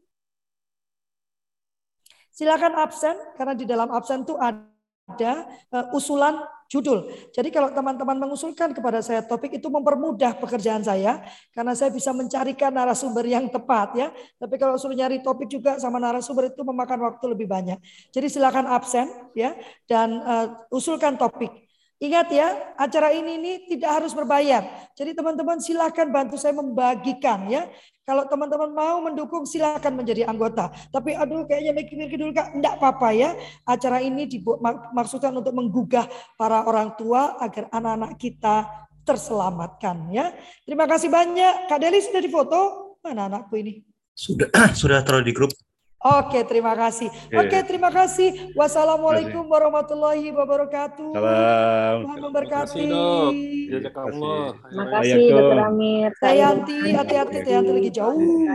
Silakan 2.36 2.76
absen 2.76 3.16
karena 3.40 3.56
di 3.56 3.64
dalam 3.64 3.88
absen 3.96 4.28
itu 4.28 4.36
ada 4.36 5.48
uh, 5.72 5.96
usulan 5.96 6.44
judul. 6.68 7.08
Jadi 7.32 7.54
kalau 7.54 7.72
teman-teman 7.72 8.18
mengusulkan 8.28 8.76
kepada 8.76 9.00
saya 9.00 9.24
topik 9.24 9.56
itu 9.56 9.72
mempermudah 9.72 10.36
pekerjaan 10.36 10.84
saya 10.84 11.24
karena 11.56 11.72
saya 11.78 11.94
bisa 11.96 12.12
mencarikan 12.12 12.76
narasumber 12.76 13.24
yang 13.24 13.48
tepat 13.48 13.96
ya. 13.96 14.08
Tapi 14.36 14.60
kalau 14.60 14.76
suruh 14.76 14.98
nyari 14.98 15.24
topik 15.24 15.48
juga 15.48 15.80
sama 15.80 15.96
narasumber 15.96 16.52
itu 16.52 16.62
memakan 16.66 17.08
waktu 17.08 17.26
lebih 17.32 17.48
banyak. 17.48 17.80
Jadi 18.12 18.28
silakan 18.28 18.68
absen 18.68 19.08
ya 19.32 19.56
dan 19.88 20.20
uh, 20.20 20.46
usulkan 20.74 21.16
topik. 21.16 21.65
Ingat 21.96 22.28
ya, 22.28 22.76
acara 22.76 23.16
ini 23.16 23.40
ini 23.40 23.52
tidak 23.72 24.04
harus 24.04 24.12
berbayar. 24.12 24.92
Jadi 25.00 25.16
teman-teman 25.16 25.64
silakan 25.64 26.12
bantu 26.12 26.36
saya 26.36 26.52
membagikan 26.52 27.48
ya. 27.48 27.72
Kalau 28.04 28.28
teman-teman 28.28 28.70
mau 28.70 29.00
mendukung 29.00 29.48
silakan 29.48 30.04
menjadi 30.04 30.28
anggota. 30.28 30.70
Tapi 30.92 31.16
aduh 31.16 31.48
kayaknya 31.48 31.72
mikir-mikir 31.72 32.20
dulu 32.20 32.36
Kak, 32.36 32.52
enggak 32.52 32.78
apa-apa 32.78 33.10
ya. 33.16 33.30
Acara 33.64 34.04
ini 34.04 34.28
dimaksudkan 34.28 35.32
untuk 35.34 35.56
menggugah 35.56 36.06
para 36.36 36.68
orang 36.68 36.94
tua 37.00 37.40
agar 37.40 37.72
anak-anak 37.72 38.20
kita 38.20 38.70
terselamatkan 39.08 40.12
ya. 40.12 40.36
Terima 40.68 40.86
kasih 40.92 41.08
banyak. 41.08 41.72
Kak 41.72 41.80
Deli 41.80 42.04
sudah 42.04 42.22
difoto? 42.22 42.62
Mana 43.02 43.32
anakku 43.32 43.56
ini? 43.56 43.82
Sudah 44.12 44.52
sudah 44.80 45.00
taruh 45.00 45.24
di 45.24 45.32
grup. 45.32 45.56
Oke, 46.02 46.40
terima 46.46 46.78
kasih. 46.78 47.10
Oke, 47.34 47.58
terima 47.66 47.90
kasih. 47.90 48.54
Wassalamualaikum 48.54 49.48
warahmatullahi 49.50 50.30
wabarakatuh. 50.36 51.18
Salam. 51.18 51.96
Tuhan 52.06 52.20
memberkati. 52.30 52.86
Terima 52.86 53.90
kasih. 53.90 54.42
Terima 54.70 54.86
kasih, 54.92 55.24
Dokter 55.34 55.60
Amir. 55.66 56.10
Tayanti, 56.22 56.78
hati-hati 56.94 57.38
Tayanti 57.42 57.72
lagi 57.74 57.92
jauh. 57.92 58.46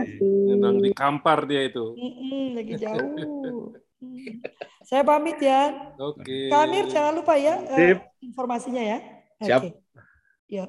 Memang 0.47 0.79
di 0.79 0.91
kampar 0.95 1.43
dia 1.43 1.67
itu. 1.67 1.97
Mm-mm, 1.97 2.55
lagi 2.55 2.73
jauh. 2.79 3.75
Saya 4.87 5.05
pamit 5.05 5.37
ya. 5.39 5.93
Oke. 5.99 6.49
Kamir 6.49 6.89
jangan 6.89 7.13
lupa 7.21 7.37
ya 7.37 7.61
uh, 7.63 7.77
Sip. 7.77 7.97
informasinya 8.23 8.81
ya. 8.81 8.97
Siap. 9.39 9.61
Oke. 9.61 9.69
Ya. 10.49 10.65